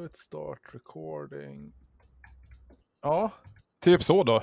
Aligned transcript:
Input, 0.00 0.16
start 0.18 0.60
recording. 0.72 1.72
Ja, 3.02 3.30
typ 3.80 4.02
så 4.02 4.24
då. 4.24 4.42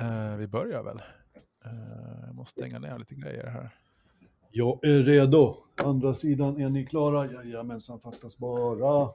uh, 0.00 0.36
vi 0.38 0.46
börjar 0.46 0.82
väl. 0.82 0.96
Uh, 1.66 2.24
jag 2.26 2.34
måste 2.34 2.60
stänga 2.60 2.78
ner 2.78 2.98
lite 2.98 3.14
grejer 3.14 3.46
här. 3.46 3.70
Jag 4.50 4.84
är 4.84 5.02
redo. 5.02 5.56
Andra 5.84 6.14
sidan, 6.14 6.60
är 6.60 6.70
ni 6.70 6.86
klara? 6.86 7.32
Jajamensan, 7.32 8.00
fattas 8.00 8.38
bara. 8.38 9.12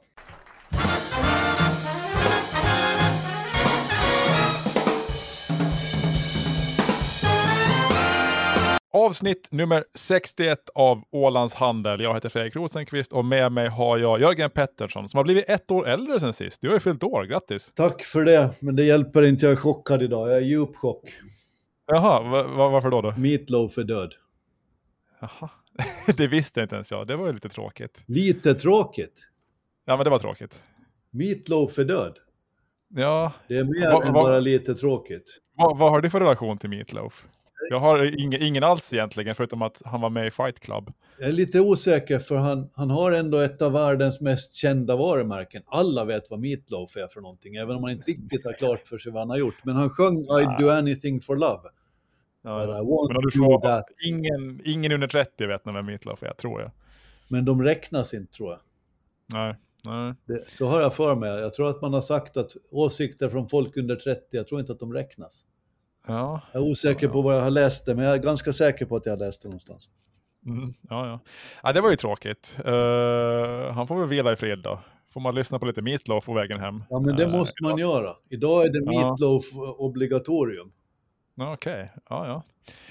Avsnitt 8.92 9.52
nummer 9.52 9.84
61 9.94 10.58
av 10.74 11.02
Ålands 11.10 11.54
Handel. 11.54 12.00
Jag 12.00 12.14
heter 12.14 12.28
Fredrik 12.28 12.56
Rosenqvist 12.56 13.12
och 13.12 13.24
med 13.24 13.52
mig 13.52 13.68
har 13.68 13.98
jag 13.98 14.20
Jörgen 14.20 14.50
Pettersson 14.50 15.08
som 15.08 15.18
har 15.18 15.24
blivit 15.24 15.48
ett 15.48 15.70
år 15.70 15.88
äldre 15.88 16.20
sen 16.20 16.32
sist. 16.32 16.60
Du 16.60 16.68
har 16.68 16.74
ju 16.74 16.80
fyllt 16.80 17.02
år, 17.02 17.24
grattis! 17.24 17.72
Tack 17.74 18.02
för 18.02 18.24
det, 18.24 18.50
men 18.60 18.76
det 18.76 18.84
hjälper 18.84 19.22
inte. 19.22 19.46
Jag 19.46 19.52
är 19.52 19.56
chockad 19.56 20.02
idag. 20.02 20.28
Jag 20.28 20.36
är 20.36 20.40
djup 20.40 20.76
chock. 20.76 21.10
Jaha, 21.86 22.42
va 22.44 22.68
varför 22.68 22.90
då? 22.90 23.00
då? 23.00 23.14
Meatloaf 23.16 23.78
är 23.78 23.84
död. 23.84 24.14
Jaha, 25.20 25.50
det 26.16 26.26
visste 26.26 26.60
inte 26.60 26.74
ens 26.74 26.90
jag. 26.90 27.06
Det 27.06 27.16
var 27.16 27.26
ju 27.26 27.32
lite 27.32 27.48
tråkigt. 27.48 28.02
Lite 28.06 28.54
tråkigt? 28.54 29.28
Ja, 29.84 29.96
men 29.96 30.04
det 30.04 30.10
var 30.10 30.18
tråkigt. 30.18 30.62
Meatloaf 31.10 31.78
är 31.78 31.84
död? 31.84 32.18
Ja. 32.94 33.32
Det 33.48 33.56
är 33.56 33.64
mer 33.64 33.92
va, 33.92 34.04
än 34.04 34.12
bara 34.12 34.40
lite 34.40 34.74
tråkigt. 34.74 35.40
Vad 35.56 35.90
har 35.90 36.00
du 36.00 36.10
för 36.10 36.20
relation 36.20 36.58
till 36.58 36.70
Meatloaf? 36.70 37.26
Jag 37.70 37.80
har 37.80 38.20
ingen, 38.20 38.42
ingen 38.42 38.64
alls 38.64 38.92
egentligen, 38.92 39.34
förutom 39.34 39.62
att 39.62 39.82
han 39.84 40.00
var 40.00 40.10
med 40.10 40.26
i 40.26 40.30
Fight 40.30 40.60
Club. 40.60 40.92
Jag 41.18 41.28
är 41.28 41.32
lite 41.32 41.60
osäker, 41.60 42.18
för 42.18 42.36
han, 42.36 42.70
han 42.74 42.90
har 42.90 43.12
ändå 43.12 43.38
ett 43.38 43.62
av 43.62 43.72
världens 43.72 44.20
mest 44.20 44.54
kända 44.54 44.96
varumärken. 44.96 45.62
Alla 45.66 46.04
vet 46.04 46.30
vad 46.30 46.40
Meatloaf 46.40 46.96
är 46.96 47.06
för 47.06 47.20
någonting, 47.20 47.56
även 47.56 47.76
om 47.76 47.82
man 47.82 47.90
inte 47.90 48.10
riktigt 48.10 48.44
har 48.44 48.52
klart 48.52 48.86
för 48.86 48.98
sig 48.98 49.12
vad 49.12 49.22
han 49.22 49.30
har 49.30 49.38
gjort. 49.38 49.64
Men 49.64 49.76
han 49.76 49.90
sjöng 49.90 50.20
I 50.20 50.62
do 50.62 50.68
anything 50.70 51.20
for 51.20 51.36
love. 51.36 51.68
Ja, 52.42 52.62
I 52.62 52.66
men 53.12 53.22
du 53.22 53.30
får, 53.30 53.60
that. 53.60 53.84
Ingen, 54.06 54.60
ingen 54.64 54.92
under 54.92 55.08
30 55.08 55.46
vet 55.46 55.64
nog 55.64 55.74
vem 55.74 55.86
Meatloaf 55.86 56.22
är, 56.22 56.32
tror 56.32 56.60
jag. 56.60 56.70
Men 57.28 57.44
de 57.44 57.62
räknas 57.62 58.14
inte, 58.14 58.32
tror 58.32 58.50
jag. 58.50 58.60
Nej. 59.32 59.56
Nej. 59.84 60.14
Det, 60.26 60.48
så 60.48 60.66
har 60.66 60.80
jag 60.80 60.94
för 60.94 61.14
mig. 61.14 61.30
Jag 61.30 61.52
tror 61.52 61.70
att 61.70 61.82
man 61.82 61.94
har 61.94 62.00
sagt 62.00 62.36
att 62.36 62.50
åsikter 62.70 63.28
från 63.28 63.48
folk 63.48 63.76
under 63.76 63.96
30, 63.96 64.20
jag 64.30 64.46
tror 64.46 64.60
inte 64.60 64.72
att 64.72 64.80
de 64.80 64.92
räknas. 64.92 65.44
Ja. 66.10 66.40
Jag 66.52 66.62
är 66.62 66.70
osäker 66.70 67.08
på 67.08 67.22
vad 67.22 67.36
jag 67.36 67.42
har 67.42 67.50
läst 67.50 67.86
det, 67.86 67.94
men 67.94 68.04
jag 68.04 68.14
är 68.14 68.18
ganska 68.18 68.52
säker 68.52 68.86
på 68.86 68.96
att 68.96 69.06
jag 69.06 69.12
har 69.12 69.18
läst 69.18 69.42
det 69.42 69.48
någonstans. 69.48 69.88
Mm, 70.46 70.74
ja, 70.88 71.06
ja. 71.06 71.20
ja, 71.62 71.72
det 71.72 71.80
var 71.80 71.90
ju 71.90 71.96
tråkigt. 71.96 72.56
Uh, 72.66 72.72
han 73.72 73.86
får 73.86 73.98
väl 73.98 74.08
vila 74.08 74.32
i 74.32 74.36
fred 74.36 74.58
då. 74.58 74.80
Får 75.12 75.20
man 75.20 75.34
lyssna 75.34 75.58
på 75.58 75.66
lite 75.66 75.82
Meatloaf 75.82 76.24
på 76.24 76.34
vägen 76.34 76.60
hem. 76.60 76.84
Ja, 76.90 77.00
men 77.00 77.16
det 77.16 77.24
uh, 77.24 77.30
måste 77.30 77.62
man 77.62 77.78
göra. 77.78 78.16
Idag 78.28 78.66
är 78.66 78.72
det 78.72 78.84
Meatloaf 78.86 79.44
ja. 79.52 79.74
obligatorium. 79.78 80.72
Okej, 81.36 81.54
okay. 81.54 81.88
ja, 82.08 82.26
ja. 82.26 82.42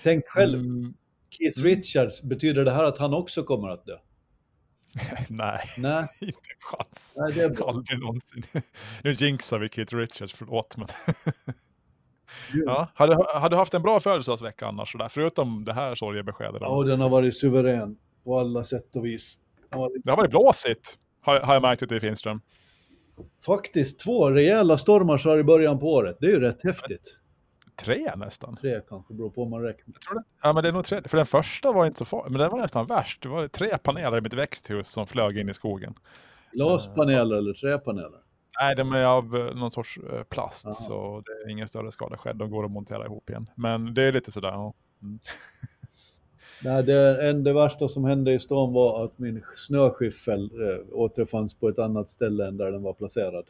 Tänk 0.03 0.28
själv, 0.28 0.59
mm. 0.59 0.94
Keith 1.30 1.62
Richards, 1.62 2.22
betyder 2.22 2.66
det 2.66 2.72
här 2.72 2.84
att 2.84 2.97
han 2.97 3.14
också 3.14 3.44
kommer 3.44 3.70
att 3.70 3.86
dö? 3.86 3.97
Nej, 5.30 5.59
Nej. 5.78 6.08
inte 6.20 6.38
en 6.38 6.59
chans. 6.59 7.16
Nej, 7.17 7.34
det 7.34 7.42
är 7.42 7.50
bra. 7.50 7.70
Aldrig 7.70 8.00
någonsin. 8.00 8.44
Nu 9.03 9.14
jinxar 9.14 9.59
vi 9.59 9.70
Keith 9.70 9.95
Richards, 9.95 10.34
förlåt. 10.34 10.78
Men 10.78 10.88
Ja. 12.53 12.88
Har, 12.95 13.08
du, 13.08 13.13
har 13.13 13.49
du 13.49 13.55
haft 13.55 13.73
en 13.73 13.81
bra 13.81 13.99
födelsedagsvecka 13.99 14.67
annars, 14.67 14.91
sådär, 14.91 15.08
förutom 15.09 15.66
det 15.66 15.73
här 15.73 15.95
sorgebeskedet? 15.95 16.61
Ja, 16.61 16.83
den 16.83 17.02
har 17.02 17.09
varit 17.09 17.38
suverän 17.38 17.97
på 18.23 18.39
alla 18.39 18.63
sätt 18.63 18.95
och 18.95 19.05
vis. 19.05 19.38
Det 20.03 20.09
har 20.09 20.17
varit 20.17 20.31
blåsigt, 20.31 20.97
har, 21.22 21.39
har 21.39 21.53
jag 21.53 21.61
märkt 21.61 21.83
ute 21.83 21.95
i 21.95 22.00
Finström. 22.00 22.41
Faktiskt 23.45 24.00
två 24.00 24.31
rejäla 24.31 24.77
stormar 24.77 25.17
så 25.17 25.30
här 25.30 25.38
i 25.38 25.44
början 25.44 25.80
på 25.80 25.94
året. 25.94 26.17
Det 26.19 26.25
är 26.25 26.31
ju 26.31 26.39
rätt 26.39 26.63
häftigt. 26.63 27.19
Tre 27.75 28.11
nästan. 28.16 28.55
Tre 28.55 28.81
kanske, 28.89 29.13
beror 29.13 29.29
på 29.29 29.44
om 29.44 29.50
man 29.50 29.61
räknar. 29.61 29.94
Jag 29.94 30.01
tror 30.01 30.16
det. 30.16 30.23
Ja, 30.44 30.53
men 30.53 30.63
det 30.63 30.69
är 30.69 30.73
nog 30.73 30.85
tre. 30.85 31.01
För 31.06 31.17
den 31.17 31.25
första 31.25 31.72
var 31.72 31.85
inte 31.85 31.97
så 31.97 32.06
farlig, 32.06 32.31
men 32.31 32.41
den 32.41 32.51
var 32.51 32.57
nästan 32.57 32.85
värst. 32.85 33.22
Det 33.22 33.29
var 33.29 33.47
tre 33.47 33.78
paneler 33.78 34.17
i 34.17 34.22
mitt 34.22 34.34
växthus 34.34 34.88
som 34.88 35.07
flög 35.07 35.38
in 35.38 35.50
i 35.50 35.53
skogen. 35.53 35.94
Glaspaneler 36.51 37.35
uh, 37.35 37.38
eller 37.38 37.53
träpaneler? 37.53 38.19
Nej, 38.59 38.75
de 38.75 38.94
är 38.94 39.06
av 39.06 39.36
eh, 39.36 39.56
någon 39.56 39.72
sorts 39.72 39.97
eh, 39.97 40.24
plast 40.24 40.66
Aha. 40.66 40.74
så 40.74 41.24
det 41.25 41.31
är 41.31 41.52
ingen 41.52 41.68
större 41.68 41.92
skada 41.92 42.18
skedd. 42.18 42.36
De 42.36 42.52
går 42.52 42.66
att 42.66 42.72
montera 42.72 43.06
ihop 43.06 43.30
igen. 43.30 43.50
Men 43.56 43.94
det 43.94 44.03
är 44.03 44.12
lite 44.12 44.31
sådär. 44.31 44.50
Ja. 44.50 44.74
Mm. 45.02 45.20
Nej, 46.64 46.84
det, 46.84 47.30
en, 47.30 47.44
det 47.44 47.53
värsta 47.53 47.88
som 47.88 48.06
hände 48.06 48.34
i 48.34 48.40
stan 48.40 48.74
var 48.74 49.06
att 49.06 49.20
min 49.20 49.44
snöskyffel 49.56 50.44
äh, 50.44 50.86
återfanns 50.92 51.53
på 51.53 51.70
ett 51.70 51.80
annat 51.80 52.09
ställe 52.09 52.47
än 52.47 52.58
där 52.58 52.72
den 52.72 52.84
var 52.84 52.94
placerad. 52.94 53.46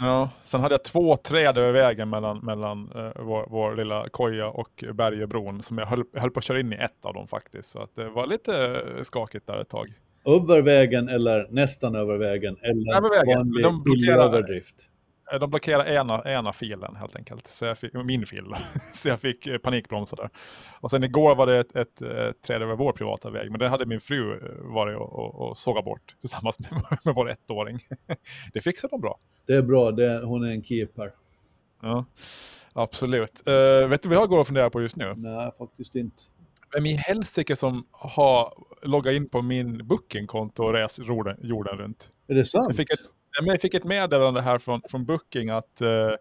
Ja, 0.00 0.30
sen 0.42 0.60
hade 0.60 0.74
jag 0.74 0.84
två 0.84 1.16
träd 1.16 1.58
över 1.58 1.72
vägen 1.72 2.10
mellan, 2.10 2.38
mellan 2.38 2.92
äh, 2.94 3.22
vår, 3.22 3.46
vår, 3.50 3.76
lilla 3.76 4.08
koja 4.08 4.48
och 4.48 4.84
Bergebron 4.94 5.62
som 5.62 5.78
jag 5.78 5.86
höll, 5.86 6.04
höll, 6.12 6.30
på 6.30 6.38
att 6.38 6.44
köra 6.44 6.60
in 6.60 6.72
i 6.72 6.76
ett 6.76 7.04
av 7.04 7.14
dem 7.14 7.28
faktiskt. 7.28 7.68
Så 7.68 7.82
att 7.82 7.94
det 7.94 8.08
var 8.08 8.26
lite 8.26 8.82
skakigt 9.02 9.46
där 9.46 9.60
ett 9.60 9.68
tag 9.68 9.92
över 10.26 10.62
vägen 10.62 11.08
eller 11.08 11.46
nästan 11.50 11.94
över 11.94 12.16
vägen 12.18 12.56
eller 12.62 12.96
över 12.96 13.10
vägen. 13.10 13.38
vanlig 13.38 13.64
de 13.64 13.82
blockerar, 13.82 14.24
överdrift? 14.24 14.88
Eh, 15.32 15.38
de 15.38 15.50
blockerade 15.50 15.94
ena, 15.94 16.22
ena 16.24 16.52
filen 16.52 16.96
helt 16.96 17.16
enkelt, 17.16 17.46
så 17.46 17.64
jag 17.64 17.78
fick, 17.78 17.92
min 17.92 18.26
fil. 18.26 18.44
så 18.94 19.08
jag 19.08 19.20
fick 19.20 19.46
eh, 19.46 19.58
panikbromsa 19.58 20.16
där. 20.16 20.30
Och 20.80 20.90
sen 20.90 21.04
igår 21.04 21.34
var 21.34 21.46
det 21.46 21.58
ett, 21.58 21.76
ett, 21.76 22.02
ett 22.02 22.42
träd 22.42 22.62
över 22.62 22.76
vår 22.76 22.92
privata 22.92 23.30
väg, 23.30 23.50
men 23.50 23.60
det 23.60 23.68
hade 23.68 23.86
min 23.86 24.00
fru 24.00 24.32
eh, 24.32 24.74
varit 24.74 24.96
och, 24.96 25.12
och, 25.12 25.48
och 25.48 25.58
sågat 25.58 25.84
bort 25.84 26.16
tillsammans 26.20 26.58
med, 26.60 26.70
med 27.04 27.14
vår 27.14 27.30
ettåring. 27.30 27.78
det 28.52 28.60
fixade 28.60 28.90
de 28.90 29.00
bra. 29.00 29.18
Det 29.46 29.54
är 29.54 29.62
bra, 29.62 29.90
det, 29.90 30.24
hon 30.24 30.44
är 30.44 30.50
en 30.50 30.62
keeper. 30.62 31.12
Ja, 31.82 32.04
absolut. 32.72 33.42
Uh, 33.48 33.88
vet 33.88 34.02
du 34.02 34.08
vad 34.08 34.18
jag 34.18 34.28
går 34.28 34.38
och 34.38 34.46
funderar 34.46 34.70
på 34.70 34.82
just 34.82 34.96
nu? 34.96 35.14
Nej, 35.16 35.50
faktiskt 35.58 35.94
inte 35.94 36.22
vem 36.74 36.86
i 36.86 36.92
helsike 36.92 37.56
som 37.56 37.86
har 37.90 38.54
loggat 38.82 39.14
in 39.14 39.28
på 39.28 39.42
min 39.42 39.86
Booking-konto 39.86 40.64
och 40.64 40.72
rest 40.72 40.98
jorden, 40.98 41.36
jorden 41.42 41.78
runt. 41.78 42.10
Är 42.28 42.34
det 42.34 42.44
sant? 42.44 42.64
Jag 42.68 42.76
fick 42.76 42.92
ett, 42.92 43.00
jag 43.44 43.60
fick 43.60 43.74
ett 43.74 43.84
meddelande 43.84 44.40
här 44.42 44.58
från, 44.58 44.80
från 44.90 45.04
Booking 45.04 45.50
att 45.50 45.82
uh, 45.82 46.16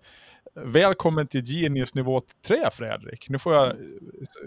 Välkommen 0.58 1.28
till 1.28 1.44
Genius 1.46 1.96
nivå 1.96 2.22
3 2.48 2.70
Fredrik. 2.72 3.30
Nu 3.30 3.40
får 3.40 3.54
jag 3.54 3.76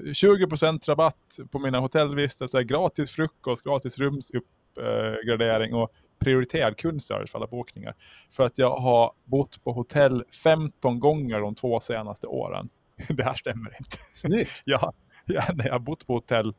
20% 0.05 0.89
rabatt 0.89 1.39
på 1.51 1.59
mina 1.59 1.81
hotellvistelser, 1.81 2.61
gratis 2.61 3.11
frukost, 3.11 3.65
gratis 3.65 3.99
rumsuppgradering 3.99 5.75
och 5.75 5.93
prioriterad 6.19 6.77
kundservice 6.77 7.31
för 7.31 7.39
alla 7.39 7.47
bokningar. 7.47 7.95
För 8.31 8.45
att 8.45 8.59
jag 8.59 8.77
har 8.77 9.13
bott 9.25 9.65
på 9.65 9.73
hotell 9.73 10.25
15 10.45 11.01
gånger 11.01 11.41
de 11.41 11.55
två 11.55 11.81
senaste 11.81 12.27
åren. 12.27 12.69
Det 13.09 13.23
här 13.23 13.35
stämmer 13.35 13.77
inte. 13.79 13.97
Snyggt. 14.13 14.51
ja, 14.65 14.93
Ja, 15.35 15.45
jag 15.65 15.73
har 15.73 15.79
bott 15.79 16.07
på 16.07 16.15
hotell 16.15 16.55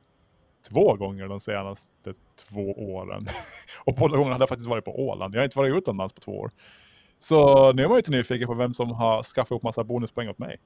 två 0.69 0.96
gånger 0.96 1.28
de 1.28 1.40
senaste 1.40 2.13
två 2.50 2.72
åren. 2.72 3.28
Och 3.85 3.96
båda 3.96 4.18
gångerna 4.18 4.34
hade 4.34 4.41
jag 4.41 4.50
faktiskt 4.50 4.69
varit 4.69 4.85
på 4.85 5.07
Åland. 5.07 5.35
Jag 5.35 5.40
har 5.40 5.46
inte 5.46 5.57
varit 5.57 5.78
utomlands 5.78 6.13
på 6.13 6.22
två 6.22 6.40
år. 6.40 6.52
Så 7.19 7.72
nu 7.74 7.84
är 7.84 7.88
man 7.88 7.96
ju 7.96 8.00
lite 8.00 8.12
nyfiken 8.12 8.47
på 8.47 8.53
vem 8.53 8.74
som 8.74 8.91
har 8.91 9.24
skaffat 9.24 9.52
upp 9.56 9.63
massa 9.63 9.84
bonuspoäng 9.84 10.30
åt 10.30 10.40
mig. 10.40 10.57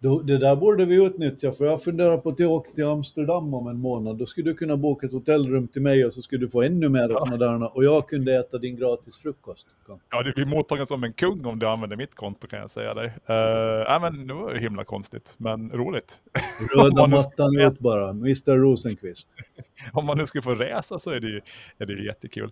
Då, 0.00 0.22
det 0.22 0.38
där 0.38 0.56
borde 0.56 0.84
vi 0.84 1.06
utnyttja, 1.06 1.52
för 1.52 1.64
jag 1.64 1.82
funderar 1.82 2.18
på 2.18 2.28
att 2.28 2.40
åka 2.40 2.70
till 2.70 2.84
Amsterdam 2.84 3.54
om 3.54 3.68
en 3.68 3.78
månad. 3.78 4.18
Då 4.18 4.26
skulle 4.26 4.50
du 4.50 4.54
kunna 4.54 4.76
boka 4.76 5.06
ett 5.06 5.12
hotellrum 5.12 5.68
till 5.68 5.82
mig 5.82 6.06
och 6.06 6.12
så 6.12 6.22
skulle 6.22 6.46
du 6.46 6.50
få 6.50 6.62
ännu 6.62 6.88
mer 6.88 7.08
ja. 7.10 7.18
sådana 7.18 7.36
där. 7.36 7.76
Och 7.76 7.84
jag 7.84 8.08
kunde 8.08 8.36
äta 8.36 8.58
din 8.58 8.76
gratis 8.76 9.16
frukost. 9.16 9.66
Ja, 10.10 10.22
du 10.22 10.32
blir 10.32 10.46
mottagen 10.46 10.86
som 10.86 11.04
en 11.04 11.12
kung 11.12 11.44
om 11.44 11.58
du 11.58 11.66
använder 11.66 11.96
mitt 11.96 12.14
konto 12.14 12.46
kan 12.46 12.58
jag 12.58 12.70
säga 12.70 12.94
dig. 12.94 13.06
Uh, 13.06 13.94
äh, 13.94 14.00
men 14.00 14.26
det 14.26 14.34
var 14.34 14.54
himla 14.54 14.84
konstigt, 14.84 15.34
men 15.38 15.70
roligt. 15.70 16.20
Röda 16.76 17.06
mattan 17.06 17.60
ut 17.60 17.78
bara, 17.78 18.10
Mr 18.10 18.56
Rosenqvist. 18.56 19.28
om 19.92 20.06
man 20.06 20.18
nu 20.18 20.26
skulle 20.26 20.42
få 20.42 20.54
resa 20.54 20.98
så 20.98 21.10
är 21.10 21.20
det 21.20 21.28
ju, 21.28 21.40
är 21.78 21.86
det 21.86 22.04
jättekul. 22.04 22.50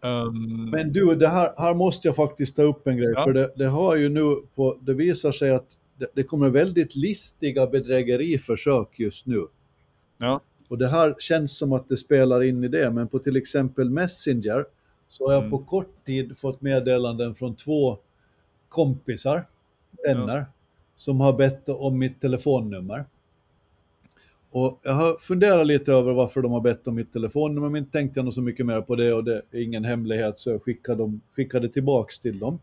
Um... 0.00 0.70
Men 0.70 0.92
du, 0.92 1.14
det 1.14 1.28
här, 1.28 1.52
här 1.56 1.74
måste 1.74 2.08
jag 2.08 2.16
faktiskt 2.16 2.56
ta 2.56 2.62
upp 2.62 2.86
en 2.86 2.96
grej, 2.96 3.12
ja. 3.16 3.24
för 3.24 3.32
det, 3.32 3.52
det 3.56 3.66
har 3.66 3.96
ju 3.96 4.08
nu 4.08 4.36
på, 4.54 4.78
det 4.80 4.94
visar 4.94 5.32
sig 5.32 5.50
att 5.50 5.76
det, 6.14 6.22
kommer 6.22 6.50
väldigt 6.50 6.96
listiga 6.96 7.66
bedrägeriförsök 7.66 8.88
just 8.98 9.26
nu. 9.26 9.46
Ja. 10.18 10.40
Och 10.68 10.78
det 10.78 10.88
här 10.88 11.14
känns 11.18 11.58
som 11.58 11.72
att 11.72 11.88
det 11.88 11.96
spelar 11.96 12.42
in 12.42 12.64
i 12.64 12.68
det, 12.68 12.90
men 12.90 13.08
på 13.08 13.18
till 13.18 13.36
exempel 13.36 13.90
Messenger 13.90 14.64
så 15.08 15.26
har 15.26 15.32
jag 15.32 15.40
mm. 15.40 15.50
på 15.50 15.58
kort 15.58 16.06
tid 16.06 16.38
fått 16.38 16.60
meddelanden 16.60 17.34
från 17.34 17.56
två 17.56 17.98
kompisar, 18.68 19.46
vänner, 20.06 20.36
ja. 20.36 20.44
som 20.96 21.20
har 21.20 21.32
bett 21.32 21.68
om 21.68 21.98
mitt 21.98 22.20
telefonnummer. 22.20 23.04
Och 24.50 24.80
jag 24.82 24.92
har 24.92 25.16
funderat 25.16 25.66
lite 25.66 25.92
över 25.92 26.12
varför 26.12 26.42
de 26.42 26.52
har 26.52 26.60
bett 26.60 26.86
om 26.86 26.94
mitt 26.94 27.12
telefonnummer, 27.12 27.68
men 27.68 27.78
inte 27.78 27.92
tänkte 27.92 28.18
jag 28.18 28.24
nog 28.24 28.34
så 28.34 28.42
mycket 28.42 28.66
mer 28.66 28.80
på 28.80 28.96
det 28.96 29.12
och 29.12 29.24
det 29.24 29.42
är 29.50 29.62
ingen 29.62 29.84
hemlighet 29.84 30.38
så 30.38 30.50
jag 30.50 30.62
skickade, 30.62 30.98
dem, 30.98 31.20
skickade 31.36 31.68
tillbaks 31.68 32.18
till 32.18 32.38
dem. 32.38 32.58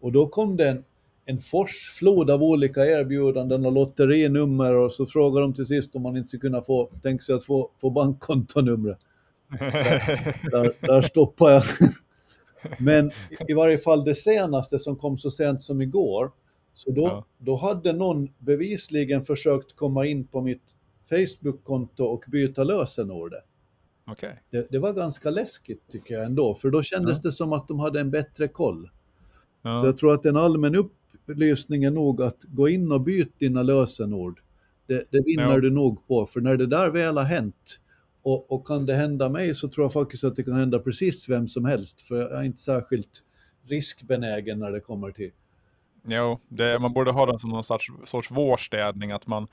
Och 0.00 0.12
då 0.12 0.28
kom 0.28 0.56
det 0.56 0.68
en 0.68 0.84
en 1.28 1.38
forsflod 1.38 2.30
av 2.30 2.42
olika 2.42 2.86
erbjudanden 2.86 3.66
och 3.66 3.72
lotterinummer 3.72 4.74
och 4.74 4.92
så 4.92 5.06
frågar 5.06 5.40
de 5.40 5.54
till 5.54 5.66
sist 5.66 5.96
om 5.96 6.02
man 6.02 6.16
inte 6.16 6.28
skulle 6.28 6.40
kunna 6.40 6.62
få, 6.62 6.90
tänka 7.02 7.22
sig 7.22 7.34
att 7.34 7.44
få, 7.44 7.70
få 7.80 7.90
bankkontonumret. 7.90 8.98
där, 9.58 10.50
där, 10.50 10.72
där 10.86 11.02
stoppar 11.02 11.50
jag. 11.50 11.62
Men 12.78 13.10
i 13.48 13.52
varje 13.52 13.78
fall 13.78 14.04
det 14.04 14.14
senaste 14.14 14.78
som 14.78 14.96
kom 14.96 15.18
så 15.18 15.30
sent 15.30 15.62
som 15.62 15.82
igår, 15.82 16.30
så 16.74 16.90
då, 16.90 17.02
ja. 17.02 17.24
då 17.38 17.56
hade 17.56 17.92
någon 17.92 18.28
bevisligen 18.38 19.24
försökt 19.24 19.76
komma 19.76 20.06
in 20.06 20.26
på 20.26 20.40
mitt 20.40 20.62
Facebook-konto 21.08 22.04
och 22.04 22.24
byta 22.26 22.64
lösenordet. 22.64 23.44
Okay. 24.10 24.32
Det, 24.50 24.66
det, 24.70 24.78
var 24.78 24.92
ganska 24.92 25.30
läskigt 25.30 25.82
tycker 25.90 26.14
jag 26.14 26.24
ändå, 26.24 26.54
för 26.54 26.70
då 26.70 26.82
kändes 26.82 27.18
ja. 27.18 27.28
det 27.28 27.32
som 27.32 27.52
att 27.52 27.68
de 27.68 27.80
hade 27.80 28.00
en 28.00 28.10
bättre 28.10 28.48
koll. 28.48 28.90
Ja. 29.62 29.80
Så 29.80 29.86
jag 29.86 29.98
tror 29.98 30.14
att 30.14 30.24
en 30.24 30.36
allmän 30.36 30.74
upplysning 30.74 31.05
är 31.28 31.90
nog 31.90 32.22
att 32.22 32.42
gå 32.42 32.68
in 32.68 32.92
och 32.92 33.00
byt 33.00 33.38
dina 33.38 33.62
lösenord. 33.62 34.40
Det, 34.86 35.06
det 35.10 35.22
vinner 35.26 35.50
ja. 35.50 35.60
du 35.60 35.70
nog 35.70 36.06
på, 36.06 36.26
för 36.26 36.40
när 36.40 36.56
det 36.56 36.66
där 36.66 36.90
väl 36.90 37.16
har 37.16 37.24
hänt 37.24 37.80
och, 38.22 38.52
och, 38.52 38.66
kan 38.66 38.86
det 38.86 38.94
hända 38.94 39.28
mig 39.28 39.54
så 39.54 39.68
tror 39.68 39.84
jag 39.84 39.92
faktiskt 39.92 40.24
att 40.24 40.36
det 40.36 40.42
kan 40.42 40.54
hända 40.54 40.78
precis 40.78 41.28
vem 41.28 41.48
som 41.48 41.64
helst, 41.64 42.00
för 42.00 42.16
jag 42.16 42.32
är 42.32 42.42
inte 42.42 42.60
särskilt 42.60 43.22
riskbenägen 43.68 44.58
när 44.58 44.72
det 44.72 44.80
kommer 44.80 45.10
till 45.10 45.30
Jo, 46.08 46.40
det, 46.48 46.78
man 46.78 46.92
borde 46.92 47.10
ha 47.10 47.26
den 47.26 47.38
som 47.38 47.50
någon 47.50 47.64
sorts, 47.64 47.90
sorts 48.04 48.30
vårstädning, 48.30 49.12
att 49.12 49.26
man 49.26 49.48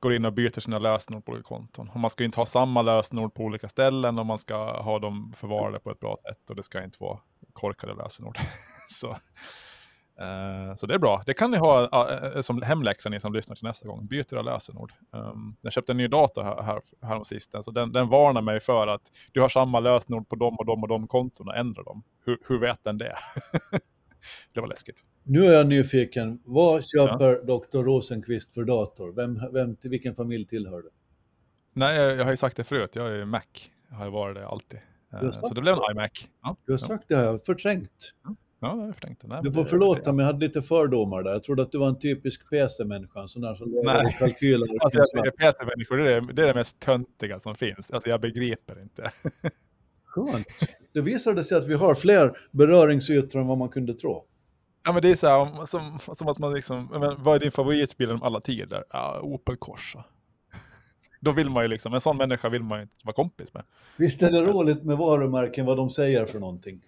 går 0.00 0.14
in 0.14 0.24
och 0.24 0.32
byter 0.32 0.60
sina 0.60 0.78
lösenord 0.78 1.24
på 1.24 1.32
olika 1.32 1.48
konton. 1.48 1.88
Och 1.88 2.00
man 2.00 2.10
ska 2.10 2.24
inte 2.24 2.40
ha 2.40 2.46
samma 2.46 2.82
lösenord 2.82 3.34
på 3.34 3.42
olika 3.42 3.68
ställen 3.68 4.18
och 4.18 4.26
man 4.26 4.38
ska 4.38 4.82
ha 4.82 4.98
dem 4.98 5.32
förvarade 5.36 5.78
på 5.78 5.90
ett 5.90 6.00
bra 6.00 6.16
sätt 6.16 6.50
och 6.50 6.56
det 6.56 6.62
ska 6.62 6.84
inte 6.84 6.96
vara 7.00 7.18
korkade 7.52 7.94
lösenord. 7.94 8.38
så, 8.88 9.16
uh, 10.20 10.74
så 10.76 10.86
det 10.86 10.94
är 10.94 10.98
bra. 10.98 11.22
Det 11.26 11.34
kan 11.34 11.50
ni 11.50 11.56
ha 11.56 12.06
uh, 12.34 12.40
som 12.40 12.62
hemläxa 12.62 13.08
ni 13.08 13.20
som 13.20 13.32
lyssnar 13.32 13.56
till 13.56 13.64
nästa 13.64 13.88
gång. 13.88 14.06
Byt 14.06 14.32
era 14.32 14.42
lösenord. 14.42 14.92
Um, 15.10 15.56
jag 15.60 15.72
köpte 15.72 15.92
en 15.92 15.96
ny 15.96 16.08
dator 16.08 16.42
här, 16.42 16.62
här, 16.62 16.80
här 17.02 17.24
sisten, 17.24 17.62
så 17.62 17.70
den, 17.70 17.92
den 17.92 18.08
varnar 18.08 18.42
mig 18.42 18.60
för 18.60 18.86
att 18.86 19.02
du 19.32 19.40
har 19.40 19.48
samma 19.48 19.80
lösenord 19.80 20.28
på 20.28 20.36
de 20.36 20.58
och 20.58 20.66
de 20.66 20.82
och 20.82 20.88
de 20.88 21.06
kontona, 21.06 21.54
ändra 21.54 21.82
dem. 21.82 22.02
Hur, 22.24 22.38
hur 22.48 22.58
vet 22.58 22.84
den 22.84 22.98
det? 22.98 23.16
det 24.52 24.60
var 24.60 24.68
läskigt. 24.68 25.04
Nu 25.22 25.46
är 25.46 25.52
jag 25.52 25.66
nyfiken. 25.66 26.40
Vad 26.44 26.84
köper 26.84 27.40
ja. 27.46 27.58
Dr. 27.58 27.78
Rosenqvist 27.78 28.54
för 28.54 28.64
dator? 28.64 29.12
Vem, 29.12 29.40
vem, 29.52 29.76
till 29.76 29.90
vilken 29.90 30.14
familj 30.14 30.46
tillhör 30.46 30.82
du? 30.82 30.90
Nej, 31.72 31.96
jag, 31.96 32.16
jag 32.16 32.24
har 32.24 32.30
ju 32.30 32.36
sagt 32.36 32.56
det 32.56 32.64
förut. 32.64 32.90
Jag 32.94 33.16
är 33.16 33.24
Mac. 33.24 33.40
Jag 33.90 33.96
har 33.96 34.10
varit 34.10 34.36
det 34.36 34.46
alltid. 34.46 34.80
Eh, 35.12 35.30
så 35.30 35.54
det 35.54 35.60
blev 35.60 35.74
en 35.74 35.80
iMac. 35.90 36.10
Ja. 36.42 36.56
Du 36.66 36.72
har 36.72 36.78
sagt 36.78 37.08
det, 37.08 37.16
har 37.16 37.24
jag 37.24 37.44
förträngt. 37.44 38.14
Ja, 38.24 38.34
förträngt 38.70 39.20
det. 39.20 39.28
Nej, 39.28 39.40
du 39.42 39.52
får 39.52 39.64
förlåta 39.64 40.12
mig, 40.12 40.22
jag 40.22 40.32
hade 40.32 40.46
lite 40.46 40.62
fördomar 40.62 41.22
där. 41.22 41.32
Jag 41.32 41.42
trodde 41.42 41.62
att 41.62 41.72
du 41.72 41.78
var 41.78 41.88
en 41.88 41.98
typisk 41.98 42.50
PC-människa, 42.50 43.20
en 43.20 43.28
sån 43.28 43.42
där 43.42 43.54
som 43.54 43.70
lever 43.70 44.08
i 44.08 44.12
kalkyler. 44.12 44.68
alltså, 44.80 45.00
PC-människor, 45.38 45.96
det 45.96 46.12
är, 46.12 46.20
det 46.20 46.42
är 46.42 46.46
det 46.46 46.54
mest 46.54 46.80
töntiga 46.80 47.40
som 47.40 47.54
finns. 47.54 47.90
Alltså, 47.90 48.10
jag 48.10 48.20
begriper 48.20 48.82
inte. 48.82 49.10
Skönt. 50.04 50.46
Det 50.92 51.00
visade 51.00 51.44
sig 51.44 51.58
att 51.58 51.66
vi 51.66 51.74
har 51.74 51.94
fler 51.94 52.38
beröringsytor 52.50 53.40
än 53.40 53.46
vad 53.46 53.58
man 53.58 53.68
kunde 53.68 53.94
tro. 53.94 54.24
Ja 54.84 54.92
men 54.92 55.02
det 55.02 55.10
är 55.10 55.14
så 55.14 55.26
här, 55.26 55.66
som, 55.66 55.98
som 56.16 56.28
att 56.28 56.38
man 56.38 56.54
liksom, 56.54 56.88
men, 56.92 57.22
vad 57.22 57.36
är 57.36 57.40
din 57.40 57.52
favoritbil 57.52 58.10
om 58.10 58.22
alla 58.22 58.40
tider? 58.40 58.84
Ja, 58.90 59.20
Opel 59.22 59.56
Corsa. 59.56 60.04
Då 61.20 61.32
vill 61.32 61.50
man 61.50 61.64
ju 61.64 61.68
liksom, 61.68 61.94
en 61.94 62.00
sån 62.00 62.16
människa 62.16 62.48
vill 62.48 62.62
man 62.62 62.78
ju 62.78 62.82
inte 62.82 62.94
vara 63.04 63.14
kompis 63.14 63.54
med. 63.54 63.62
Visst 63.96 64.22
är 64.22 64.30
det 64.30 64.42
roligt 64.42 64.82
med 64.82 64.96
varumärken, 64.96 65.66
vad 65.66 65.76
de 65.76 65.90
säger 65.90 66.26
för 66.26 66.40
någonting. 66.40 66.80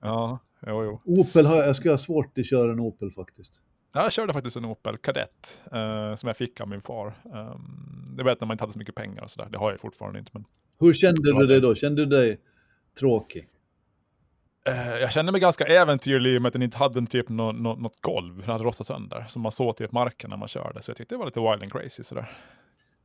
Ja, 0.00 0.38
jo, 0.66 0.84
jo. 0.84 1.20
Opel 1.20 1.46
har, 1.46 1.56
jag 1.56 1.76
skulle 1.76 1.92
ha 1.92 1.98
svårt 1.98 2.38
att 2.38 2.46
köra 2.46 2.72
en 2.72 2.80
Opel 2.80 3.10
faktiskt. 3.10 3.62
Ja, 3.92 4.02
jag 4.02 4.12
körde 4.12 4.32
faktiskt 4.32 4.56
en 4.56 4.64
Opel 4.64 4.98
Kadett 4.98 5.62
uh, 5.74 6.14
som 6.14 6.26
jag 6.26 6.36
fick 6.36 6.60
av 6.60 6.68
min 6.68 6.82
far. 6.82 7.14
Um, 7.24 8.14
det 8.16 8.24
vet 8.24 8.40
när 8.40 8.46
man 8.46 8.54
inte 8.54 8.62
hade 8.62 8.72
så 8.72 8.78
mycket 8.78 8.94
pengar 8.94 9.22
och 9.22 9.30
sådär. 9.30 9.48
Det 9.50 9.58
har 9.58 9.70
jag 9.70 9.80
fortfarande 9.80 10.18
inte. 10.18 10.30
Men... 10.34 10.44
Hur 10.80 10.92
kände 10.92 11.22
du 11.22 11.46
dig 11.46 11.60
då? 11.60 11.74
Kände 11.74 12.06
du 12.06 12.16
dig 12.16 12.40
tråkig? 12.98 13.48
Uh, 14.68 15.00
jag 15.00 15.12
kände 15.12 15.32
mig 15.32 15.40
ganska 15.40 15.64
äventyrlig 15.64 16.34
i 16.34 16.38
och 16.38 16.42
med 16.42 16.48
att 16.48 16.52
den 16.52 16.62
inte 16.62 16.78
hade 16.78 17.06
typ 17.06 17.28
no, 17.28 17.52
no, 17.52 17.80
något 17.80 18.00
golv. 18.00 18.36
Den 18.38 18.50
hade 18.50 18.64
rostat 18.64 18.86
sönder. 18.86 19.26
Så 19.28 19.38
man 19.38 19.52
såg 19.52 19.76
typ 19.76 19.92
marken 19.92 20.30
när 20.30 20.36
man 20.36 20.48
körde. 20.48 20.82
Så 20.82 20.90
jag 20.90 20.96
tyckte 20.96 21.14
det 21.14 21.18
var 21.18 21.26
lite 21.26 21.40
wild 21.40 21.62
and 21.62 21.72
crazy 21.72 22.02
sådär. 22.02 22.38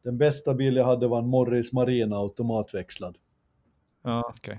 Den 0.03 0.17
bästa 0.17 0.53
bil 0.53 0.75
jag 0.75 0.85
hade 0.85 1.07
var 1.07 1.19
en 1.19 1.27
Morris 1.27 1.73
Marina 1.73 2.15
automatväxlad. 2.15 3.17
Ja, 4.03 4.23
okej. 4.29 4.53
Okay. 4.53 4.57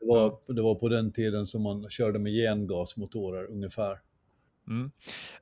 Det, 0.00 0.06
var, 0.06 0.54
det 0.54 0.62
var 0.62 0.74
på 0.74 0.88
den 0.88 1.12
tiden 1.12 1.46
som 1.46 1.62
man 1.62 1.90
körde 1.90 2.18
med 2.18 2.32
gengasmotorer 2.32 3.50
ungefär. 3.50 3.98
Mm. 4.68 4.90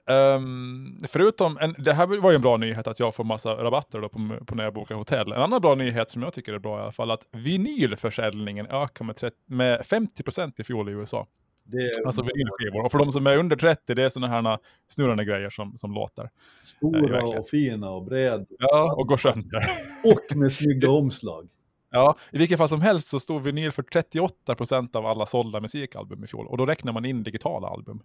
Um, 0.07 0.99
förutom, 1.09 1.59
en, 1.61 1.75
det 1.79 1.93
här 1.93 2.07
var 2.07 2.31
ju 2.31 2.35
en 2.35 2.43
bra 2.43 2.57
nyhet 2.57 2.87
att 2.87 3.01
jag 3.01 3.15
får 3.15 3.25
massa 3.25 3.55
rabatter 3.55 4.01
då 4.01 4.09
på, 4.09 4.39
på 4.47 4.55
när 4.55 4.65
jag 4.65 4.75
bokar 4.75 4.95
hotell. 4.95 5.33
En 5.33 5.43
annan 5.43 5.61
bra 5.61 5.75
nyhet 5.75 6.11
som 6.11 6.23
jag 6.23 6.33
tycker 6.33 6.53
är 6.53 6.59
bra 6.59 6.79
i 6.79 6.83
alla 6.83 6.93
fall, 6.93 7.11
att 7.11 7.27
vinylförsäljningen 7.33 8.67
ökar 8.67 9.05
med, 9.05 9.17
30, 9.17 9.37
med 9.47 9.81
50% 9.81 10.53
i 10.61 10.65
fjol 10.65 10.89
i 10.89 10.93
USA. 10.93 11.27
Det 11.65 12.07
alltså 12.07 12.23
vinylskivor. 12.23 12.85
Och 12.85 12.93
för 12.93 12.99
de 12.99 13.13
som 13.13 13.27
är 13.27 13.37
under 13.37 13.57
30, 13.57 13.95
det 13.95 14.05
är 14.05 14.09
sådana 14.09 14.51
här 14.51 14.59
snurrande 14.89 15.25
grejer 15.25 15.51
som, 15.51 15.77
som 15.77 15.93
låter. 15.93 16.31
Stora 16.63 17.25
och 17.25 17.49
fina 17.49 17.91
och 17.91 18.05
breda. 18.05 18.47
Ja, 18.59 18.95
och 18.99 19.09
går 19.09 19.17
sönder. 19.17 19.71
Och 20.05 20.37
med 20.37 20.53
snygga 20.53 20.91
omslag. 20.91 21.49
Ja, 21.95 22.17
i 22.33 22.39
vilket 22.39 22.59
fall 22.59 22.69
som 22.69 22.81
helst 22.81 23.09
så 23.09 23.21
stod 23.21 23.43
vinyl 23.43 23.73
för 23.73 23.83
38% 23.83 24.97
av 24.97 25.07
alla 25.07 25.27
sålda 25.27 25.61
musikalbum 25.61 26.25
i 26.25 26.27
fjol. 26.27 26.47
Och 26.47 26.59
då 26.59 26.67
räknar 26.67 26.93
man 26.93 27.05
in 27.05 27.23
digitala 27.23 27.69
album. 27.69 28.03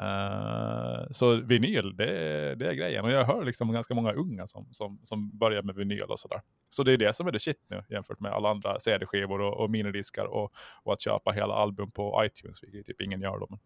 Uh, 0.00 1.12
så 1.12 1.34
vinyl, 1.34 1.96
det, 1.96 2.04
det 2.54 2.68
är 2.68 2.72
grejen. 2.72 3.04
Och 3.04 3.10
jag 3.10 3.24
hör 3.24 3.44
liksom 3.44 3.72
ganska 3.72 3.94
många 3.94 4.12
unga 4.12 4.46
som, 4.46 4.68
som, 4.70 4.98
som 5.02 5.38
börjar 5.38 5.62
med 5.62 5.74
vinyl 5.74 6.02
och 6.02 6.18
sådär. 6.18 6.40
Så 6.70 6.82
det 6.82 6.92
är 6.92 6.96
det 6.96 7.16
som 7.16 7.26
är 7.26 7.32
det 7.32 7.38
shit 7.38 7.60
nu 7.68 7.84
jämfört 7.88 8.20
med 8.20 8.32
alla 8.32 8.50
andra 8.50 8.80
CD-skivor 8.80 9.40
och, 9.40 9.60
och 9.60 9.70
minidiskar 9.70 10.24
och, 10.24 10.52
och 10.82 10.92
att 10.92 11.00
köpa 11.00 11.30
hela 11.30 11.54
album 11.54 11.90
på 11.90 12.24
iTunes, 12.24 12.62
vilket 12.62 12.86
typ 12.86 13.00
ingen 13.00 13.20
gör 13.20 13.38
då. 13.38 13.46
Men, 13.50 13.58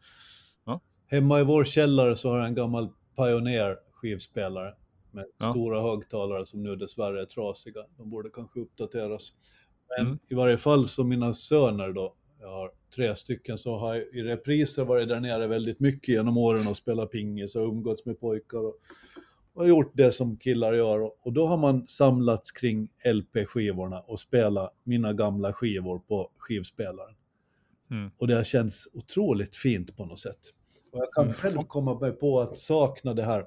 ja. 0.65 0.81
Hemma 1.07 1.41
i 1.41 1.45
vår 1.45 1.65
källare 1.65 2.17
så 2.17 2.31
har 2.31 2.39
jag 2.39 2.47
en 2.47 2.55
gammal 2.55 2.89
Pioneer 3.17 3.77
skivspelare 3.93 4.75
med 5.11 5.27
ja. 5.39 5.51
stora 5.51 5.81
högtalare 5.81 6.47
som 6.47 6.63
nu 6.63 6.77
dessvärre 6.77 7.21
är 7.21 7.27
trasiga. 7.27 7.81
De 7.97 8.11
borde 8.11 8.31
kanske 8.31 8.61
uppdateras. 8.61 9.33
Men 9.89 10.07
mm. 10.07 10.19
i 10.29 10.35
varje 10.35 10.57
fall 10.57 10.89
så 10.89 11.05
mina 11.05 11.35
söner 11.35 11.93
då, 11.93 12.15
jag 12.41 12.51
har 12.51 12.71
tre 12.95 13.17
stycken, 13.17 13.59
så 13.59 13.77
har 13.77 13.95
jag 13.95 14.05
i 14.13 14.23
repriser 14.23 14.85
varit 14.85 15.09
där 15.09 15.21
nere 15.21 15.47
väldigt 15.47 15.81
mycket 15.81 16.09
genom 16.09 16.37
åren 16.37 16.69
och 16.69 16.77
spelat 16.77 17.11
pingis 17.11 17.57
och 17.57 17.69
umgåtts 17.69 18.05
med 18.05 18.21
pojkar 18.21 18.59
och, 18.59 18.75
och 19.55 19.69
gjort 19.69 19.93
det 19.95 20.13
som 20.13 20.37
killar 20.37 20.73
gör. 20.73 21.27
Och 21.27 21.33
då 21.33 21.47
har 21.47 21.57
man 21.57 21.89
samlats 21.89 22.51
kring 22.51 22.89
LP-skivorna 23.05 24.01
och 24.01 24.21
spelat 24.21 24.75
mina 24.85 25.13
gamla 25.13 25.53
skivor 25.53 25.99
på 25.99 26.31
skivspelaren. 26.39 27.15
Mm. 27.91 28.11
Och 28.19 28.27
det 28.27 28.35
har 28.35 28.45
känts 28.45 28.89
otroligt 28.93 29.57
fint 29.57 29.97
på 29.97 30.05
något 30.05 30.21
sätt. 30.21 30.41
Och 30.93 30.99
jag 30.99 31.13
kan 31.13 31.25
mm. 31.25 31.35
själv 31.35 31.63
komma 31.63 32.13
på 32.13 32.41
att 32.41 32.59
sakna 32.59 33.15
det 33.15 33.25
här 33.25 33.47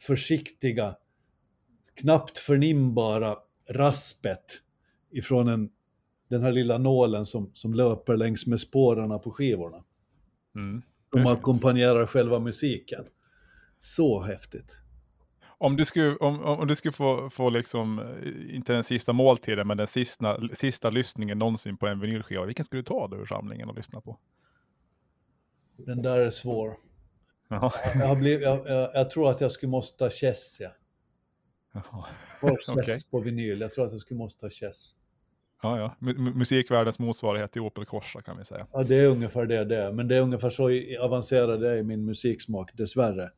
försiktiga, 0.00 0.96
knappt 1.94 2.38
förnimbara 2.38 3.36
raspet 3.70 4.44
ifrån 5.10 5.48
en 5.48 5.70
den 6.30 6.42
här 6.42 6.52
lilla 6.52 6.78
nålen 6.78 7.26
som, 7.26 7.50
som 7.54 7.74
löper 7.74 8.16
längs 8.16 8.46
med 8.46 8.60
spåren 8.60 9.20
på 9.20 9.30
skivorna. 9.30 9.84
Mm, 10.54 10.82
de 11.10 11.26
ackompanjerar 11.26 12.06
själva 12.06 12.38
musiken. 12.38 13.04
Så 13.78 14.22
häftigt. 14.22 14.80
Om 15.58 15.76
du 15.76 15.84
skulle, 15.84 16.16
om, 16.16 16.40
om 16.40 16.66
du 16.66 16.76
skulle 16.76 16.92
få, 16.92 17.30
få 17.30 17.50
liksom, 17.50 17.98
eh, 17.98 18.56
inte 18.56 18.72
den 18.72 18.84
sista 18.84 19.12
måltiden, 19.12 19.66
men 19.66 19.76
den 19.76 19.86
sista, 19.86 20.38
sista 20.52 20.90
lyssningen 20.90 21.38
någonsin 21.38 21.76
på 21.76 21.86
en 21.86 22.00
vinylskiva, 22.00 22.44
vilken 22.44 22.64
skulle 22.64 22.82
du 22.82 22.86
ta 22.86 23.08
då 23.08 23.16
ur 23.16 23.26
samlingen 23.26 23.68
och 23.68 23.76
lyssna 23.76 24.00
på? 24.00 24.18
Den 25.76 26.02
där 26.02 26.18
är 26.18 26.30
svår. 26.30 26.76
Jag, 27.48 27.72
jag, 27.94 28.18
blivit, 28.18 28.42
jag, 28.42 28.66
jag, 28.66 28.90
jag, 28.94 29.10
tror 29.10 29.30
att 29.30 29.40
jag 29.40 29.50
skulle 29.50 29.70
måste 29.70 29.98
ta 29.98 30.10
Chess, 30.10 30.56
ja. 30.60 30.70
Jaha. 31.72 32.06
Chess 32.56 32.68
okay. 32.68 32.98
på 33.10 33.20
vinyl, 33.20 33.60
jag 33.60 33.72
tror 33.72 33.86
att 33.86 33.92
jag 33.92 34.00
skulle 34.00 34.18
måste 34.18 34.40
ta 34.40 34.50
Chess. 34.50 34.94
Ja, 35.62 35.78
ja. 35.78 36.12
musikvärldens 36.34 36.98
motsvarighet 36.98 37.52
till 37.52 37.62
Opel 37.62 37.84
Corsa 37.84 38.20
kan 38.20 38.38
vi 38.38 38.44
säga. 38.44 38.66
Ja, 38.72 38.82
det 38.82 38.96
är 38.96 39.06
ungefär 39.06 39.46
det 39.46 39.64
det 39.64 39.76
är. 39.76 39.92
Men 39.92 40.08
det 40.08 40.16
är 40.16 40.20
ungefär 40.20 40.50
så 40.50 40.70
avancerad 41.04 41.60
det 41.60 41.70
är 41.70 41.76
i 41.76 41.82
min 41.82 42.04
musiksmak, 42.04 42.70
dessvärre. 42.76 43.30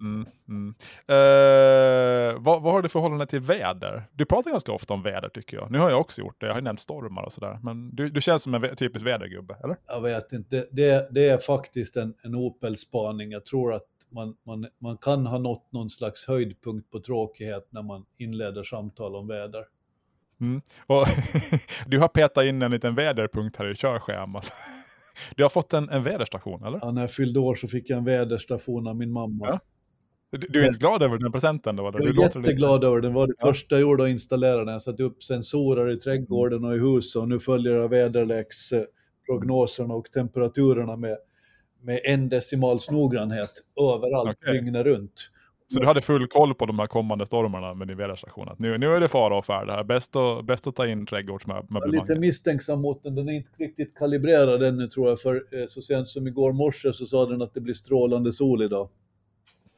Mm, 0.00 0.26
mm. 0.48 0.74
Eh, 1.08 2.40
vad, 2.40 2.62
vad 2.62 2.72
har 2.72 2.82
du 2.82 2.88
förhållande 2.88 3.26
till 3.26 3.40
väder? 3.40 4.04
Du 4.12 4.24
pratar 4.24 4.50
ganska 4.50 4.72
ofta 4.72 4.94
om 4.94 5.02
väder 5.02 5.28
tycker 5.28 5.56
jag. 5.56 5.70
Nu 5.70 5.78
har 5.78 5.90
jag 5.90 6.00
också 6.00 6.20
gjort 6.20 6.40
det, 6.40 6.46
jag 6.46 6.54
har 6.54 6.60
nämnt 6.60 6.80
stormar 6.80 7.22
och 7.22 7.32
sådär. 7.32 7.58
Men 7.62 7.94
du, 7.94 8.08
du 8.08 8.20
känns 8.20 8.42
som 8.42 8.54
en 8.54 8.76
typisk 8.76 9.06
vädergubbe, 9.06 9.56
eller? 9.64 9.76
Jag 9.86 10.00
vet 10.00 10.32
inte, 10.32 10.66
det, 10.70 11.08
det 11.10 11.28
är 11.28 11.38
faktiskt 11.38 11.96
en, 11.96 12.14
en 12.24 12.34
Opel-spaning. 12.34 13.30
Jag 13.30 13.44
tror 13.46 13.74
att 13.74 13.86
man, 14.10 14.36
man, 14.46 14.66
man 14.78 14.96
kan 14.96 15.26
ha 15.26 15.38
nått 15.38 15.72
någon 15.72 15.90
slags 15.90 16.26
höjdpunkt 16.26 16.90
på 16.90 17.00
tråkighet 17.00 17.68
när 17.70 17.82
man 17.82 18.04
inleder 18.18 18.62
samtal 18.62 19.16
om 19.16 19.26
väder. 19.26 19.64
Mm. 20.42 20.62
Och 20.86 21.06
du 21.86 21.98
har 21.98 22.08
petat 22.08 22.44
in 22.44 22.62
en 22.62 22.70
liten 22.70 22.94
väderpunkt 22.94 23.56
här 23.56 23.70
i 23.70 23.74
körschemat. 23.74 24.52
Du 25.36 25.42
har 25.42 25.50
fått 25.50 25.72
en, 25.72 25.88
en 25.88 26.02
väderstation, 26.02 26.64
eller? 26.64 26.78
Ja, 26.82 26.90
när 26.90 27.00
jag 27.00 27.10
fyllde 27.10 27.40
år 27.40 27.54
så 27.54 27.68
fick 27.68 27.90
jag 27.90 27.98
en 27.98 28.04
väderstation 28.04 28.86
av 28.86 28.96
min 28.96 29.12
mamma. 29.12 29.48
Ja. 29.48 29.60
Du 30.30 30.62
är 30.62 30.66
inte 30.66 30.78
glad 30.78 31.02
över 31.02 31.18
den 31.18 31.32
presenten 31.32 31.76
då? 31.76 31.84
Jag 31.84 32.08
är 32.08 32.22
jätteglad 32.22 32.84
över 32.84 33.00
den. 33.00 33.10
Det 33.10 33.14
var 33.14 33.26
det 33.26 33.34
första 33.40 33.74
jag 33.74 33.82
gjorde 33.82 34.04
att 34.04 34.08
installera 34.08 34.64
den. 34.64 34.72
Jag 34.72 34.82
satte 34.82 35.02
upp 35.02 35.22
sensorer 35.22 35.90
i 35.90 35.96
trädgården 35.96 36.64
och 36.64 36.76
i 36.76 36.78
huset 36.78 37.22
och 37.22 37.28
nu 37.28 37.38
följer 37.38 37.72
jag 37.72 37.88
väderleksprognoserna 37.88 39.94
och 39.94 40.10
temperaturerna 40.10 40.96
med, 40.96 41.18
med 41.80 42.00
en 42.04 42.28
decimals 42.28 42.90
noggrannhet 42.90 43.52
överallt 43.80 44.38
okay. 44.38 44.52
dygnet 44.52 44.86
runt. 44.86 45.30
Så 45.72 45.80
du 45.80 45.86
hade 45.86 46.02
full 46.02 46.26
koll 46.26 46.54
på 46.54 46.66
de 46.66 46.78
här 46.78 46.86
kommande 46.86 47.26
stormarna 47.26 47.74
med 47.74 47.88
din 47.88 47.96
väderstation? 47.96 48.48
Nu, 48.58 48.78
nu 48.78 48.96
är 48.96 49.00
det 49.00 49.08
fara 49.08 49.36
och 49.36 49.44
färd 49.44 49.70
här. 49.70 49.84
Bäst 49.84 50.16
att, 50.16 50.44
bäst 50.44 50.66
att 50.66 50.76
ta 50.76 50.86
in 50.86 51.06
trädgårdsmöblemanget. 51.06 51.94
Jag 51.94 52.04
är 52.04 52.08
lite 52.08 52.20
misstänksam 52.20 52.80
mot 52.80 53.02
den. 53.02 53.14
Den 53.14 53.28
är 53.28 53.32
inte 53.32 53.50
riktigt 53.58 53.98
kalibrerad 53.98 54.62
ännu 54.62 54.86
tror 54.86 55.08
jag. 55.08 55.20
För 55.20 55.34
eh, 55.34 55.66
så 55.66 55.80
sent 55.80 56.08
som 56.08 56.26
igår 56.26 56.52
morse 56.52 56.92
så 56.92 57.06
sa 57.06 57.26
den 57.26 57.42
att 57.42 57.54
det 57.54 57.60
blir 57.60 57.74
strålande 57.74 58.32
sol 58.32 58.62
idag. 58.62 58.88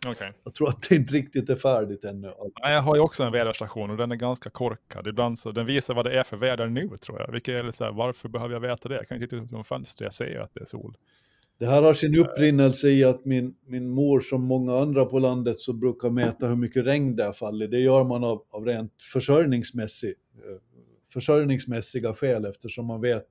Okay. 0.06 0.32
Jag 0.44 0.54
tror 0.54 0.68
att 0.68 0.82
det 0.88 0.94
inte 0.94 1.14
riktigt 1.14 1.50
är 1.50 1.56
färdigt 1.56 2.04
ännu. 2.04 2.32
Jag 2.54 2.82
har 2.82 2.94
ju 2.94 3.00
också 3.00 3.22
en 3.22 3.32
väderstation 3.32 3.90
och 3.90 3.96
den 3.96 4.12
är 4.12 4.16
ganska 4.16 4.50
korkad. 4.50 5.06
Ibland 5.06 5.38
så, 5.38 5.52
den 5.52 5.66
visar 5.66 5.94
vad 5.94 6.04
det 6.04 6.18
är 6.18 6.22
för 6.22 6.36
väder 6.36 6.66
nu 6.66 6.90
tror 7.00 7.20
jag. 7.20 7.32
Vilket 7.32 7.60
är 7.60 7.70
så 7.70 7.84
här, 7.84 7.92
varför 7.92 8.28
behöver 8.28 8.54
jag 8.54 8.60
veta 8.60 8.88
det? 8.88 8.94
Jag 8.94 9.08
kan 9.08 9.16
inte 9.16 9.26
titta 9.26 9.44
ut 9.44 9.50
genom 9.50 9.64
fönstret, 9.64 10.06
jag 10.06 10.14
ser 10.14 10.40
att 10.40 10.54
det 10.54 10.60
är 10.60 10.64
sol. 10.64 10.96
Det 11.58 11.66
här 11.66 11.82
har 11.82 11.94
sin 11.94 12.18
upprinnelse 12.18 12.88
i 12.88 13.04
att 13.04 13.24
min, 13.24 13.54
min 13.66 13.88
mor, 13.88 14.20
som 14.20 14.42
många 14.42 14.78
andra 14.78 15.04
på 15.04 15.18
landet, 15.18 15.58
så 15.58 15.72
brukar 15.72 16.10
mäta 16.10 16.48
hur 16.48 16.56
mycket 16.56 16.86
regn 16.86 17.16
det 17.16 17.24
har 17.24 17.32
fallit. 17.32 17.70
Det 17.70 17.80
gör 17.80 18.04
man 18.04 18.24
av, 18.24 18.44
av 18.50 18.66
rent 18.66 19.02
försörjningsmässig, 19.12 20.14
eh, 20.34 20.56
försörjningsmässiga 21.12 22.14
skäl 22.14 22.44
eftersom 22.44 22.86
man 22.86 23.00
vet 23.00 23.28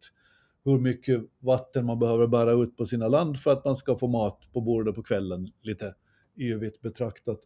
hur 0.65 0.79
mycket 0.79 1.21
vatten 1.39 1.85
man 1.85 1.99
behöver 1.99 2.27
bära 2.27 2.51
ut 2.51 2.77
på 2.77 2.85
sina 2.85 3.07
land 3.07 3.39
för 3.39 3.51
att 3.51 3.65
man 3.65 3.75
ska 3.75 3.97
få 3.97 4.07
mat 4.07 4.49
på 4.53 4.61
bordet 4.61 4.95
på 4.95 5.03
kvällen, 5.03 5.51
lite 5.61 5.95
yvigt 6.37 6.81
betraktat. 6.81 7.39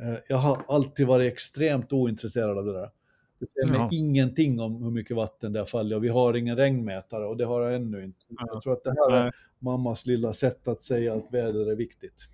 Eh, 0.00 0.18
jag 0.28 0.36
har 0.36 0.58
alltid 0.68 1.06
varit 1.06 1.32
extremt 1.32 1.92
ointresserad 1.92 2.58
av 2.58 2.64
det 2.64 2.72
där. 2.72 2.90
Det 3.38 3.50
säger 3.50 3.66
mig 3.66 3.76
ja. 3.76 3.88
ingenting 3.92 4.60
om 4.60 4.82
hur 4.82 4.90
mycket 4.90 5.16
vatten 5.16 5.52
det 5.52 5.58
har 5.58 5.66
fallit 5.66 5.96
och 5.96 6.04
vi 6.04 6.08
har 6.08 6.36
ingen 6.36 6.56
regnmätare 6.56 7.26
och 7.26 7.36
det 7.36 7.44
har 7.44 7.62
jag 7.62 7.74
ännu 7.74 8.04
inte. 8.04 8.24
Ja. 8.28 8.46
Jag 8.52 8.62
tror 8.62 8.72
att 8.72 8.84
det 8.84 8.90
här 8.90 9.16
är 9.16 9.32
mammas 9.58 10.06
lilla 10.06 10.32
sätt 10.32 10.68
att 10.68 10.82
säga 10.82 11.14
att 11.14 11.34
väder 11.34 11.70
är 11.70 11.76
viktigt. 11.76 12.28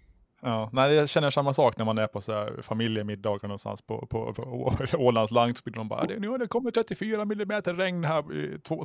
Ja, 0.44 0.70
nej, 0.72 0.94
jag 0.94 1.08
känner 1.08 1.30
samma 1.30 1.54
sak 1.54 1.76
när 1.76 1.84
man 1.84 1.98
är 1.98 2.06
på 2.06 2.20
så 2.20 2.32
här 2.32 2.62
familjemiddagar 2.62 3.48
någonstans 3.48 3.82
på, 3.82 4.06
på, 4.06 4.34
på 4.34 4.74
Ålands 4.98 5.32
landsbygd. 5.32 5.76
De 5.76 5.88
bara, 5.88 6.04
nu 6.04 6.28
har 6.28 6.38
det 6.38 6.46
kommit 6.46 6.74
34 6.74 7.24
millimeter 7.24 7.74
regn 7.74 8.04
här 8.04 8.22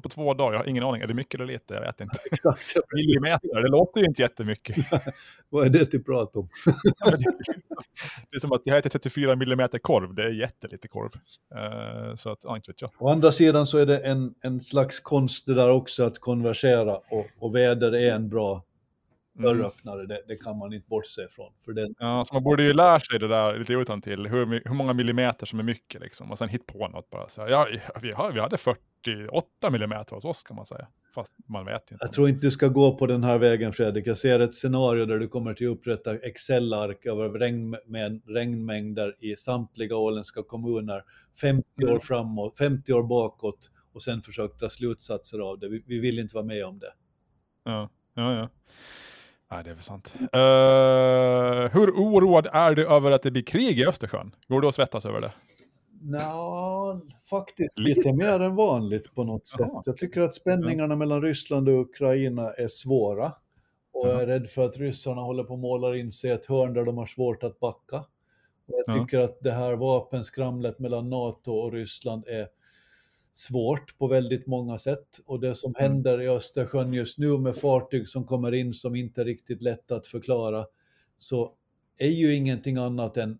på 0.01 0.09
två 0.09 0.33
dagar. 0.33 0.53
Jag 0.53 0.59
har 0.59 0.65
ingen 0.65 0.83
aning, 0.83 1.01
är 1.01 1.07
det 1.07 1.13
mycket 1.13 1.35
eller 1.35 1.53
lite? 1.53 1.73
Jag 1.73 1.81
vet 1.81 2.01
inte. 2.01 2.19
millimeter, 2.93 3.61
det 3.61 3.69
låter 3.69 3.99
ju 3.99 4.05
inte 4.05 4.21
jättemycket. 4.21 4.75
Vad 5.49 5.65
är 5.65 5.69
det 5.69 5.85
till 5.85 6.03
prat 6.03 6.35
om? 6.35 6.49
det 8.31 8.35
är 8.35 8.39
som 8.39 8.51
att 8.51 8.61
jag 8.63 8.77
äter 8.77 8.89
34 8.89 9.35
millimeter 9.35 9.79
korv, 9.79 10.15
det 10.15 10.23
är 10.23 10.29
jättelite 10.29 10.87
korv. 10.87 11.11
Uh, 11.55 12.15
så 12.15 12.31
att, 12.31 12.39
ja, 12.43 12.55
inte 12.55 12.71
vet 12.71 12.81
jag. 12.81 12.91
Å 12.99 13.09
andra 13.09 13.31
sidan 13.31 13.65
så 13.65 13.77
är 13.77 13.85
det 13.85 13.97
en, 13.97 14.33
en 14.43 14.61
slags 14.61 14.99
konst 14.99 15.45
det 15.45 15.53
där 15.53 15.71
också 15.71 16.03
att 16.03 16.19
konversera 16.19 16.95
och, 16.95 17.27
och 17.39 17.55
väder 17.55 17.95
är 17.95 18.15
en 18.15 18.29
bra 18.29 18.63
dörröppnare, 19.37 19.95
mm. 19.95 20.07
det, 20.07 20.21
det, 20.27 20.35
kan 20.35 20.57
man 20.57 20.73
inte 20.73 20.87
bortse 20.89 21.23
ifrån. 21.23 21.53
För 21.65 21.73
den... 21.73 21.95
Ja, 21.99 22.23
så 22.25 22.33
man 22.33 22.43
borde 22.43 22.63
ju 22.63 22.73
lära 22.73 22.99
sig 22.99 23.19
det 23.19 23.27
där 23.27 23.59
lite 23.59 23.73
utan 23.73 24.01
till 24.01 24.27
hur, 24.27 24.61
hur 24.65 24.73
många 24.73 24.93
millimeter 24.93 25.45
som 25.45 25.59
är 25.59 25.63
mycket 25.63 26.01
liksom, 26.01 26.31
och 26.31 26.37
sen 26.37 26.49
hit 26.49 26.65
på 26.65 26.87
något 26.87 27.09
bara. 27.09 27.29
Så 27.29 27.41
här, 27.41 27.49
ja, 27.49 27.67
vi, 28.01 28.11
har, 28.11 28.31
vi 28.31 28.39
hade 28.39 28.57
48 28.57 29.69
millimeter 29.69 30.15
hos 30.15 30.25
oss 30.25 30.43
kan 30.43 30.55
man 30.55 30.65
säga, 30.65 30.87
fast 31.15 31.33
man 31.45 31.65
vet 31.65 31.91
inte. 31.91 32.05
Jag 32.05 32.13
tror 32.13 32.29
inte 32.29 32.47
du 32.47 32.51
ska 32.51 32.67
gå 32.67 32.97
på 32.97 33.07
den 33.07 33.23
här 33.23 33.37
vägen 33.37 33.73
Fredrik. 33.73 34.07
Jag 34.07 34.17
ser 34.17 34.39
ett 34.39 34.55
scenario 34.55 35.05
där 35.05 35.19
du 35.19 35.27
kommer 35.27 35.53
till 35.53 35.67
upprätta 35.67 36.15
Excel-ark 36.15 37.05
över 37.05 37.39
regn, 37.39 37.75
med 37.85 38.21
regnmängder 38.27 39.15
i 39.19 39.35
samtliga 39.35 39.95
åländska 39.95 40.43
kommuner 40.43 41.03
50 41.41 41.63
år 41.83 41.89
mm. 41.89 41.99
framåt, 41.99 42.57
50 42.57 42.93
år 42.93 43.03
bakåt 43.03 43.71
och 43.93 44.03
sen 44.03 44.21
försöka 44.21 44.57
ta 44.57 44.69
slutsatser 44.69 45.39
av 45.39 45.59
det. 45.59 45.69
Vi, 45.69 45.83
vi 45.85 45.99
vill 45.99 46.19
inte 46.19 46.35
vara 46.35 46.45
med 46.45 46.65
om 46.65 46.79
det. 46.79 46.93
Ja, 47.63 47.89
ja, 48.13 48.33
ja. 48.33 48.49
Nej, 49.51 49.63
det 49.63 49.69
är 49.69 49.73
väl 49.73 49.83
sant. 49.83 50.13
Uh, 50.19 51.79
hur 51.79 51.91
oroad 51.91 52.47
är 52.53 52.75
du 52.75 52.87
över 52.87 53.11
att 53.11 53.21
det 53.21 53.31
blir 53.31 53.43
krig 53.43 53.79
i 53.79 53.85
Östersjön? 53.85 54.35
Går 54.47 54.61
du 54.61 54.67
att 54.67 54.75
svettas 54.75 55.05
över 55.05 55.21
det? 55.21 55.31
Nå, 56.01 57.01
faktiskt 57.29 57.79
lite 57.79 58.13
mer 58.13 58.39
än 58.39 58.55
vanligt 58.55 59.15
på 59.15 59.23
något 59.23 59.47
sätt. 59.47 59.67
Jag 59.85 59.97
tycker 59.97 60.21
att 60.21 60.35
spänningarna 60.35 60.95
mellan 60.95 61.21
Ryssland 61.21 61.69
och 61.69 61.81
Ukraina 61.81 62.51
är 62.51 62.67
svåra. 62.67 63.31
Och 63.93 64.07
jag 64.07 64.21
är 64.21 64.27
rädd 64.27 64.49
för 64.49 64.65
att 64.65 64.77
ryssarna 64.77 65.21
håller 65.21 65.43
på 65.43 65.53
att 65.53 65.59
måla 65.59 65.97
in 65.97 66.11
sig 66.11 66.29
i 66.29 66.33
ett 66.33 66.45
hörn 66.45 66.73
där 66.73 66.85
de 66.85 66.97
har 66.97 67.05
svårt 67.05 67.43
att 67.43 67.59
backa. 67.59 67.97
Och 68.67 68.81
jag 68.85 68.95
tycker 68.95 69.17
ja. 69.19 69.25
att 69.25 69.39
det 69.41 69.51
här 69.51 69.75
vapenskramlet 69.75 70.79
mellan 70.79 71.09
NATO 71.09 71.51
och 71.51 71.73
Ryssland 71.73 72.27
är 72.27 72.47
svårt 73.37 73.97
på 73.97 74.07
väldigt 74.07 74.47
många 74.47 74.77
sätt. 74.77 75.19
Och 75.25 75.39
det 75.39 75.55
som 75.55 75.75
mm. 75.77 75.91
händer 75.91 76.21
i 76.21 76.27
Östersjön 76.27 76.93
just 76.93 77.17
nu 77.17 77.37
med 77.37 77.55
fartyg 77.55 78.07
som 78.07 78.25
kommer 78.25 78.53
in 78.53 78.73
som 78.73 78.95
inte 78.95 79.21
är 79.21 79.25
riktigt 79.25 79.61
lätt 79.61 79.91
att 79.91 80.07
förklara, 80.07 80.65
så 81.17 81.53
är 81.99 82.09
ju 82.09 82.35
ingenting 82.35 82.77
annat 82.77 83.17
än 83.17 83.39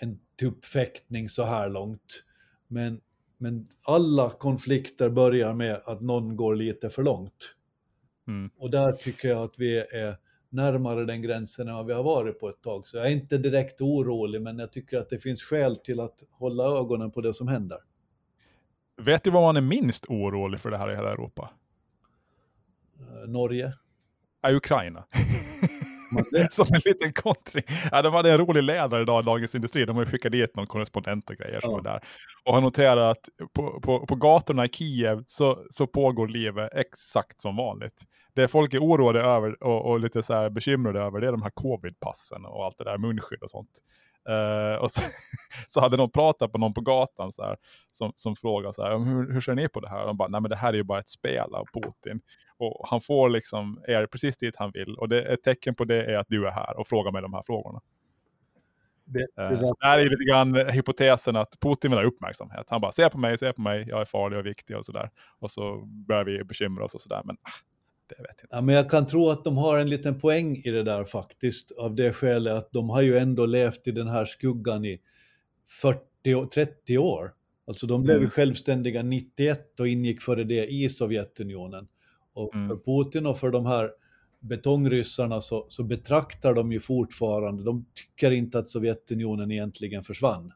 en 0.00 0.18
tuppfäktning 0.40 1.28
så 1.28 1.42
här 1.42 1.70
långt. 1.70 2.24
Men, 2.68 3.00
men 3.38 3.68
alla 3.82 4.30
konflikter 4.30 5.10
börjar 5.10 5.54
med 5.54 5.80
att 5.84 6.00
någon 6.00 6.36
går 6.36 6.54
lite 6.54 6.90
för 6.90 7.02
långt. 7.02 7.54
Mm. 8.28 8.50
Och 8.56 8.70
där 8.70 8.92
tycker 8.92 9.28
jag 9.28 9.42
att 9.42 9.54
vi 9.58 9.78
är 9.78 10.16
närmare 10.48 11.04
den 11.04 11.22
gränsen 11.22 11.68
än 11.68 11.74
vad 11.74 11.86
vi 11.86 11.92
har 11.92 12.02
varit 12.02 12.40
på 12.40 12.48
ett 12.48 12.62
tag. 12.62 12.86
Så 12.86 12.96
jag 12.96 13.06
är 13.06 13.10
inte 13.10 13.38
direkt 13.38 13.80
orolig, 13.80 14.42
men 14.42 14.58
jag 14.58 14.72
tycker 14.72 14.98
att 14.98 15.10
det 15.10 15.18
finns 15.18 15.42
skäl 15.42 15.76
till 15.76 16.00
att 16.00 16.22
hålla 16.30 16.64
ögonen 16.64 17.10
på 17.10 17.20
det 17.20 17.34
som 17.34 17.48
händer. 17.48 17.78
Vet 18.96 19.24
du 19.24 19.30
vad 19.30 19.42
man 19.42 19.56
är 19.56 19.60
minst 19.60 20.06
orolig 20.08 20.60
för 20.60 20.70
det 20.70 20.78
här 20.78 20.92
i 20.92 20.96
hela 20.96 21.12
Europa? 21.12 21.50
Uh, 23.00 23.30
Norge? 23.30 23.72
Ja, 24.42 24.52
Ukraina. 24.52 25.04
Som 26.50 26.66
en 26.74 26.80
liten 26.84 27.12
kontring. 27.12 27.64
Ja, 27.92 28.02
de 28.02 28.14
hade 28.14 28.32
en 28.32 28.38
rolig 28.38 28.62
ledare 28.62 29.02
idag 29.02 29.22
i 29.22 29.26
Dagens 29.26 29.54
Industri. 29.54 29.84
De 29.84 29.96
har 29.96 30.04
skickat 30.04 30.32
dit 30.32 30.56
någon 30.56 30.66
korrespondent 30.66 31.30
och 31.30 31.36
grejer 31.36 31.60
som 31.60 31.70
ja. 31.70 31.78
är 31.78 31.82
där. 31.82 32.00
Och 32.44 32.54
har 32.54 32.60
noterat 32.60 33.18
att 33.18 33.52
på, 33.52 33.80
på, 33.80 34.06
på 34.06 34.14
gatorna 34.14 34.64
i 34.64 34.68
Kiev 34.68 35.24
så, 35.26 35.64
så 35.70 35.86
pågår 35.86 36.28
livet 36.28 36.70
exakt 36.74 37.40
som 37.40 37.56
vanligt. 37.56 38.02
Det 38.34 38.48
folk 38.48 38.74
är 38.74 38.78
oroade 38.78 39.20
över 39.20 39.62
och, 39.62 39.90
och 39.90 40.00
lite 40.00 40.22
så 40.22 40.50
bekymrade 40.50 41.00
över 41.00 41.20
det 41.20 41.26
är 41.26 41.32
de 41.32 41.42
här 41.42 41.50
covid-passen 41.50 42.44
och 42.44 42.64
allt 42.64 42.78
det 42.78 42.84
där, 42.84 42.98
munskydd 42.98 43.42
och 43.42 43.50
sånt. 43.50 43.70
Uh, 44.28 44.74
och 44.74 44.90
så, 44.90 45.00
så, 45.68 45.80
hade 45.80 45.96
de 45.96 46.10
pratat 46.10 46.52
på 46.52 46.58
någon 46.58 46.74
på 46.74 46.80
gatan 46.80 47.32
så 47.32 47.42
här, 47.42 47.56
som, 47.92 48.12
som 48.16 48.36
frågade 48.36 48.72
så 48.72 48.82
här, 48.82 48.98
hur, 48.98 49.32
hur 49.32 49.40
ser 49.40 49.54
ni 49.54 49.68
på 49.68 49.80
det 49.80 49.88
här? 49.88 50.00
Och 50.00 50.06
de 50.06 50.16
bara, 50.16 50.28
nej 50.28 50.40
men 50.40 50.50
det 50.50 50.56
här 50.56 50.68
är 50.68 50.76
ju 50.76 50.82
bara 50.82 50.98
ett 50.98 51.08
spel 51.08 51.54
av 51.54 51.64
Putin. 51.72 52.20
Och 52.56 52.88
han 52.88 53.00
får 53.00 53.28
liksom 53.28 53.80
er 53.88 54.06
precis 54.06 54.36
dit 54.36 54.56
han 54.56 54.70
vill. 54.70 54.94
Och 54.94 55.08
det, 55.08 55.32
ett 55.32 55.42
tecken 55.42 55.74
på 55.74 55.84
det 55.84 56.04
är 56.04 56.16
att 56.16 56.28
du 56.28 56.46
är 56.46 56.50
här 56.50 56.78
och 56.78 56.86
frågar 56.86 57.12
mig 57.12 57.22
de 57.22 57.34
här 57.34 57.42
frågorna. 57.46 57.80
Det, 59.04 59.42
uh, 59.42 59.58
det, 59.58 59.66
så 59.66 59.74
det 59.80 59.86
här 59.86 59.98
är 59.98 60.10
lite 60.10 60.24
grann 60.24 60.54
hypotesen 60.54 61.36
att 61.36 61.60
Putin 61.60 61.90
vill 61.90 61.98
ha 61.98 62.06
uppmärksamhet. 62.06 62.66
Han 62.68 62.80
bara, 62.80 62.92
se 62.92 63.10
på 63.10 63.18
mig, 63.18 63.38
se 63.38 63.52
på 63.52 63.60
mig, 63.60 63.84
jag 63.88 64.00
är 64.00 64.04
farlig 64.04 64.38
och 64.38 64.46
viktig 64.46 64.76
och 64.76 64.84
sådär. 64.84 65.10
Och 65.38 65.50
så 65.50 65.76
börjar 65.86 66.24
vi 66.24 66.44
bekymra 66.44 66.84
oss 66.84 66.94
och 66.94 67.00
sådär. 67.00 67.22
Men 67.24 67.36
ah, 67.42 67.73
det 68.06 68.14
vet 68.14 68.26
jag 68.26 68.44
inte. 68.44 68.46
Ja, 68.50 68.60
men 68.60 68.74
jag 68.74 68.90
kan 68.90 69.06
tro 69.06 69.28
att 69.28 69.44
de 69.44 69.56
har 69.56 69.78
en 69.78 69.90
liten 69.90 70.20
poäng 70.20 70.56
i 70.56 70.70
det 70.70 70.82
där 70.82 71.04
faktiskt, 71.04 71.72
av 71.72 71.94
det 71.94 72.12
skälet 72.12 72.54
att 72.54 72.72
de 72.72 72.90
har 72.90 73.02
ju 73.02 73.18
ändå 73.18 73.46
levt 73.46 73.86
i 73.86 73.90
den 73.90 74.08
här 74.08 74.24
skuggan 74.24 74.84
i 74.84 75.00
40, 75.66 76.48
30 76.54 76.98
år. 76.98 77.32
Alltså 77.66 77.86
de 77.86 78.02
blev 78.02 78.16
mm. 78.16 78.30
självständiga 78.30 79.02
91 79.02 79.80
och 79.80 79.88
ingick 79.88 80.22
före 80.22 80.44
det 80.44 80.66
i 80.66 80.88
Sovjetunionen. 80.88 81.88
Och 82.32 82.54
mm. 82.54 82.68
för 82.68 82.76
Putin 82.76 83.26
och 83.26 83.38
för 83.38 83.50
de 83.50 83.66
här 83.66 83.90
betongryssarna 84.40 85.40
så, 85.40 85.66
så 85.68 85.82
betraktar 85.82 86.54
de 86.54 86.72
ju 86.72 86.80
fortfarande, 86.80 87.62
de 87.62 87.84
tycker 87.94 88.30
inte 88.30 88.58
att 88.58 88.68
Sovjetunionen 88.68 89.50
egentligen 89.50 90.02
försvann. 90.02 90.52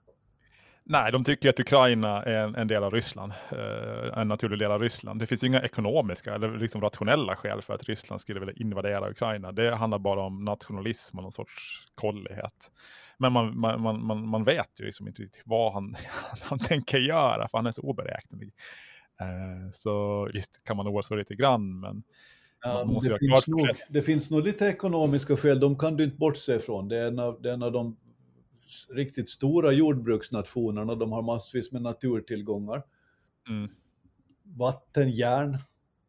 Nej, 0.91 1.13
de 1.13 1.25
tycker 1.25 1.49
att 1.49 1.61
Ukraina 1.61 2.23
är 2.23 2.35
en, 2.35 2.55
en 2.55 2.69
del 2.69 2.85
av 2.85 2.93
Ryssland, 2.93 3.33
eh, 3.53 4.19
en 4.19 4.29
naturlig 4.29 4.59
del 4.59 4.71
av 4.71 4.81
Ryssland. 4.83 5.21
Det 5.21 5.27
finns 5.27 5.45
inga 5.45 5.63
ekonomiska 5.63 6.35
eller 6.35 6.59
liksom 6.59 6.81
rationella 6.81 7.37
skäl 7.37 7.63
för 7.63 7.75
att 7.75 7.83
Ryssland 7.83 8.21
skulle 8.21 8.41
vilja 8.41 8.55
invadera 8.57 9.11
Ukraina. 9.11 9.53
Det 9.53 9.77
handlar 9.77 9.99
bara 9.99 10.21
om 10.21 10.45
nationalism 10.45 11.17
och 11.17 11.23
någon 11.23 11.33
sorts 11.33 11.87
kollighet. 11.95 12.73
Men 13.19 13.33
man, 13.33 13.59
man, 13.61 14.07
man, 14.07 14.29
man 14.29 14.45
vet 14.45 14.81
ju 14.81 14.85
liksom 14.85 15.09
inte 15.09 15.29
vad 15.45 15.73
han, 15.73 15.95
han 16.43 16.59
tänker 16.59 16.99
göra, 16.99 17.49
för 17.49 17.59
han 17.59 17.67
är 17.67 17.73
så 17.73 17.83
oberäknelig. 17.83 18.53
Eh, 19.21 19.71
så 19.73 20.25
visst 20.33 20.65
kan 20.65 20.77
man 20.77 20.89
oroa 20.89 21.03
sig 21.03 21.17
lite 21.17 21.35
grann, 21.35 21.81
men 21.81 22.03
Ja, 22.63 23.01
det, 23.03 23.19
finns 23.19 23.47
nog, 23.47 23.69
det, 23.89 24.03
finns 24.03 24.31
nog, 24.31 24.45
lite 24.45 24.67
ekonomiska 24.67 25.37
skäl, 25.37 25.61
de 25.61 25.79
kan 25.79 25.97
du 25.97 26.05
inte 26.05 26.17
bortse 26.17 26.55
ifrån. 26.55 26.89
Det 26.89 26.97
är 26.97 27.09
en 27.09 27.19
av, 27.19 27.43
det 27.43 27.51
är 27.51 27.55
en 27.55 27.63
av 27.63 27.73
de 27.73 27.97
riktigt 28.95 29.29
stora 29.29 29.73
jordbruksnationerna, 29.73 30.95
de 30.95 31.13
har 31.13 31.23
massvis 31.23 31.73
med 31.73 31.83
naturtillgångar. 31.83 32.83
Mm. 33.49 33.71
Vatten, 34.43 35.11
järn, 35.11 35.59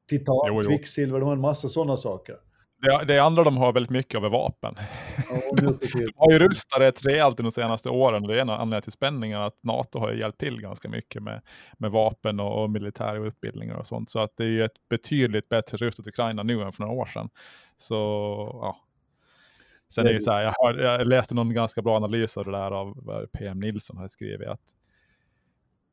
titan, 0.09 0.35
jo, 0.47 0.63
jo. 0.63 0.69
kvicksilver, 0.69 1.19
de 1.19 1.25
har 1.25 1.35
en 1.35 1.41
massa 1.41 1.69
sådana 1.69 1.97
saker. 1.97 2.35
det, 2.81 3.05
det 3.05 3.19
andra 3.19 3.43
de 3.43 3.57
har 3.57 3.73
väldigt 3.73 3.89
mycket 3.89 4.17
av 4.17 4.25
är 4.25 4.29
vapen. 4.29 4.75
Ja, 5.29 5.55
de 5.55 6.11
har 6.15 6.31
ju 6.31 6.39
rustat 6.39 6.79
rätt 6.79 7.05
rejält 7.05 7.37
de 7.37 7.51
senaste 7.51 7.89
åren 7.89 8.23
det 8.23 8.35
är 8.35 8.41
en 8.41 8.49
anledning 8.49 8.81
till 8.81 8.91
spänningen 8.91 9.41
att 9.41 9.63
NATO 9.63 9.99
har 9.99 10.11
hjälpt 10.11 10.39
till 10.39 10.61
ganska 10.61 10.89
mycket 10.89 11.23
med, 11.23 11.41
med 11.77 11.91
vapen 11.91 12.39
och, 12.39 12.63
och 12.63 12.69
militära 12.69 13.17
utbildningar 13.17 13.75
och 13.75 13.87
sånt. 13.87 14.09
Så 14.09 14.19
att 14.19 14.37
det 14.37 14.43
är 14.43 14.47
ju 14.47 14.63
ett 14.63 14.89
betydligt 14.89 15.49
bättre 15.49 15.77
rustat 15.77 16.07
Ukraina 16.07 16.43
nu 16.43 16.61
än 16.61 16.71
för 16.71 16.83
några 16.83 16.95
år 16.95 17.05
sedan. 17.05 17.29
Så 17.77 17.95
ja, 18.61 18.77
Sen 19.93 20.05
är 20.05 20.09
det 20.09 20.13
ju 20.13 20.19
så 20.19 20.31
här, 20.31 20.41
jag, 20.41 20.53
hörde, 20.63 20.83
jag 20.83 21.07
läste 21.07 21.35
någon 21.35 21.53
ganska 21.53 21.81
bra 21.81 21.95
analys 21.95 22.37
av 22.37 22.45
det 22.45 22.51
där 22.51 22.71
av 22.71 23.25
PM 23.33 23.59
Nilsson 23.59 23.97
hade 23.97 24.09
skrivit 24.09 24.47
att 24.47 24.61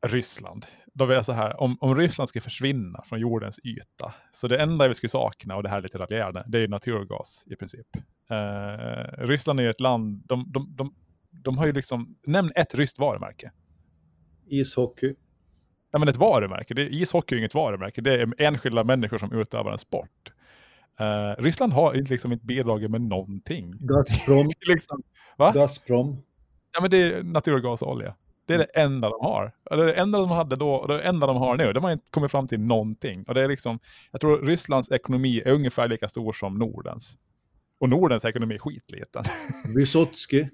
Ryssland, 0.07 0.67
då 0.95 1.13
jag 1.13 1.25
så 1.25 1.33
här, 1.33 1.61
om, 1.61 1.77
om 1.81 1.97
Ryssland 1.97 2.29
ska 2.29 2.41
försvinna 2.41 3.03
från 3.03 3.21
jordens 3.21 3.61
yta, 3.65 4.15
så 4.31 4.49
det 4.49 4.63
enda 4.63 4.89
vi 4.89 4.95
skulle 4.95 5.09
sakna, 5.09 5.57
och 5.57 5.63
det 5.63 5.69
här 5.69 5.79
är 5.79 5.83
lite 5.83 5.99
raljerande, 5.99 6.45
det 6.49 6.59
är 6.59 6.63
ju 6.63 6.69
naturgas 6.69 7.45
i 7.47 7.57
princip. 7.57 7.87
Uh, 8.31 9.27
Ryssland 9.27 9.61
är 9.61 9.65
ju 9.65 9.71
ett 9.71 9.81
land, 9.81 10.23
de, 10.27 10.53
de, 10.53 10.77
de, 10.77 10.95
de 11.31 11.59
har 11.59 11.67
ju 11.67 11.73
liksom, 11.73 12.17
nämn 12.27 12.53
ett 12.55 12.75
ryskt 12.75 12.99
varumärke. 12.99 13.51
Ishockey. 14.47 15.15
Ja 15.91 15.99
men 15.99 16.09
ett 16.09 16.17
varumärke, 16.17 16.75
det, 16.75 16.89
ishockey 16.89 17.35
är 17.35 17.39
inget 17.39 17.55
varumärke, 17.55 18.01
det 18.01 18.15
är 18.15 18.43
enskilda 18.43 18.85
människor 18.85 19.19
som 19.19 19.33
utövar 19.33 19.73
en 19.73 19.79
sport. 19.79 20.33
Uh, 21.01 21.43
Ryssland 21.43 21.73
har 21.73 21.95
liksom 21.95 22.33
inte 22.33 22.47
bidragit 22.47 22.91
med 22.91 23.01
någonting. 23.01 23.75
Gazprom. 23.81 24.49
liksom, 24.67 25.03
va? 25.37 25.53
Gazprom. 25.53 26.17
Ja 26.73 26.81
men 26.81 26.91
det 26.91 26.97
är 26.97 27.23
naturgas 27.23 27.83
och 27.83 27.91
olja. 27.91 28.15
Det 28.47 28.55
är 28.55 28.59
det 28.59 28.65
enda 28.65 29.09
de 29.09 29.21
har. 29.21 29.53
Det 29.71 29.87
det 29.87 29.95
enda 29.95 30.19
de 30.19 30.31
hade 30.31 30.57
då 30.57 30.75
och 30.75 30.89
det 30.89 31.03
enda 31.03 31.27
de 31.27 31.37
har 31.37 31.57
nu. 31.57 31.73
De 31.73 31.85
har 31.85 31.93
inte 31.93 32.11
kommit 32.11 32.31
fram 32.31 32.49
till 32.49 32.61
någonting. 32.61 33.25
Och 33.29 33.35
det 33.35 33.43
är 33.43 33.49
liksom, 33.49 33.79
jag 34.13 34.21
tror 34.21 34.39
Rysslands 34.39 34.93
ekonomi 34.93 35.43
är 35.45 35.51
ungefär 35.51 35.89
lika 35.89 36.09
stor 36.09 36.33
som 36.33 36.59
Nordens. 36.59 37.19
Och 37.79 37.89
Nordens 37.89 38.25
ekonomi 38.25 38.55
är 38.55 38.59
skitliten. 38.59 39.25
Vysotsky. 39.77 40.47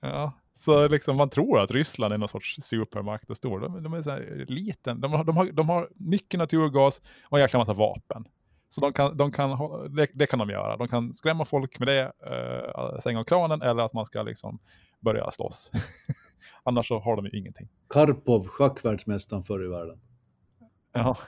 ja, 0.00 0.32
så 0.54 0.88
liksom 0.88 1.16
man 1.16 1.30
tror 1.30 1.60
att 1.60 1.70
Ryssland 1.70 2.14
är 2.14 2.18
någon 2.18 2.28
sorts 2.28 2.56
supermakt 2.62 3.30
och 3.30 3.36
stor. 3.36 3.60
De, 3.60 3.82
de 3.82 3.94
är 3.94 4.02
så 4.02 4.10
här 4.10 4.44
liten. 4.48 5.00
De 5.00 5.12
har, 5.12 5.24
de, 5.24 5.36
har, 5.36 5.52
de 5.52 5.68
har 5.68 5.88
mycket 5.94 6.38
naturgas 6.38 7.02
och 7.24 7.38
en 7.38 7.42
jäkla 7.42 7.58
massa 7.58 7.72
vapen. 7.72 8.24
Så 8.72 8.80
de 8.80 8.92
kan, 8.92 9.16
de 9.16 9.32
kan, 9.32 9.50
det, 9.96 10.08
det, 10.14 10.26
kan 10.26 10.38
de 10.38 10.50
göra. 10.50 10.76
De 10.76 10.88
kan 10.88 11.14
skrämma 11.14 11.44
folk 11.44 11.78
med 11.78 11.88
det, 11.88 12.04
uh, 12.04 12.98
stänga 12.98 13.20
av 13.20 13.24
kranen 13.24 13.62
eller 13.62 13.82
att 13.82 13.92
man 13.92 14.06
ska 14.06 14.22
liksom 14.22 14.58
börja 15.00 15.30
slåss. 15.30 15.70
Annars 16.64 16.88
så 16.88 16.98
har 16.98 17.16
de 17.16 17.24
ju 17.24 17.38
ingenting. 17.38 17.68
Karpov, 17.88 18.46
schackvärldsmästaren 18.46 19.42
förr 19.42 19.64
i 19.64 19.68
världen. 19.68 20.00
Ja. 20.92 21.18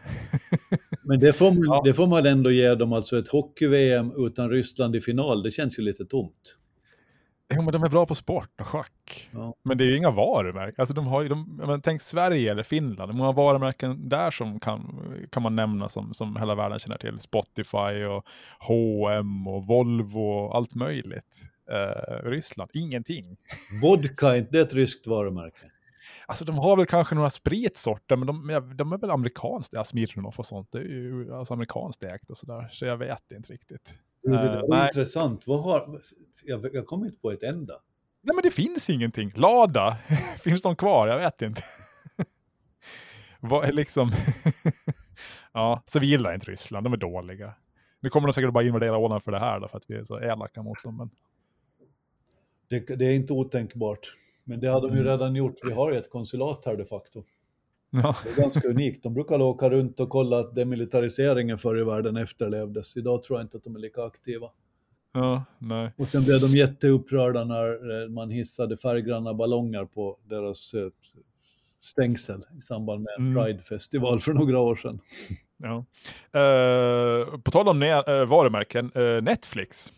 Men 1.05 1.21
det 1.21 1.33
får, 1.33 1.51
man, 1.51 1.63
ja. 1.65 1.83
det 1.85 1.95
får 1.95 2.07
man 2.07 2.27
ändå 2.27 2.51
ge 2.51 2.75
dem, 2.75 2.93
alltså 2.93 3.19
ett 3.19 3.29
hockey-VM 3.29 4.13
utan 4.17 4.51
Ryssland 4.51 4.97
i 4.97 5.01
final, 5.01 5.43
det 5.43 5.51
känns 5.51 5.79
ju 5.79 5.83
lite 5.83 6.05
tomt. 6.05 6.57
Jo, 7.55 7.63
men 7.63 7.73
de 7.73 7.83
är 7.83 7.89
bra 7.89 8.07
på 8.07 8.15
sport 8.15 8.61
och 8.61 8.67
schack. 8.67 9.29
Ja. 9.33 9.55
Men 9.63 9.79
det 9.79 9.85
är 9.85 9.87
ju 9.87 9.97
inga 9.97 10.11
varumärken. 10.11 10.75
Alltså 10.79 10.95
de 10.95 11.07
har 11.07 11.23
ju, 11.23 11.29
de, 11.29 11.57
men 11.57 11.83
tänk 11.83 12.03
Sverige 12.03 12.51
eller 12.51 12.63
Finland, 12.63 13.11
hur 13.11 13.19
många 13.19 13.33
varumärken 13.33 14.09
där 14.09 14.31
som 14.31 14.61
kan, 14.61 15.13
kan 15.31 15.43
man 15.43 15.57
nämna 15.57 15.89
som, 15.89 16.15
som 16.15 16.37
hela 16.37 16.55
världen 16.55 16.79
känner 16.79 16.99
till? 16.99 17.21
Spotify 17.21 18.05
och 18.05 18.27
H&M 18.61 19.49
och 19.49 19.67
Volvo 19.67 20.21
och 20.21 20.57
allt 20.57 20.75
möjligt. 20.75 21.43
Uh, 21.73 22.29
Ryssland, 22.29 22.71
ingenting. 22.75 23.37
Vodka, 23.83 24.37
inte 24.37 24.53
det 24.53 24.61
ett 24.61 24.75
ryskt 24.75 25.07
varumärke? 25.07 25.71
Alltså 26.27 26.45
de 26.45 26.59
har 26.59 26.77
väl 26.77 26.87
kanske 26.87 27.15
några 27.15 27.31
spritsorter, 27.31 28.17
men 28.17 28.27
de, 28.27 28.77
de 28.77 28.93
är 28.93 28.99
väl 28.99 29.11
amerikanskt, 29.11 29.73
ja, 29.73 29.85
Smirnoff 29.85 30.39
och 30.39 30.47
sånt, 30.47 30.73
det 30.73 30.79
är 30.79 30.83
ju 30.83 31.35
alltså 31.35 31.55
amerikanskt 31.55 32.05
ägt 32.05 32.31
och 32.31 32.37
sådär, 32.37 32.69
så 32.73 32.87
jag 32.87 32.97
vet 32.97 33.33
inte 33.33 33.53
riktigt. 33.53 33.95
Det 34.25 34.37
är 34.37 34.75
uh, 34.75 34.87
intressant, 34.87 35.47
vad 35.47 35.63
har, 35.63 36.01
jag, 36.45 36.75
jag 36.75 36.87
kommer 36.87 37.07
inte 37.07 37.19
på 37.19 37.31
ett 37.31 37.43
enda. 37.43 37.75
Nej 38.23 38.35
men 38.35 38.43
det 38.43 38.51
finns 38.51 38.91
ingenting. 38.91 39.33
Lada, 39.35 39.97
finns 40.45 40.63
de 40.63 40.77
kvar? 40.77 41.09
Jag 41.09 41.19
vet 41.19 41.43
inte. 41.43 41.63
Vad 43.41 43.65
är 43.65 43.73
liksom... 43.73 44.11
ja, 45.53 45.83
så 45.87 45.99
vi 45.99 46.07
gillar 46.07 46.35
inte 46.35 46.51
Ryssland, 46.51 46.87
de 46.87 46.93
är 46.93 46.97
dåliga. 46.97 47.55
Nu 48.01 48.11
kommer 48.11 48.27
de 48.29 48.33
säkert 48.33 48.53
bara 48.53 48.65
invadera 48.65 48.99
Åland 48.99 49.23
för 49.23 49.33
det 49.33 49.39
här 49.39 49.61
då, 49.61 49.69
för 49.69 49.77
att 49.77 49.91
vi 49.91 49.95
är 49.95 50.05
så 50.05 50.21
elaka 50.21 50.63
mot 50.63 50.85
dem. 50.85 50.97
Men... 50.97 51.11
Det, 52.69 52.97
det 52.97 53.05
är 53.05 53.15
inte 53.15 53.33
otänkbart. 53.33 54.17
Men 54.45 54.61
det 54.61 54.71
hade 54.71 54.89
de 54.89 54.95
ju 54.95 55.01
mm. 55.01 55.13
redan 55.13 55.37
gjort. 55.37 55.55
Vi 55.65 55.73
har 55.73 55.93
ju 55.93 55.99
ett 55.99 56.11
konsulat 56.11 56.65
här 56.65 56.77
de 56.77 56.85
facto. 56.85 57.25
Ja. 58.03 58.17
Det 58.25 58.31
är 58.31 58.43
ganska 58.43 58.69
unikt. 58.69 59.03
De 59.03 59.15
brukar 59.15 59.43
åka 59.43 59.71
runt 59.71 60.01
och 60.01 60.09
kolla 60.09 60.39
att 60.39 60.55
demilitariseringen 60.55 61.59
förr 61.59 61.81
i 61.81 61.85
världen 61.85 62.17
efterlevdes. 62.17 62.97
Idag 62.97 63.23
tror 63.23 63.39
jag 63.39 63.45
inte 63.45 63.57
att 63.57 63.65
de 63.65 63.77
är 63.77 63.81
lika 63.81 64.03
aktiva. 64.03 64.51
Ja, 65.13 65.45
nej. 65.59 65.93
Och 65.97 66.09
sen 66.09 66.25
blev 66.25 66.41
de 66.41 66.47
jätteupprörda 66.47 67.45
när 67.45 68.03
eh, 68.03 68.09
man 68.09 68.31
hissade 68.31 68.77
färggranna 68.77 69.35
ballonger 69.35 69.85
på 69.85 70.19
deras 70.25 70.75
eh, 70.75 70.89
stängsel 71.81 72.43
i 72.59 72.63
samband 72.63 73.03
med 73.03 73.13
en 73.19 73.27
mm. 73.27 73.45
Pride-festival 73.45 74.21
för 74.21 74.33
några 74.33 74.59
år 74.59 74.77
sedan. 74.77 75.01
Ja. 75.57 75.85
Uh, 76.41 77.39
på 77.39 77.51
tal 77.51 77.69
om 77.69 77.83
uh, 77.83 78.25
varumärken, 78.25 78.93
uh, 78.97 79.23
Netflix. 79.23 79.93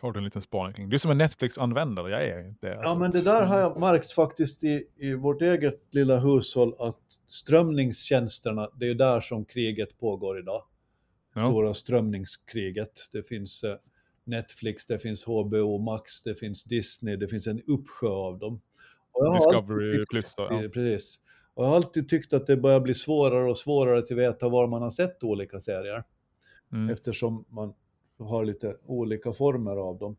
Har 0.00 0.12
du 0.12 0.18
en 0.18 0.24
liten 0.24 0.42
spaning 0.42 0.74
kring? 0.74 0.88
Du 0.88 0.98
som 0.98 1.10
är 1.10 1.14
Netflix-användare, 1.14 2.10
jag 2.10 2.24
är 2.24 2.48
inte 2.48 2.74
alltså. 2.74 2.88
Ja, 2.88 2.98
men 2.98 3.10
det 3.10 3.22
där 3.22 3.42
har 3.42 3.58
jag 3.58 3.80
märkt 3.80 4.12
faktiskt 4.12 4.64
i, 4.64 4.84
i 4.96 5.14
vårt 5.14 5.42
eget 5.42 5.94
lilla 5.94 6.18
hushåll 6.18 6.74
att 6.78 7.00
strömningstjänsterna, 7.26 8.68
det 8.74 8.88
är 8.88 8.94
där 8.94 9.20
som 9.20 9.44
kriget 9.44 9.98
pågår 9.98 10.38
idag. 10.38 10.62
Ja. 11.34 11.46
Stora 11.46 11.74
strömningskriget. 11.74 13.08
Det 13.12 13.22
finns 13.22 13.64
Netflix, 14.24 14.86
det 14.86 14.98
finns 14.98 15.24
HBO 15.24 15.78
Max, 15.78 16.22
det 16.22 16.34
finns 16.34 16.64
Disney, 16.64 17.16
det 17.16 17.28
finns 17.28 17.46
en 17.46 17.62
uppsjö 17.66 18.08
av 18.08 18.38
dem. 18.38 18.60
Discovery 19.34 20.06
Plus 20.10 20.34
då, 20.34 20.48
ja. 20.50 20.68
Precis. 20.72 21.20
Och 21.54 21.64
jag 21.64 21.68
har 21.68 21.76
alltid 21.76 22.08
tyckt 22.08 22.32
att 22.32 22.46
det 22.46 22.56
börjar 22.56 22.80
bli 22.80 22.94
svårare 22.94 23.50
och 23.50 23.58
svårare 23.58 23.98
att 23.98 24.10
veta 24.10 24.48
var 24.48 24.66
man 24.66 24.82
har 24.82 24.90
sett 24.90 25.24
olika 25.24 25.60
serier. 25.60 26.04
Mm. 26.72 26.90
Eftersom 26.90 27.44
man 27.48 27.74
har 28.20 28.44
lite 28.44 28.76
olika 28.86 29.32
former 29.32 29.76
av 29.76 29.98
dem. 29.98 30.16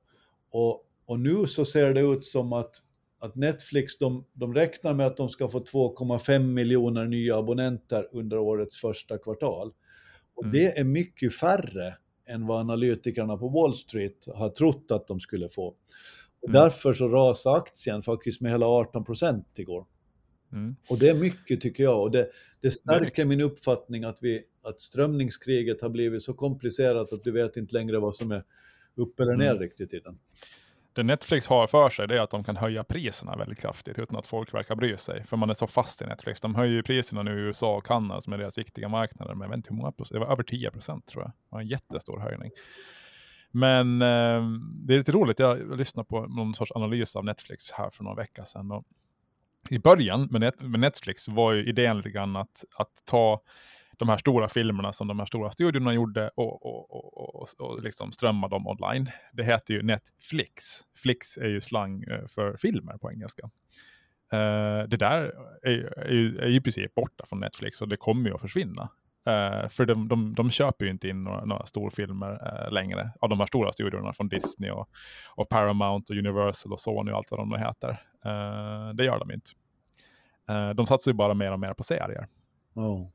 Och, 0.51 0.85
och 1.05 1.19
nu 1.19 1.47
så 1.47 1.65
ser 1.65 1.93
det 1.93 2.01
ut 2.01 2.25
som 2.25 2.53
att, 2.53 2.75
att 3.19 3.35
Netflix, 3.35 3.97
de, 3.97 4.25
de 4.33 4.53
räknar 4.53 4.93
med 4.93 5.07
att 5.07 5.17
de 5.17 5.29
ska 5.29 5.47
få 5.47 5.59
2,5 5.59 6.39
miljoner 6.39 7.05
nya 7.05 7.37
abonnenter 7.37 8.07
under 8.11 8.37
årets 8.37 8.77
första 8.77 9.17
kvartal. 9.17 9.73
Och 10.35 10.43
mm. 10.43 10.53
det 10.53 10.79
är 10.79 10.83
mycket 10.83 11.35
färre 11.35 11.95
än 12.27 12.47
vad 12.47 12.59
analytikerna 12.59 13.37
på 13.37 13.49
Wall 13.49 13.75
Street 13.75 14.17
har 14.27 14.49
trott 14.49 14.91
att 14.91 15.07
de 15.07 15.19
skulle 15.19 15.49
få. 15.49 15.75
Och 16.41 16.49
mm. 16.49 16.61
Därför 16.61 16.93
så 16.93 17.07
rasade 17.07 17.55
aktien 17.55 18.03
faktiskt 18.03 18.41
med 18.41 18.51
hela 18.51 18.65
18 18.65 19.03
procent 19.03 19.47
igår. 19.55 19.85
Mm. 20.51 20.75
Och 20.89 20.99
det 20.99 21.09
är 21.09 21.13
mycket 21.13 21.61
tycker 21.61 21.83
jag. 21.83 22.01
Och 22.01 22.11
det, 22.11 22.29
det 22.61 22.71
stärker 22.71 23.25
min 23.25 23.41
uppfattning 23.41 24.03
att, 24.03 24.17
vi, 24.21 24.43
att 24.63 24.81
strömningskriget 24.81 25.81
har 25.81 25.89
blivit 25.89 26.23
så 26.23 26.33
komplicerat 26.33 27.13
att 27.13 27.23
du 27.23 27.31
vet 27.31 27.57
inte 27.57 27.75
längre 27.75 27.99
vad 27.99 28.15
som 28.15 28.31
är 28.31 28.43
upp 28.95 29.19
eller 29.19 29.35
ner 29.35 29.51
mm. 29.51 29.59
riktigt 29.59 29.93
i 29.93 29.99
den 29.99 30.19
det 30.93 31.03
Netflix 31.03 31.47
har 31.47 31.67
för 31.67 31.89
sig 31.89 32.07
det 32.07 32.17
är 32.17 32.21
att 32.21 32.29
de 32.29 32.43
kan 32.43 32.57
höja 32.57 32.83
priserna 32.83 33.35
väldigt 33.35 33.59
kraftigt 33.59 33.99
utan 33.99 34.17
att 34.17 34.25
folk 34.25 34.53
verkar 34.53 34.75
bry 34.75 34.97
sig. 34.97 35.25
För 35.25 35.37
man 35.37 35.49
är 35.49 35.53
så 35.53 35.67
fast 35.67 36.01
i 36.01 36.05
Netflix. 36.05 36.41
De 36.41 36.55
höjer 36.55 36.73
ju 36.73 36.83
priserna 36.83 37.23
nu 37.23 37.39
i 37.39 37.41
USA 37.41 37.75
och 37.77 37.85
Kanada 37.85 38.21
som 38.21 38.33
är 38.33 38.37
deras 38.37 38.57
viktiga 38.57 38.89
marknader 38.89 39.35
med, 39.35 39.45
jag 39.45 39.49
vet 39.49 39.57
inte 39.57 39.69
hur 39.69 39.77
många 39.77 39.91
procent, 39.91 40.13
det 40.13 40.19
var 40.19 40.31
över 40.31 40.43
10 40.43 40.71
procent 40.71 41.05
tror 41.05 41.23
jag. 41.23 41.29
Det 41.29 41.35
var 41.49 41.61
en 41.61 41.67
jättestor 41.67 42.19
höjning. 42.19 42.51
Men 43.51 44.01
eh, 44.01 44.59
det 44.85 44.93
är 44.93 44.97
lite 44.97 45.11
roligt, 45.11 45.39
jag 45.39 45.77
lyssnade 45.77 46.07
på 46.07 46.27
någon 46.27 46.55
sorts 46.55 46.71
analys 46.71 47.15
av 47.15 47.25
Netflix 47.25 47.71
här 47.71 47.89
för 47.89 48.03
några 48.03 48.15
veckor 48.15 48.43
sedan. 48.43 48.71
Och 48.71 48.85
I 49.69 49.79
början 49.79 50.27
med, 50.31 50.41
Net 50.41 50.61
med 50.61 50.79
Netflix 50.79 51.27
var 51.27 51.53
ju 51.53 51.69
idén 51.69 51.97
lite 51.97 52.09
grann 52.09 52.35
att, 52.35 52.63
att 52.77 53.05
ta 53.05 53.41
de 54.01 54.09
här 54.09 54.17
stora 54.17 54.49
filmerna 54.49 54.93
som 54.93 55.07
de 55.07 55.19
här 55.19 55.25
stora 55.25 55.51
studiorna 55.51 55.93
gjorde 55.93 56.29
och, 56.35 56.65
och, 56.65 56.91
och, 56.91 57.41
och, 57.41 57.49
och 57.59 57.83
liksom 57.83 58.11
strömma 58.11 58.47
dem 58.47 58.67
online. 58.67 59.07
Det 59.33 59.43
heter 59.43 59.73
ju 59.73 59.83
Netflix. 59.83 60.63
Flix 60.95 61.37
är 61.37 61.47
ju 61.47 61.61
slang 61.61 62.03
eh, 62.03 62.27
för 62.27 62.57
filmer 62.57 62.97
på 62.97 63.11
engelska. 63.11 63.43
Uh, 64.33 64.87
det 64.87 64.97
där 64.97 65.33
är, 65.63 65.99
är, 66.05 66.11
ju, 66.11 66.37
är 66.37 66.47
ju 66.47 66.55
i 66.55 66.61
princip 66.61 66.95
borta 66.95 67.25
från 67.25 67.39
Netflix 67.39 67.81
och 67.81 67.87
det 67.87 67.97
kommer 67.97 68.29
ju 68.29 68.35
att 68.35 68.41
försvinna. 68.41 68.81
Uh, 69.27 69.69
för 69.69 69.85
de, 69.85 70.07
de, 70.07 70.35
de 70.35 70.49
köper 70.49 70.85
ju 70.85 70.91
inte 70.91 71.07
in 71.07 71.23
några, 71.23 71.45
några 71.45 71.65
storfilmer 71.65 72.31
uh, 72.31 72.71
längre 72.71 73.11
av 73.19 73.29
de 73.29 73.39
här 73.39 73.47
stora 73.47 73.71
studiorna 73.71 74.13
från 74.13 74.29
Disney 74.29 74.71
och, 74.71 74.89
och 75.35 75.49
Paramount 75.49 76.13
och 76.13 76.19
Universal 76.19 76.73
och 76.73 76.79
Sony 76.79 77.11
och 77.11 77.17
allt 77.17 77.31
vad 77.31 77.39
de 77.39 77.49
nu 77.49 77.57
heter. 77.57 77.89
Uh, 78.25 78.95
det 78.95 79.05
gör 79.05 79.19
de 79.19 79.31
inte. 79.31 79.49
de 80.75 80.87
satsar 80.87 81.11
ju 81.11 81.15
bara 81.15 81.33
mer 81.33 81.51
och 81.51 81.59
mer 81.59 81.73
på 81.73 81.83
serier. 81.83 82.27
Oh. 82.73 83.07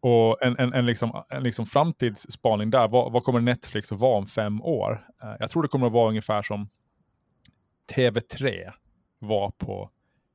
Och 0.00 0.42
en, 0.42 0.58
en, 0.58 0.72
en, 0.72 0.86
liksom, 0.86 1.24
en 1.28 1.42
liksom 1.42 1.66
framtidsspaning 1.66 2.70
där, 2.70 2.88
vad, 2.88 3.12
vad, 3.12 3.24
kommer 3.24 3.40
Netflix 3.40 3.92
att 3.92 4.00
vara 4.00 4.18
om 4.18 4.26
fem 4.26 4.62
år? 4.62 5.06
Uh, 5.24 5.34
jag 5.40 5.50
tror 5.50 5.62
det 5.62 5.68
kommer 5.68 5.86
att 5.86 5.92
vara 5.92 6.08
ungefär 6.08 6.42
som 6.42 6.68
TV3 7.94 8.72
var 9.18 9.50
på, 9.50 9.90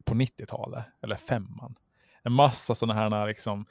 på 0.06 0.14
90-talet, 0.14 0.86
eller 1.02 1.16
femman. 1.16 1.76
en 2.24 2.34
massa 2.34 2.76
sådana 2.76 2.94
här 2.94 3.28
liksom, 3.28 3.66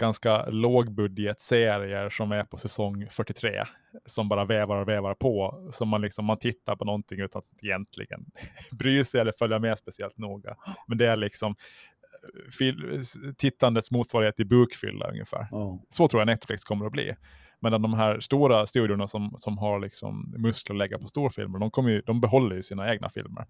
ganska 0.00 0.46
lågbudget-serier 0.46 2.10
som 2.10 2.32
är 2.32 2.44
på 2.44 2.58
säsong 2.58 3.06
43. 3.10 3.64
Som 4.06 4.28
bara 4.28 4.44
vävar 4.44 4.76
och 4.76 4.88
vävar 4.88 5.14
på. 5.14 5.68
Som 5.72 5.88
man, 5.88 6.00
liksom, 6.00 6.24
man 6.24 6.38
tittar 6.38 6.76
på 6.76 6.84
någonting 6.84 7.20
utan 7.20 7.38
att 7.38 7.64
egentligen 7.64 8.26
bry 8.70 9.04
sig 9.04 9.20
eller 9.20 9.32
följa 9.38 9.58
med 9.58 9.78
speciellt 9.78 10.18
noga. 10.18 10.56
Men 10.86 10.98
det 10.98 11.06
är 11.06 11.16
liksom 11.16 11.54
tittandets 13.36 13.90
motsvarighet 13.90 14.36
till 14.36 14.46
bokfylla 14.46 15.10
ungefär. 15.10 15.48
Oh. 15.50 15.80
Så 15.88 16.08
tror 16.08 16.20
jag 16.20 16.26
Netflix 16.26 16.64
kommer 16.64 16.86
att 16.86 16.92
bli. 16.92 17.14
Medan 17.60 17.82
de 17.82 17.94
här 17.94 18.20
stora 18.20 18.66
studiorna 18.66 19.06
som, 19.06 19.34
som 19.36 19.58
har 19.58 19.80
liksom 19.80 20.34
muskler 20.38 20.74
att 20.74 20.78
lägga 20.78 20.98
på 20.98 21.08
storfilmer, 21.08 21.58
de, 21.58 21.70
kommer 21.70 21.90
ju, 21.90 22.00
de 22.00 22.20
behåller 22.20 22.56
ju 22.56 22.62
sina 22.62 22.92
egna 22.92 23.08
filmer. 23.08 23.46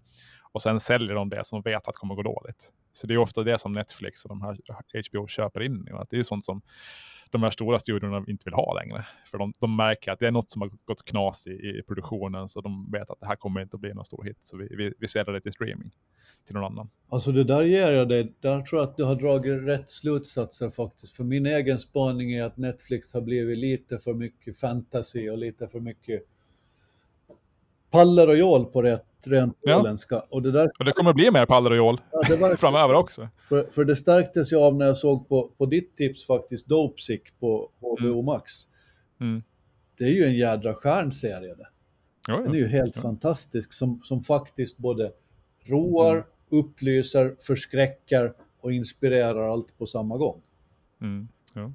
Och 0.51 0.61
sen 0.61 0.79
säljer 0.79 1.15
de 1.15 1.29
det 1.29 1.45
som 1.45 1.61
de 1.61 1.69
vet 1.69 1.87
att 1.87 1.95
kommer 1.95 2.15
gå 2.15 2.23
dåligt. 2.23 2.73
Så 2.93 3.07
det 3.07 3.13
är 3.13 3.17
ofta 3.17 3.43
det 3.43 3.59
som 3.59 3.71
Netflix 3.71 4.25
och 4.25 4.29
de 4.29 4.41
här 4.41 4.57
HBO 5.09 5.27
köper 5.27 5.63
in. 5.63 5.87
Att 5.93 6.09
det 6.09 6.19
är 6.19 6.23
sånt 6.23 6.45
som 6.45 6.61
de 7.31 7.43
här 7.43 7.49
stora 7.49 7.79
studiorna 7.79 8.23
inte 8.27 8.43
vill 8.45 8.53
ha 8.53 8.73
längre. 8.73 9.05
För 9.25 9.37
de, 9.37 9.53
de 9.59 9.75
märker 9.75 10.11
att 10.11 10.19
det 10.19 10.27
är 10.27 10.31
något 10.31 10.49
som 10.49 10.61
har 10.61 10.71
gått 10.85 11.05
knas 11.05 11.47
i, 11.47 11.51
i, 11.51 11.83
produktionen, 11.87 12.49
så 12.49 12.61
de 12.61 12.91
vet 12.91 13.09
att 13.09 13.19
det 13.19 13.27
här 13.27 13.35
kommer 13.35 13.61
inte 13.61 13.75
att 13.75 13.81
bli 13.81 13.93
någon 13.93 14.05
stor 14.05 14.23
hit. 14.23 14.37
Så 14.39 14.57
vi, 14.57 14.75
vi, 14.75 14.93
vi 14.99 15.07
säljer 15.07 15.33
det 15.33 15.41
till 15.41 15.53
streaming, 15.53 15.91
till 16.45 16.55
någon 16.55 16.63
annan. 16.63 16.89
Alltså 17.09 17.31
det 17.31 17.43
där 17.43 17.63
ger 17.63 17.91
jag 17.91 18.09
dig, 18.09 18.33
där 18.39 18.61
tror 18.61 18.81
jag 18.81 18.89
att 18.89 18.97
du 18.97 19.03
har 19.03 19.15
dragit 19.15 19.63
rätt 19.63 19.89
slutsatser 19.89 20.69
faktiskt. 20.69 21.15
För 21.15 21.23
min 21.23 21.45
egen 21.45 21.79
spaning 21.79 22.31
är 22.31 22.43
att 22.43 22.57
Netflix 22.57 23.13
har 23.13 23.21
blivit 23.21 23.57
lite 23.57 23.97
för 23.97 24.13
mycket 24.13 24.59
fantasy 24.59 25.29
och 25.29 25.37
lite 25.37 25.67
för 25.67 25.79
mycket 25.79 26.23
paller 27.91 28.27
och 28.27 28.37
jål 28.37 28.65
på 28.65 28.81
rätt 28.81 29.05
rent 29.25 29.57
ja. 29.61 29.95
Och 30.29 30.41
det, 30.41 30.51
där... 30.51 30.69
och 30.79 30.85
det 30.85 30.91
kommer 30.91 31.13
bli 31.13 31.31
mer 31.31 31.45
paller 31.45 31.71
och 31.71 31.77
jål 31.77 32.01
ja, 32.11 32.35
var... 32.39 32.55
framöver 32.57 32.93
också. 32.93 33.29
För, 33.49 33.67
för 33.71 33.85
det 33.85 33.95
stärktes 33.95 34.53
ju 34.53 34.57
av 34.57 34.75
när 34.75 34.85
jag 34.85 34.97
såg 34.97 35.29
på, 35.29 35.51
på 35.57 35.65
ditt 35.65 35.97
tips 35.97 36.25
faktiskt, 36.25 36.67
Dopesick 36.67 37.39
på 37.39 37.69
HBO 37.81 38.13
mm. 38.13 38.25
Max. 38.25 38.51
Mm. 39.21 39.43
Det 39.97 40.03
är 40.03 40.11
ju 40.11 40.23
en 40.23 40.35
jädra 40.35 40.73
stjärnserie 40.73 41.55
det. 41.55 41.67
Ja, 42.27 42.37
Den 42.37 42.51
är 42.51 42.57
ju 42.57 42.67
helt 42.67 42.97
fantastisk 42.97 43.73
som, 43.73 43.99
som 44.03 44.21
faktiskt 44.21 44.77
både 44.77 45.11
roar, 45.65 46.13
mm. 46.13 46.25
upplyser, 46.49 47.35
förskräcker 47.39 48.33
och 48.61 48.73
inspirerar 48.73 49.49
allt 49.49 49.77
på 49.77 49.85
samma 49.85 50.17
gång. 50.17 50.41
Mm. 51.01 51.27
Ja. 51.53 51.71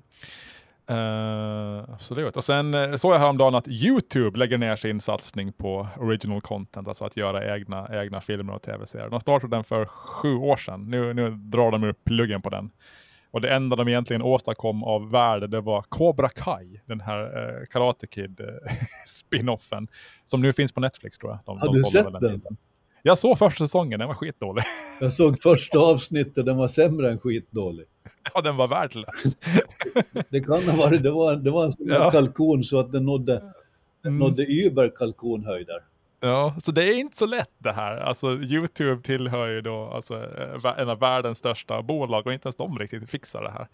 Uh, 0.90 1.84
absolut. 1.92 2.36
Och 2.36 2.44
sen 2.44 2.74
uh, 2.74 2.96
såg 2.96 3.14
jag 3.14 3.18
häromdagen 3.18 3.54
att 3.54 3.68
YouTube 3.68 4.38
lägger 4.38 4.58
ner 4.58 4.76
sin 4.76 5.00
satsning 5.00 5.52
på 5.52 5.88
original 5.98 6.40
content, 6.40 6.88
alltså 6.88 7.04
att 7.04 7.16
göra 7.16 7.56
egna, 7.56 8.02
egna 8.02 8.20
filmer 8.20 8.54
och 8.54 8.62
tv-serier. 8.62 9.08
De 9.08 9.20
startade 9.20 9.56
den 9.56 9.64
för 9.64 9.84
sju 9.84 10.34
år 10.34 10.56
sedan. 10.56 10.90
Nu, 10.90 11.14
nu 11.14 11.30
drar 11.30 11.70
de 11.70 11.84
upp 11.84 12.04
pluggen 12.04 12.42
på 12.42 12.50
den. 12.50 12.70
Och 13.30 13.40
det 13.40 13.54
enda 13.54 13.76
de 13.76 13.88
egentligen 13.88 14.22
åstadkom 14.22 14.84
av 14.84 15.10
värde, 15.10 15.46
det 15.46 15.60
var 15.60 15.82
Cobra 15.82 16.28
Kai, 16.28 16.80
den 16.86 17.00
här 17.00 17.22
uh, 17.22 17.66
Karate 17.70 18.06
Kid 18.06 18.40
spinoffen, 19.06 19.88
som 20.24 20.40
nu 20.40 20.52
finns 20.52 20.72
på 20.72 20.80
Netflix 20.80 21.18
tror 21.18 21.32
jag. 21.32 21.38
De, 21.44 21.58
Har 21.58 21.72
du 21.72 21.78
sett 21.78 22.12
den? 22.12 22.20
den? 22.20 22.56
Jag 23.06 23.18
såg 23.18 23.38
första 23.38 23.64
säsongen, 23.64 23.98
den 23.98 24.08
var 24.08 24.14
skitdålig. 24.14 24.64
Jag 25.00 25.12
såg 25.12 25.42
första 25.42 25.78
avsnittet, 25.78 26.46
den 26.46 26.56
var 26.56 26.68
sämre 26.68 27.10
än 27.10 27.18
skitdålig. 27.18 27.86
Ja, 28.34 28.40
den 28.40 28.56
var 28.56 28.68
värdelös. 28.68 29.36
det 30.30 30.40
kan 30.40 30.62
ha 30.62 30.76
varit, 30.76 31.02
det 31.02 31.10
var, 31.10 31.36
det 31.36 31.50
var 31.50 31.64
en 31.64 31.72
sån 31.72 31.88
ja. 31.88 32.10
kalkon 32.10 32.64
så 32.64 32.80
att 32.80 32.92
den 32.92 33.04
nådde, 33.04 33.42
mm. 34.04 34.18
nådde 34.18 34.46
Uber-kalkonhöjder. 34.46 35.82
Ja, 36.20 36.56
så 36.62 36.72
det 36.72 36.84
är 36.84 36.98
inte 36.98 37.16
så 37.16 37.26
lätt 37.26 37.52
det 37.58 37.72
här. 37.72 37.96
Alltså 37.96 38.26
YouTube 38.32 39.02
tillhör 39.02 39.48
ju 39.48 39.60
då 39.60 39.90
alltså, 39.94 40.14
eh, 40.14 40.78
en 40.78 40.88
av 40.88 40.98
världens 40.98 41.38
största 41.38 41.82
bolag 41.82 42.26
och 42.26 42.32
inte 42.32 42.46
ens 42.46 42.56
de 42.56 42.78
riktigt 42.78 43.10
fixar 43.10 43.42
det 43.42 43.50
här. 43.50 43.68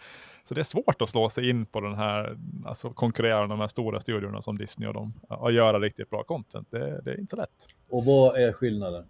Så 0.45 0.55
det 0.55 0.61
är 0.61 0.64
svårt 0.64 1.03
att 1.03 1.09
slå 1.09 1.29
sig 1.29 1.51
in 1.51 1.66
på 1.66 1.81
den 1.81 1.95
här, 1.95 2.37
alltså 2.66 2.90
konkurrera 2.90 3.40
med 3.40 3.51
de 3.51 3.61
här 3.61 3.68
stora 3.68 4.01
studiorna 4.01 4.42
som 4.42 4.59
Disney 4.59 4.88
och 4.88 4.95
de 4.95 5.12
och 5.29 5.53
göra 5.53 5.81
riktigt 5.81 6.11
bra 6.11 6.25
content. 6.25 6.68
Det, 6.71 7.01
det 7.05 7.11
är 7.11 7.21
inte 7.21 7.31
så 7.31 7.37
lätt. 7.37 7.68
Och 7.88 8.05
vad 8.05 8.37
är 8.37 8.53
skillnaden? 8.53 9.05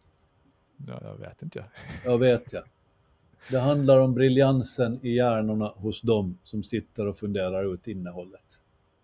Ja, 0.88 1.00
jag 1.02 1.16
vet 1.16 1.42
inte. 1.42 1.64
Jag 2.04 2.18
vet 2.18 2.52
jag. 2.52 2.62
Det 3.50 3.58
handlar 3.58 3.98
om 3.98 4.14
briljansen 4.14 4.98
i 5.02 5.14
hjärnorna 5.14 5.72
hos 5.76 6.00
dem 6.00 6.38
som 6.44 6.62
sitter 6.62 7.06
och 7.06 7.18
funderar 7.18 7.74
ut 7.74 7.88
innehållet. 7.88 8.58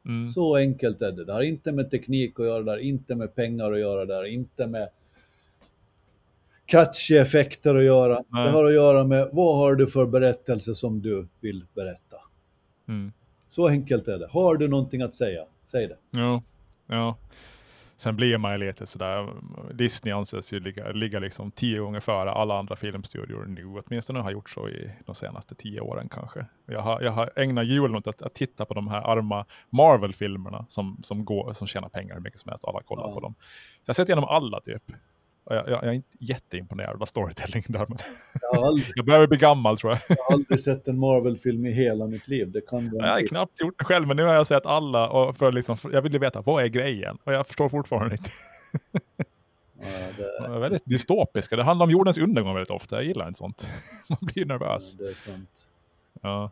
Mm. 0.04 0.28
Så 0.28 0.56
enkelt 0.56 1.02
är 1.02 1.12
det. 1.12 1.24
Det 1.24 1.32
har 1.32 1.42
inte 1.42 1.72
med 1.72 1.90
teknik 1.90 2.40
att 2.40 2.46
göra 2.46 2.62
där, 2.62 2.76
inte 2.76 3.14
med 3.14 3.34
pengar 3.34 3.72
att 3.72 3.80
göra 3.80 4.04
där, 4.04 4.24
inte 4.24 4.66
med 4.66 4.88
catchy 6.66 7.16
effekter 7.16 7.74
att 7.74 7.84
göra. 7.84 8.24
Nej. 8.28 8.44
Det 8.44 8.50
har 8.50 8.64
att 8.64 8.74
göra 8.74 9.04
med 9.04 9.28
vad 9.32 9.56
har 9.56 9.74
du 9.74 9.86
för 9.86 10.06
berättelse 10.06 10.74
som 10.74 11.02
du 11.02 11.26
vill 11.40 11.64
berätta. 11.74 12.16
Mm. 12.88 13.12
Så 13.48 13.68
enkelt 13.68 14.08
är 14.08 14.18
det. 14.18 14.28
Har 14.30 14.56
du 14.56 14.68
någonting 14.68 15.02
att 15.02 15.14
säga, 15.14 15.44
säg 15.64 15.86
det. 15.86 15.96
Ja, 16.10 16.42
ja. 16.86 17.16
Sen 18.00 18.16
blir 18.16 18.38
man 18.38 18.52
ju 18.52 18.58
lite 18.66 18.87
sådär, 18.87 19.32
Disney 19.72 20.14
anses 20.14 20.52
ju 20.52 20.61
ligga, 20.61 20.92
ligga 20.92 21.18
liksom 21.18 21.50
tio 21.50 21.80
gånger 21.80 22.00
före 22.00 22.30
alla 22.30 22.58
andra 22.58 22.76
filmstudior 22.76 23.44
nu, 23.46 23.66
åtminstone 23.66 24.20
har 24.20 24.30
gjort 24.30 24.50
så 24.50 24.68
i 24.68 24.90
de 25.06 25.14
senaste 25.14 25.54
tio 25.54 25.80
åren 25.80 26.08
kanske. 26.08 26.46
Jag 26.66 26.80
har, 26.80 27.00
jag 27.00 27.12
har 27.12 27.32
ägnat 27.37 27.66
julen 27.66 27.96
åt 27.96 28.06
att, 28.06 28.22
att 28.22 28.34
titta 28.34 28.64
på 28.64 28.74
de 28.74 28.88
här 28.88 29.00
arma 29.00 29.46
Marvel-filmerna 29.70 30.64
som, 30.68 31.00
som, 31.02 31.26
som 31.52 31.66
tjänar 31.66 31.88
pengar 31.88 32.14
hur 32.14 32.22
mycket 32.22 32.40
som 32.40 32.48
helst, 32.48 32.64
alla 32.64 32.82
kollar 32.82 33.08
ja. 33.08 33.14
på 33.14 33.20
dem. 33.20 33.34
Så 33.38 33.82
jag 33.84 33.88
har 33.88 33.94
sett 33.94 34.08
igenom 34.08 34.24
alla 34.24 34.61
typ. 34.61 34.82
Jag, 35.50 35.68
jag, 35.68 35.68
jag, 35.68 35.84
är 35.84 35.92
inte 35.92 36.16
jätteimponerad 36.20 37.02
av 37.02 37.06
storytelling 37.06 37.64
där. 37.68 37.87
Men 37.88 37.98
jag, 38.40 38.64
aldrig, 38.64 38.87
jag 38.94 39.06
börjar 39.06 39.26
bli 39.26 39.38
gammal 39.38 39.78
tror 39.78 39.92
jag. 39.92 40.00
Jag 40.08 40.24
har 40.24 40.34
aldrig 40.34 40.61
sett 40.61 40.88
en 40.88 40.98
Marvel-film 40.98 41.66
i 41.66 41.72
hela 41.72 42.06
mitt 42.06 42.28
liv. 42.28 42.50
Det 42.50 42.61
kan 42.61 42.90
jag 42.94 43.06
har 43.06 43.26
knappt 43.26 43.61
gjort 43.61 43.78
det 43.78 43.84
själv, 43.84 44.08
men 44.08 44.16
nu 44.16 44.22
har 44.22 44.34
jag 44.34 44.46
sett 44.46 44.66
alla. 44.66 45.08
Och 45.08 45.37
för 45.37 45.52
liksom, 45.52 45.76
jag 45.92 46.02
vill 46.02 46.18
veta, 46.18 46.40
vad 46.40 46.64
är 46.64 46.68
grejen? 46.68 47.18
Och 47.24 47.32
jag 47.32 47.46
förstår 47.46 47.68
fortfarande 47.68 48.14
inte. 48.14 48.30
Ja, 49.80 49.87
det... 50.16 50.54
är 50.54 50.58
väldigt 50.58 50.84
dystopiska. 50.84 51.56
Det 51.56 51.62
handlar 51.62 51.84
om 51.84 51.90
jordens 51.90 52.18
undergång 52.18 52.54
väldigt 52.54 52.70
ofta. 52.70 52.96
Jag 52.96 53.04
gillar 53.04 53.28
inte 53.28 53.38
sånt. 53.38 53.68
Man 54.08 54.18
blir 54.20 54.44
nervös. 54.44 54.96
Ja, 54.98 55.04
det 55.04 55.11
är 55.11 55.14
sant. 55.14 55.68
Ja. 56.22 56.50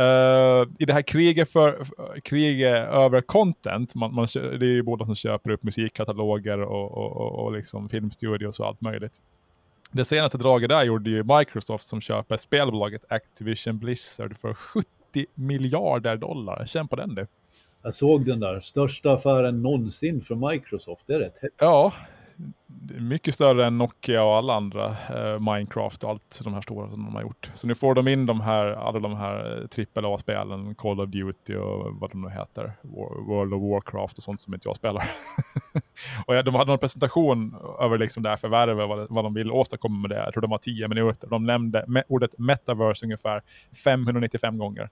Uh, 0.00 0.68
I 0.78 0.84
det 0.84 0.92
här 0.92 1.02
kriget, 1.02 1.50
för, 1.50 1.86
kriget 2.24 2.88
över 2.88 3.20
content, 3.20 3.94
man, 3.94 4.14
man, 4.14 4.26
det 4.34 4.40
är 4.40 4.62
ju 4.62 4.82
båda 4.82 5.04
som 5.04 5.14
köper 5.14 5.50
upp 5.50 5.62
musikkataloger 5.62 6.60
och, 6.60 6.90
och, 6.90 7.16
och, 7.16 7.44
och 7.44 7.52
liksom 7.52 7.88
filmstudios 7.88 8.60
och 8.60 8.66
allt 8.66 8.80
möjligt. 8.80 9.12
Det 9.92 10.04
senaste 10.04 10.38
draget 10.38 10.68
där 10.68 10.82
gjorde 10.84 11.10
ju 11.10 11.24
Microsoft 11.24 11.84
som 11.84 12.00
köper 12.00 12.36
spelbolaget 12.36 13.12
Activision 13.12 13.78
Blizzard 13.78 14.36
för 14.36 14.54
70 14.54 14.88
miljarder 15.34 16.16
dollar. 16.16 16.66
Känn 16.66 16.88
på 16.88 16.96
den 16.96 17.14
du. 17.14 17.26
Jag 17.82 17.94
såg 17.94 18.26
den 18.26 18.40
där, 18.40 18.60
största 18.60 19.12
affären 19.12 19.62
någonsin 19.62 20.20
för 20.20 20.50
Microsoft, 20.50 21.06
det 21.06 21.14
är 21.14 21.18
rätt 21.18 21.32
häftigt. 21.32 21.54
Ja, 21.58 21.92
mycket 22.98 23.34
större 23.34 23.66
än 23.66 23.78
Nokia 23.78 24.22
och 24.22 24.36
alla 24.36 24.54
andra, 24.54 24.86
eh, 24.88 25.40
Minecraft 25.40 26.04
och 26.04 26.10
allt 26.10 26.40
de 26.44 26.54
här 26.54 26.60
stora 26.60 26.90
som 26.90 27.04
de 27.04 27.14
har 27.14 27.22
gjort. 27.22 27.50
Så 27.54 27.66
nu 27.66 27.74
får 27.74 27.94
de 27.94 28.08
in 28.08 28.26
de 28.26 28.40
här, 28.40 28.66
alla 28.66 29.00
de 29.00 29.16
här 29.16 29.68
eh, 29.78 30.04
AAA-spelen, 30.04 30.74
Call 30.74 31.00
of 31.00 31.08
Duty 31.08 31.56
och 31.56 31.94
vad 32.00 32.10
de 32.10 32.22
nu 32.22 32.28
heter, 32.28 32.72
World 33.28 33.54
of 33.54 33.62
Warcraft 33.62 34.18
och 34.18 34.22
sånt 34.22 34.40
som 34.40 34.54
inte 34.54 34.68
jag 34.68 34.76
spelar. 34.76 35.04
och 36.26 36.44
de 36.44 36.54
hade 36.54 36.70
någon 36.70 36.78
presentation 36.78 37.56
över 37.80 37.98
liksom 37.98 38.22
det 38.22 38.28
här 38.28 38.36
förvärvet, 38.36 38.88
vad, 38.88 39.06
vad 39.10 39.24
de 39.24 39.34
vill 39.34 39.50
åstadkomma 39.50 40.08
med 40.08 40.10
det. 40.10 40.24
Jag 40.24 40.32
tror 40.32 40.40
de 40.40 40.50
var 40.50 40.58
tio 40.58 40.88
minuter. 40.88 41.28
De 41.28 41.44
nämnde 41.44 41.84
me 41.88 42.02
ordet 42.08 42.38
metaverse 42.38 43.06
ungefär 43.06 43.42
595 43.84 44.58
gånger. 44.58 44.90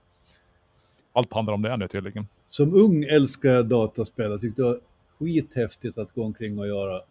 Allt 1.13 1.33
handlar 1.33 1.53
om 1.53 1.61
det 1.61 1.77
nu 1.77 1.87
tydligen. 1.87 2.27
Som 2.49 2.73
ung 2.73 3.03
älskar 3.03 3.49
jag 3.49 3.65
dataspel. 3.65 4.31
Jag 4.31 4.41
tyckte 4.41 4.61
det 4.61 4.67
var 4.67 4.79
skithäftigt 5.19 5.97
att 5.97 6.11
gå 6.11 6.23
omkring 6.23 6.59
och 6.59 6.67
göra 6.67 7.01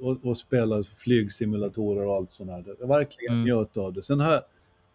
och, 0.00 0.16
och 0.24 0.36
spela 0.36 0.82
flygsimulatorer 0.82 2.06
och 2.06 2.14
allt 2.14 2.30
sånt 2.30 2.50
här. 2.50 2.64
Jag 2.80 2.88
verkligen 2.88 3.34
mm. 3.34 3.44
njöt 3.44 3.76
av 3.76 3.92
det. 3.92 4.02
Sen 4.02 4.20
har 4.20 4.32
jag 4.32 4.42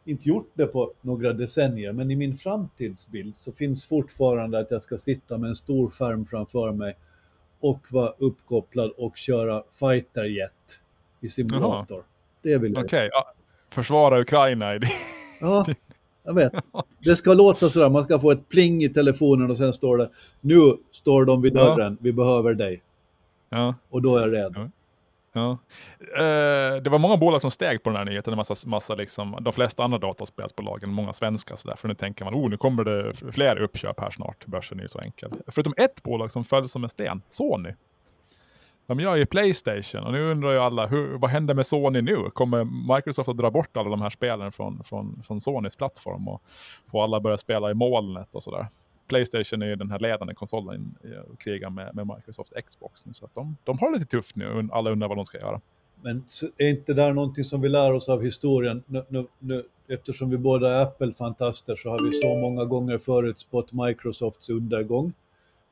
inte 0.05 0.29
gjort 0.29 0.51
det 0.53 0.65
på 0.65 0.93
några 1.01 1.33
decennier, 1.33 1.91
men 1.91 2.11
i 2.11 2.15
min 2.15 2.37
framtidsbild 2.37 3.35
så 3.35 3.51
finns 3.51 3.85
fortfarande 3.85 4.59
att 4.59 4.71
jag 4.71 4.81
ska 4.81 4.97
sitta 4.97 5.37
med 5.37 5.49
en 5.49 5.55
stor 5.55 5.89
skärm 5.89 6.25
framför 6.25 6.71
mig 6.71 6.97
och 7.59 7.79
vara 7.89 8.13
uppkopplad 8.17 8.91
och 8.97 9.17
köra 9.17 9.63
fighterjet 9.73 10.81
i 11.21 11.29
simulator. 11.29 11.97
Jaha. 11.97 12.03
Det 12.41 12.57
vill 12.57 12.73
jag. 12.73 12.85
Okej, 12.85 12.97
okay. 12.97 13.09
ja, 13.11 13.33
försvara 13.69 14.21
Ukraina 14.21 14.75
i 14.75 14.79
det. 14.79 14.87
Ja, 15.41 15.65
jag 16.23 16.33
vet. 16.33 16.53
Det 16.99 17.15
ska 17.15 17.33
låta 17.33 17.69
sådär, 17.69 17.89
man 17.89 18.03
ska 18.03 18.19
få 18.19 18.31
ett 18.31 18.49
pling 18.49 18.83
i 18.83 18.89
telefonen 18.89 19.51
och 19.51 19.57
sen 19.57 19.73
står 19.73 19.97
det 19.97 20.09
nu 20.41 20.77
står 20.91 21.25
de 21.25 21.41
vid 21.41 21.53
dörren, 21.53 21.93
ja. 21.93 21.97
vi 22.01 22.13
behöver 22.13 22.53
dig. 22.53 22.81
Ja. 23.53 23.75
Och 23.89 24.01
då 24.01 24.17
är 24.17 24.21
jag 24.21 24.33
rädd. 24.33 24.53
Ja. 24.55 24.69
Ja. 25.33 25.57
Eh, 26.17 26.81
det 26.81 26.89
var 26.89 26.99
många 26.99 27.17
bolag 27.17 27.41
som 27.41 27.51
steg 27.51 27.83
på 27.83 27.89
den 27.89 27.97
här 27.97 28.05
nyheten, 28.05 28.35
massa, 28.35 28.69
massa 28.69 28.95
liksom, 28.95 29.37
de 29.41 29.53
flesta 29.53 29.83
andra 29.83 29.97
dataspelsbolagen, 29.97 30.89
många 30.89 31.13
svenska 31.13 31.57
sådär, 31.57 31.75
för 31.75 31.87
nu 31.87 31.93
tänker 31.93 32.25
man, 32.25 32.33
oh 32.33 32.49
nu 32.49 32.57
kommer 32.57 32.83
det 32.83 33.13
fler 33.31 33.57
uppköp 33.61 33.99
här 33.99 34.09
snart, 34.11 34.45
börsen 34.45 34.79
är 34.79 34.83
ju 34.83 34.87
så 34.87 34.99
enkel. 34.99 35.31
Förutom 35.47 35.73
ett 35.77 36.03
bolag 36.03 36.31
som 36.31 36.43
föll 36.43 36.67
som 36.67 36.83
en 36.83 36.89
sten, 36.89 37.21
Sony. 37.29 37.73
De 38.87 38.99
gör 38.99 39.15
ju 39.15 39.25
Playstation 39.25 40.03
och 40.03 40.11
nu 40.11 40.31
undrar 40.31 40.51
ju 40.51 40.59
alla, 40.59 40.87
hur, 40.87 41.17
vad 41.17 41.29
händer 41.29 41.53
med 41.53 41.65
Sony 41.65 42.01
nu? 42.01 42.29
Kommer 42.33 42.93
Microsoft 42.95 43.29
att 43.29 43.37
dra 43.37 43.51
bort 43.51 43.77
alla 43.77 43.89
de 43.89 44.01
här 44.01 44.09
spelen 44.09 44.51
från, 44.51 44.83
från, 44.83 45.23
från 45.27 45.41
Sonys 45.41 45.75
plattform 45.75 46.27
och 46.27 46.41
få 46.91 47.01
alla 47.01 47.19
börja 47.19 47.37
spela 47.37 47.71
i 47.71 47.73
molnet 47.73 48.35
och 48.35 48.43
sådär? 48.43 48.67
Playstation 49.07 49.61
är 49.61 49.65
ju 49.65 49.75
den 49.75 49.91
här 49.91 49.99
ledande 49.99 50.33
konsolen 50.33 50.95
och 51.31 51.39
krigar 51.39 51.69
med, 51.69 51.95
med 51.95 52.07
Microsoft 52.07 52.53
Xbox. 52.65 53.05
Nu, 53.05 53.13
så 53.13 53.25
att 53.25 53.35
de, 53.35 53.57
de 53.63 53.79
har 53.79 53.91
det 53.91 53.97
lite 53.97 54.11
tufft 54.11 54.35
nu, 54.35 54.69
alla 54.71 54.91
undrar 54.91 55.07
vad 55.07 55.17
de 55.17 55.25
ska 55.25 55.37
göra. 55.37 55.61
Men 56.01 56.23
är 56.57 56.69
inte 56.69 56.93
det 56.93 57.13
någonting 57.13 57.43
som 57.43 57.61
vi 57.61 57.69
lär 57.69 57.93
oss 57.93 58.09
av 58.09 58.23
historien? 58.23 58.83
Nu, 58.85 59.03
nu, 59.09 59.25
nu, 59.39 59.63
eftersom 59.87 60.29
vi 60.29 60.37
båda 60.37 60.75
är 60.75 60.81
Apple-fantaster 60.83 61.75
så 61.75 61.89
har 61.89 62.05
vi 62.05 62.11
så 62.11 62.37
många 62.41 62.65
gånger 62.65 62.97
förutspått 62.97 63.73
Microsofts 63.73 64.49
undergång. 64.49 65.13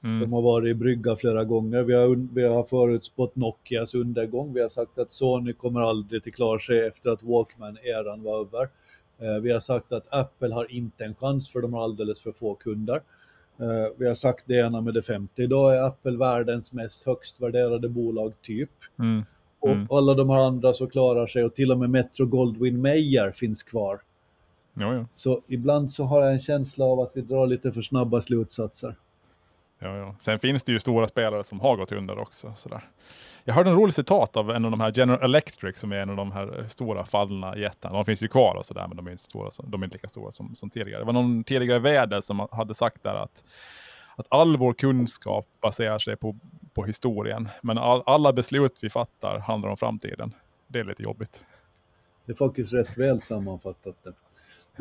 Mm. 0.04 0.20
De 0.20 0.34
har 0.34 0.41
varit 0.41 0.72
i 0.72 0.74
brygga 0.74 1.15
flera 1.15 1.44
gånger. 1.44 1.84
Vi 1.84 1.94
har, 1.94 2.34
vi 2.34 2.48
har 2.48 2.63
förutspått 2.63 3.36
Nokias 3.36 3.94
undergång. 3.94 4.54
Vi 4.54 4.62
har 4.62 4.70
sagt 4.70 5.00
att 5.00 5.12
Sony 5.12 5.54
kommer 5.54 5.82
aldrig 5.82 6.24
till 6.24 6.34
klar 6.34 6.60
sig 6.60 6.88
efter 6.88 7.10
att 7.10 7.24
Walkman-eran 7.24 8.24
var 8.24 8.39
över. 8.39 8.70
Eh, 9.20 9.41
vi 9.41 9.52
har 9.52 9.60
sagt 9.60 9.91
att 9.91 10.13
Apple 10.13 10.54
har 10.54 10.72
inte 10.72 11.06
en 11.06 11.15
chans 11.15 11.50
för 11.50 11.62
de 11.62 11.74
har 11.74 11.84
alldeles 11.84 12.22
för 12.22 12.32
få 12.32 12.56
kunder. 12.56 13.02
Eh, 13.57 13.93
vi 13.97 14.07
har 14.07 14.15
sagt 14.15 14.43
det 14.47 14.55
ena 14.55 14.81
med 14.81 14.93
det 14.93 15.01
femte. 15.01 15.43
Idag 15.43 15.77
är 15.77 15.83
Apple 15.83 16.17
världens 16.17 16.71
mest 16.71 17.05
högst 17.05 17.41
värderade 17.41 17.89
bolag 17.89 18.33
typ. 18.41 18.71
Mm. 18.99 19.23
Mm. 19.65 19.87
Och 19.89 19.97
alla 19.97 20.13
de 20.13 20.29
här 20.29 20.47
andra 20.47 20.73
så 20.73 20.87
klarar 20.87 21.27
sig 21.27 21.43
och 21.43 21.55
till 21.55 21.71
och 21.71 21.77
med 21.77 21.89
Metro 21.89 22.25
Goldwyn 22.25 22.81
Mayer 22.81 23.31
finns 23.31 23.63
kvar. 23.63 24.01
Ja, 24.73 24.95
ja. 24.95 25.05
Så 25.13 25.41
ibland 25.47 25.91
så 25.91 26.03
har 26.03 26.21
jag 26.21 26.33
en 26.33 26.39
känsla 26.39 26.85
av 26.85 26.99
att 26.99 27.11
vi 27.17 27.21
drar 27.21 27.47
lite 27.47 27.71
för 27.71 27.81
snabba 27.81 28.21
slutsatser. 28.21 28.95
Ja, 29.84 29.98
ja. 29.98 30.15
Sen 30.20 30.39
finns 30.39 30.63
det 30.63 30.72
ju 30.72 30.80
stora 30.80 31.08
spelare 31.08 31.44
som 31.44 31.60
har 31.60 31.76
gått 31.76 31.91
under 31.91 32.20
också. 32.20 32.54
Sådär. 32.58 32.89
Jag 33.44 33.54
hörde 33.54 33.70
en 33.70 33.76
rolig 33.76 33.94
citat 33.94 34.38
av 34.38 34.52
en 34.52 34.65
av 34.65 34.72
de 34.72 34.80
här 34.80 34.94
General 34.96 35.24
Electric 35.24 35.80
som 35.80 35.91
är 35.91 35.96
en 35.96 36.10
av 36.10 36.15
de 36.15 36.32
här 36.32 36.60
eh, 36.60 36.67
stora 36.67 37.06
fallna 37.06 37.58
jättarna. 37.58 37.96
De 37.96 38.06
finns 38.06 38.24
ju 38.24 38.28
kvar 38.28 38.56
och 38.56 38.65
sådär 38.65 38.88
men 38.88 38.98
de 38.98 39.08
är 39.08 39.12
inte, 39.12 39.24
stora, 39.24 39.50
de 39.63 39.82
är 39.82 39.86
inte 39.86 39.96
lika 39.96 40.08
stora 40.08 40.32
som, 40.32 40.56
som 40.56 40.70
tidigare. 40.70 41.00
Det 41.00 41.06
var 41.06 41.13
någon 41.13 41.44
tidigare 41.44 41.80
väder 41.80 42.22
som 42.22 42.48
hade 42.52 42.74
sagt 42.74 43.04
där 43.04 43.15
att, 43.15 43.44
att 44.15 44.28
all 44.30 44.58
vår 44.58 44.74
kunskap 44.74 45.48
baserar 45.62 46.00
sig 46.00 46.15
på, 46.15 46.38
på 46.74 46.86
historien. 46.86 47.50
Men 47.62 47.78
all, 47.78 48.04
alla 48.06 48.34
beslut 48.34 48.80
vi 48.82 48.89
fattar 48.89 49.39
handlar 49.39 49.70
om 49.70 49.78
framtiden. 49.78 50.34
Det 50.67 50.80
är 50.80 50.84
lite 50.84 51.04
jobbigt. 51.04 51.46
Det 52.26 52.32
är 52.32 52.36
faktiskt 52.36 52.74
rätt 52.74 52.98
väl 52.98 53.22
sammanfattat 53.22 53.96
det. 54.04 54.13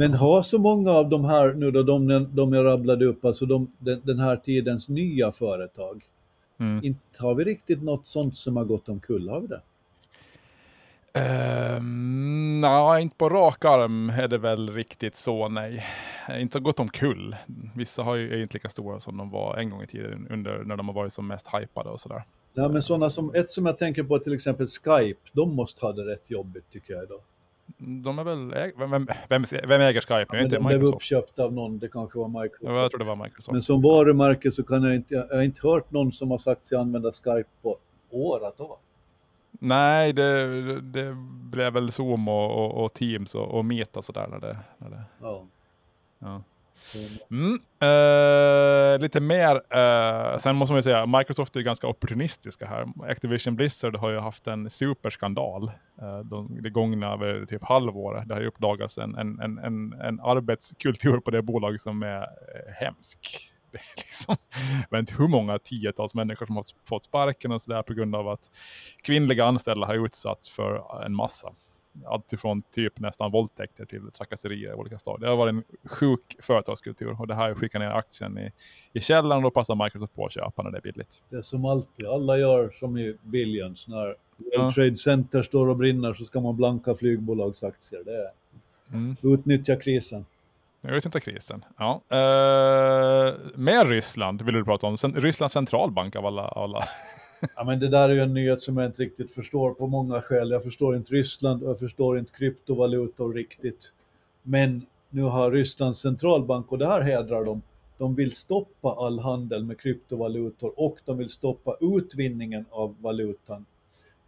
Men 0.00 0.14
har 0.14 0.42
så 0.42 0.58
många 0.58 0.90
av 0.90 1.08
de 1.08 1.24
här, 1.24 1.52
nu 1.52 1.70
då, 1.70 1.82
de, 1.82 2.28
de 2.32 2.52
jag 2.52 2.66
rabblade 2.66 3.04
upp, 3.04 3.24
alltså 3.24 3.46
de, 3.46 3.72
den, 3.78 4.00
den 4.04 4.18
här 4.18 4.36
tidens 4.36 4.88
nya 4.88 5.32
företag, 5.32 6.04
mm. 6.60 6.84
inte 6.84 7.00
har 7.18 7.34
vi 7.34 7.44
riktigt 7.44 7.82
något 7.82 8.06
sånt 8.06 8.36
som 8.36 8.56
har 8.56 8.64
gått 8.64 8.88
omkull, 8.88 9.28
har 9.28 9.40
vi 9.40 9.46
det? 9.46 9.60
Um, 11.76 12.60
nej, 12.60 13.02
inte 13.02 13.16
på 13.16 13.28
rak 13.28 13.64
arm 13.64 14.10
är 14.10 14.28
det 14.28 14.38
väl 14.38 14.70
riktigt 14.70 15.16
så, 15.16 15.48
nej. 15.48 15.86
Inte 16.38 16.60
gått 16.60 16.80
omkull. 16.80 17.36
Vissa 17.76 18.02
har 18.02 18.14
ju, 18.14 18.34
är 18.34 18.42
inte 18.42 18.54
lika 18.54 18.68
stora 18.68 19.00
som 19.00 19.16
de 19.16 19.30
var 19.30 19.56
en 19.56 19.70
gång 19.70 19.82
i 19.82 19.86
tiden, 19.86 20.26
under, 20.30 20.64
när 20.64 20.76
de 20.76 20.88
har 20.88 20.94
varit 20.94 21.12
som 21.12 21.26
mest 21.26 21.46
hypade 21.52 21.90
och 21.90 22.00
sådär. 22.00 22.24
Ja, 22.54 22.68
men 22.68 22.82
sådana 22.82 23.10
som, 23.10 23.32
ett 23.34 23.50
som 23.50 23.66
jag 23.66 23.78
tänker 23.78 24.02
på 24.02 24.18
till 24.18 24.34
exempel 24.34 24.66
Skype, 24.66 25.20
de 25.32 25.54
måste 25.54 25.86
ha 25.86 25.92
det 25.92 26.02
rätt 26.02 26.30
jobbigt 26.30 26.70
tycker 26.70 26.94
jag 26.94 27.02
idag. 27.02 27.20
De 27.82 28.18
är 28.18 28.24
väl, 28.24 28.72
vem, 28.76 29.06
vem, 29.28 29.44
vem 29.68 29.80
äger 29.80 30.00
Skype 30.00 30.26
nu? 30.32 30.38
Ja, 30.38 30.44
inte 30.44 30.56
de 30.56 30.66
blev 30.66 30.84
uppköpta 30.84 31.44
av 31.44 31.52
någon, 31.52 31.78
det 31.78 31.88
kanske 31.88 32.18
var 32.18 32.28
Microsoft. 32.28 32.62
Ja, 32.62 32.82
jag 32.82 32.90
tror 32.90 32.98
det 32.98 33.04
var 33.04 33.16
Microsoft. 33.16 33.52
Men 33.52 33.62
som 33.62 33.82
varumärke 33.82 34.50
så 34.50 34.62
kan 34.62 34.82
jag 34.82 34.94
inte, 34.94 35.14
jag 35.14 35.36
har 35.36 35.42
inte 35.42 35.68
hört 35.68 35.90
någon 35.90 36.12
som 36.12 36.30
har 36.30 36.38
sagt 36.38 36.66
sig 36.66 36.78
använda 36.78 37.12
Skype 37.12 37.48
på 37.62 37.78
åratal. 38.10 38.76
Nej, 39.50 40.12
det, 40.12 40.80
det 40.80 41.16
blev 41.50 41.72
väl 41.72 41.92
Zoom 41.92 42.28
och, 42.28 42.64
och, 42.64 42.84
och 42.84 42.92
Teams 42.92 43.34
och, 43.34 43.58
och 43.58 43.64
och 43.96 44.04
sådär 44.04 44.26
när 44.30 44.40
det, 44.40 44.58
när 44.78 44.90
det... 44.90 45.02
Ja. 45.20 45.46
ja. 46.18 46.42
Mm. 47.30 47.60
Uh, 47.82 48.98
lite 49.00 49.20
mer, 49.20 49.54
uh, 49.54 50.38
sen 50.38 50.56
måste 50.56 50.72
man 50.72 50.78
ju 50.78 50.82
säga, 50.82 51.06
Microsoft 51.06 51.56
är 51.56 51.60
ganska 51.60 51.86
opportunistiska 51.86 52.66
här. 52.66 52.86
Activision 53.10 53.56
Blizzard 53.56 53.96
har 53.96 54.10
ju 54.10 54.18
haft 54.18 54.46
en 54.46 54.70
superskandal 54.70 55.70
uh, 56.02 56.18
de, 56.18 56.62
det 56.62 56.70
gångna 56.70 57.12
över 57.12 57.46
typ 57.46 57.64
halvåret. 57.64 58.28
Det 58.28 58.34
har 58.34 58.40
ju 58.40 58.46
uppdagats 58.46 58.98
en, 58.98 59.14
en, 59.14 59.40
en, 59.40 59.58
en, 59.58 59.92
en 59.92 60.20
arbetskultur 60.20 61.20
på 61.20 61.30
det 61.30 61.42
bolaget 61.42 61.80
som 61.80 62.02
är 62.02 62.26
hemsk. 62.80 63.46
Det 63.72 63.78
är 63.78 63.96
liksom, 63.96 64.36
jag 64.90 64.98
vet 64.98 65.00
inte 65.00 65.22
hur 65.22 65.28
många 65.28 65.58
tiotals 65.58 66.14
människor 66.14 66.46
som 66.46 66.56
har 66.56 66.64
fått 66.88 67.04
sparken 67.04 67.52
och 67.52 67.62
sådär 67.62 67.82
på 67.82 67.94
grund 67.94 68.16
av 68.16 68.28
att 68.28 68.50
kvinnliga 69.02 69.44
anställda 69.44 69.86
har 69.86 70.04
utsatts 70.04 70.48
för 70.48 71.02
en 71.04 71.14
massa 71.14 71.52
alltifrån 72.06 72.62
typ 72.62 73.00
nästan 73.00 73.30
våldtäkter 73.30 73.84
till 73.84 74.10
trakasserier 74.10 74.72
av 74.72 74.78
olika 74.78 74.98
slag. 74.98 75.20
Det 75.20 75.28
har 75.28 75.36
varit 75.36 75.52
en 75.52 75.64
sjuk 75.84 76.36
företagskultur 76.40 77.20
och 77.20 77.26
det 77.26 77.34
här 77.34 77.54
skickar 77.54 77.78
ner 77.78 77.90
aktien 77.90 78.38
i, 78.38 78.52
i 78.92 79.00
källaren 79.00 79.36
och 79.36 79.42
då 79.42 79.50
passar 79.50 79.84
Microsoft 79.84 80.14
på 80.14 80.26
att 80.26 80.32
köpa 80.32 80.62
när 80.62 80.70
det 80.70 80.78
är 80.78 80.82
billigt. 80.82 81.22
Det 81.28 81.36
är 81.36 81.40
som 81.40 81.64
alltid, 81.64 82.06
alla 82.06 82.38
gör 82.38 82.70
som 82.70 82.98
i 82.98 83.16
Billions, 83.22 83.88
när 83.88 84.16
ja. 84.52 84.72
Trade 84.72 84.96
Center 84.96 85.42
står 85.42 85.68
och 85.68 85.76
brinner 85.76 86.14
så 86.14 86.24
ska 86.24 86.40
man 86.40 86.56
blanka 86.56 86.94
flygbolagsaktier. 86.94 88.04
Det 88.04 88.16
är 88.16 88.30
mm. 88.92 89.16
utnyttja 89.22 89.76
krisen. 89.76 90.26
Utnyttja 90.82 91.20
krisen, 91.20 91.64
ja. 91.78 92.02
Uh, 92.12 93.36
med 93.54 93.88
Ryssland 93.88 94.42
vill 94.42 94.54
du 94.54 94.64
prata 94.64 94.86
om, 94.86 94.96
Sen, 94.96 95.12
Rysslands 95.12 95.52
centralbank 95.52 96.16
av 96.16 96.26
alla, 96.26 96.48
alla 96.48 96.88
Ja, 97.56 97.64
men 97.64 97.80
det 97.80 97.88
där 97.88 98.08
är 98.08 98.12
ju 98.12 98.20
en 98.20 98.34
nyhet 98.34 98.60
som 98.60 98.76
jag 98.76 98.86
inte 98.86 99.02
riktigt 99.02 99.32
förstår 99.32 99.74
på 99.74 99.86
många 99.86 100.20
skäl. 100.22 100.50
Jag 100.50 100.62
förstår 100.62 100.96
inte 100.96 101.14
Ryssland 101.14 101.62
och 101.62 101.70
jag 101.70 101.78
förstår 101.78 102.18
inte 102.18 102.32
kryptovalutor 102.32 103.34
riktigt. 103.34 103.92
Men 104.42 104.86
nu 105.10 105.22
har 105.22 105.50
Rysslands 105.50 106.00
centralbank, 106.00 106.72
och 106.72 106.78
det 106.78 106.86
här 106.86 107.00
hedrar 107.00 107.44
dem, 107.44 107.62
de 107.98 108.14
vill 108.14 108.32
stoppa 108.32 108.94
all 109.06 109.18
handel 109.18 109.64
med 109.64 109.80
kryptovalutor 109.80 110.72
och 110.76 110.98
de 111.04 111.18
vill 111.18 111.28
stoppa 111.28 111.76
utvinningen 111.80 112.64
av 112.70 112.96
valutan 113.00 113.66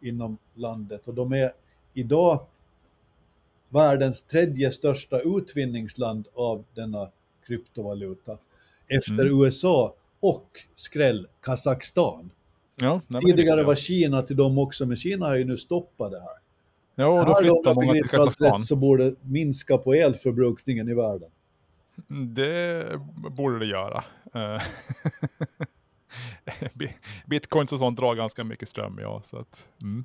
inom 0.01 0.39
landet. 0.55 1.09
Och 1.09 1.15
de 1.15 1.33
är 1.33 1.53
idag 1.95 2.47
världens 3.69 4.23
tredje 4.23 4.71
största 4.71 5.21
utvinningsland 5.21 6.29
av 6.35 6.65
denna 6.75 7.11
kryptovaluta. 7.47 8.39
Efter 8.89 9.13
mm. 9.13 9.43
USA 9.43 9.95
och 10.21 10.61
skräll 10.75 11.29
Kazakstan. 11.41 12.31
Ja, 12.83 13.01
Tidigare 13.27 13.63
var 13.63 13.75
Kina 13.75 14.23
till 14.23 14.37
dem 14.37 14.59
också, 14.59 14.87
men 14.87 14.97
Kina 14.97 15.27
har 15.27 15.37
ju 15.37 15.45
nu 15.45 15.57
stoppat 15.57 16.11
det 16.11 16.21
här. 16.21 16.37
Ja, 16.95 17.21
och 17.21 17.27
då 17.27 17.37
flyttar 17.37 17.75
många 17.75 17.93
till 17.93 18.09
Kazakstan. 18.09 18.61
så 18.61 18.77
borde 18.77 19.15
minska 19.21 19.79
på 19.79 19.95
elförbrukningen 19.95 20.89
i 20.89 20.95
världen. 20.95 21.31
Det 22.35 22.87
borde 23.37 23.59
det 23.59 23.67
göra. 23.67 24.05
Eh, 24.35 24.63
Bitcoins 27.27 27.73
och 27.73 27.79
sånt 27.79 27.99
drar 27.99 28.15
ganska 28.15 28.45
mycket 28.45 28.69
ström, 28.69 28.99
ja. 29.03 29.23
Så 29.25 29.39
att, 29.39 29.69
mm. 29.83 30.05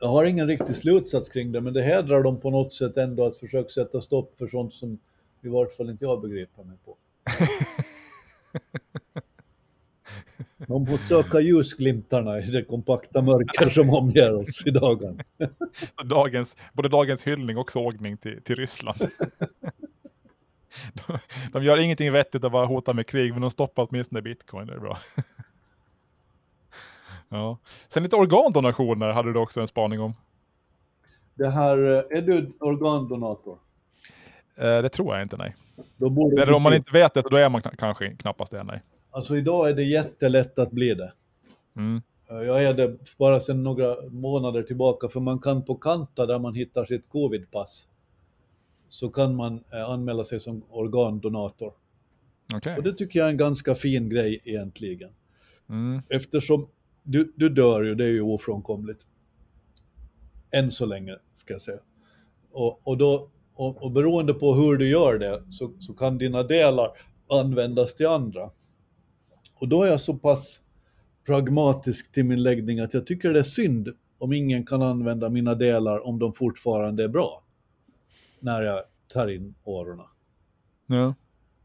Jag 0.00 0.08
har 0.08 0.24
ingen 0.24 0.46
riktig 0.46 0.76
slutsats 0.76 1.28
kring 1.28 1.52
det, 1.52 1.60
men 1.60 1.72
det 1.72 1.82
hedrar 1.82 2.22
dem 2.22 2.40
på 2.40 2.50
något 2.50 2.72
sätt 2.72 2.96
ändå 2.96 3.26
att 3.26 3.36
försöka 3.36 3.68
sätta 3.68 4.00
stopp 4.00 4.38
för 4.38 4.48
sånt 4.48 4.74
som 4.74 4.98
i 5.42 5.48
vart 5.48 5.72
fall 5.72 5.90
inte 5.90 6.04
jag 6.04 6.20
begriper 6.20 6.64
mig 6.64 6.76
på. 6.84 6.96
Man 10.56 10.86
får 10.86 10.96
söka 10.96 11.40
ljusglimtarna 11.40 12.38
i 12.38 12.50
det 12.50 12.64
kompakta 12.64 13.22
mörker 13.22 13.70
som 13.70 13.90
omger 13.90 14.34
oss 14.34 14.66
i 14.66 14.70
dagen. 14.70 15.20
Dagens, 16.04 16.56
både 16.72 16.88
dagens 16.88 17.22
hyllning 17.22 17.58
och 17.58 17.72
sågning 17.72 18.16
till, 18.16 18.42
till 18.42 18.56
Ryssland. 18.56 18.98
De, 20.92 21.18
de 21.52 21.64
gör 21.64 21.78
ingenting 21.78 22.12
vettigt 22.12 22.44
att 22.44 22.52
bara 22.52 22.66
hota 22.66 22.92
med 22.92 23.06
krig, 23.06 23.32
men 23.32 23.40
de 23.40 23.50
stoppar 23.50 23.86
åtminstone 23.90 24.22
bitcoin, 24.22 24.66
det 24.66 24.74
är 24.74 24.78
bra. 24.78 24.98
Ja. 27.28 27.58
Sen 27.88 28.02
lite 28.02 28.16
organdonationer 28.16 29.12
hade 29.12 29.32
du 29.32 29.38
också 29.38 29.60
en 29.60 29.66
spaning 29.66 30.00
om. 30.00 30.14
Det 31.34 31.48
här, 31.48 31.78
är 32.16 32.22
du 32.22 32.52
organdonator? 32.60 33.58
Eh, 34.56 34.82
det 34.82 34.88
tror 34.88 35.14
jag 35.14 35.22
inte, 35.22 35.36
nej. 35.36 35.54
Eller 36.42 36.52
om 36.52 36.62
man 36.62 36.74
inte 36.74 36.92
vet 36.92 37.14
det, 37.14 37.22
så 37.22 37.28
då 37.28 37.36
är 37.36 37.48
man 37.48 37.62
kanske 37.62 38.16
knappast 38.16 38.52
det, 38.52 38.62
nej. 38.62 38.82
Alltså 39.14 39.36
idag 39.36 39.68
är 39.68 39.74
det 39.74 39.84
jättelätt 39.84 40.58
att 40.58 40.70
bli 40.70 40.94
det. 40.94 41.12
Mm. 41.76 42.02
Eh, 42.30 42.36
jag 42.36 42.64
är 42.64 42.74
det 42.74 42.98
bara 43.18 43.40
sedan 43.40 43.62
några 43.62 43.96
månader 44.10 44.62
tillbaka, 44.62 45.08
för 45.08 45.20
man 45.20 45.38
kan 45.38 45.64
på 45.64 45.74
Kanta 45.74 46.26
där 46.26 46.38
man 46.38 46.54
hittar 46.54 46.84
sitt 46.84 47.08
covidpass, 47.08 47.88
så 48.88 49.08
kan 49.08 49.36
man 49.36 49.64
eh, 49.72 49.90
anmäla 49.90 50.24
sig 50.24 50.40
som 50.40 50.62
organdonator. 50.70 51.72
Okay. 52.56 52.76
Och 52.76 52.82
det 52.82 52.92
tycker 52.92 53.18
jag 53.18 53.26
är 53.26 53.30
en 53.30 53.36
ganska 53.36 53.74
fin 53.74 54.08
grej 54.08 54.40
egentligen. 54.44 55.10
Mm. 55.68 56.02
Eftersom 56.10 56.68
du, 57.02 57.32
du 57.36 57.48
dör 57.48 57.82
ju, 57.82 57.94
det 57.94 58.04
är 58.04 58.12
ju 58.12 58.22
ofrånkomligt. 58.22 59.00
Än 60.50 60.70
så 60.70 60.86
länge, 60.86 61.16
ska 61.36 61.52
jag 61.52 61.62
säga. 61.62 61.80
Och, 62.52 62.88
och, 62.88 62.98
då, 62.98 63.30
och, 63.54 63.82
och 63.82 63.90
beroende 63.90 64.34
på 64.34 64.54
hur 64.54 64.76
du 64.76 64.88
gör 64.88 65.18
det 65.18 65.42
så, 65.50 65.72
så 65.80 65.94
kan 65.94 66.18
dina 66.18 66.42
delar 66.42 66.90
användas 67.28 67.94
till 67.94 68.06
andra. 68.06 68.50
Och 69.54 69.68
då 69.68 69.82
är 69.82 69.90
jag 69.90 70.00
så 70.00 70.14
pass 70.14 70.60
pragmatisk 71.26 72.12
till 72.12 72.24
min 72.24 72.42
läggning 72.42 72.80
att 72.80 72.94
jag 72.94 73.06
tycker 73.06 73.32
det 73.32 73.38
är 73.38 73.42
synd 73.42 73.88
om 74.18 74.32
ingen 74.32 74.66
kan 74.66 74.82
använda 74.82 75.28
mina 75.28 75.54
delar 75.54 76.06
om 76.06 76.18
de 76.18 76.32
fortfarande 76.32 77.04
är 77.04 77.08
bra. 77.08 77.44
När 78.40 78.62
jag 78.62 78.82
tar 79.12 79.28
in 79.28 79.54
årorna. 79.64 80.04
Ja. 80.86 81.14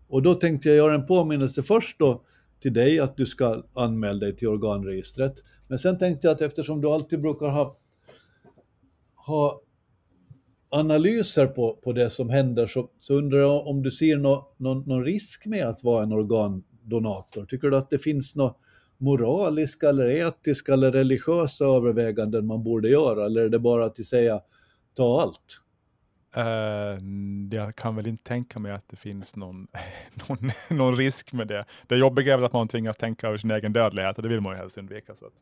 Och 0.08 0.22
då 0.22 0.36
tänkte 0.36 0.68
jag 0.68 0.78
göra 0.78 0.94
en 0.94 1.06
påminnelse 1.06 1.64
först 1.64 2.00
då 2.00 2.24
till 2.60 2.74
dig 2.74 3.00
att 3.00 3.18
du 3.18 3.26
ska 3.26 3.64
anmäla 3.74 4.20
dig 4.20 4.36
till 4.36 4.48
organregistret. 4.48 5.34
Men 5.68 5.80
sen 5.80 5.98
tänkte 5.98 6.28
jag 6.28 6.36
att 6.36 6.42
eftersom 6.42 6.82
du 6.82 6.88
alltid 6.88 7.22
brukar 7.22 7.48
ha, 7.48 7.78
ha 9.16 9.62
analyser 10.70 11.48
på, 11.48 11.80
på 11.84 11.94
det 11.94 12.10
som 12.10 12.30
händer 12.30 12.68
så, 12.68 12.90
så 13.00 13.14
undrar 13.14 13.40
jag 13.40 13.68
om 13.68 13.84
du 13.84 13.92
ser 13.92 14.18
no, 14.18 14.54
någon, 14.58 14.84
någon 14.88 15.06
risk 15.06 15.46
med 15.46 15.68
att 15.68 15.84
vara 15.84 16.04
en 16.04 16.12
organdonator? 16.94 17.46
Tycker 17.46 17.70
du 17.70 17.78
att 17.78 17.90
det 17.90 18.00
finns 18.00 18.36
några 18.36 18.54
moraliska 18.98 19.90
eller 19.90 20.10
etiska 20.10 20.74
eller 20.74 20.92
religiösa 20.92 21.66
överväganden 21.66 22.46
man 22.46 22.64
borde 22.64 22.90
göra? 22.90 23.26
Eller 23.26 23.42
är 23.42 23.50
det 23.50 23.60
bara 23.60 23.86
att 23.86 24.06
säga 24.06 24.42
ta 24.96 25.22
allt? 25.22 25.60
Uh, 26.38 27.04
jag 27.52 27.76
kan 27.76 27.96
väl 27.96 28.08
inte 28.08 28.24
tänka 28.24 28.60
mig 28.60 28.72
att 28.72 28.90
det 28.90 28.96
finns 28.98 29.36
någon, 29.36 29.68
någon, 30.30 30.52
någon 30.70 30.98
risk 30.98 31.34
med 31.34 31.48
det. 31.48 31.66
Det 31.88 31.98
jobbiga 31.98 32.34
är 32.34 32.38
väl 32.38 32.46
att 32.46 32.54
man 32.54 32.68
tvingas 32.68 32.98
tänka 32.98 33.28
över 33.28 33.38
sin 33.38 33.52
egen 33.52 33.74
dödlighet 33.74 34.18
och 34.18 34.24
det 34.24 34.30
vill 34.30 34.42
man 34.42 34.54
ju 34.54 34.58
helst 34.60 34.78
undvika. 34.78 35.16
Så 35.16 35.26
att, 35.26 35.34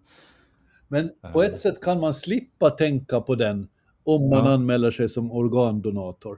Men 0.87 1.09
på 1.33 1.43
ett 1.43 1.59
sätt 1.59 1.81
kan 1.81 1.99
man 1.99 2.13
slippa 2.13 2.69
tänka 2.69 3.21
på 3.21 3.35
den 3.35 3.67
om 4.03 4.29
man 4.29 4.45
Ja. 4.45 4.51
anmäler 4.53 4.91
sig 4.91 5.09
som 5.09 5.31
organdonator. 5.31 6.37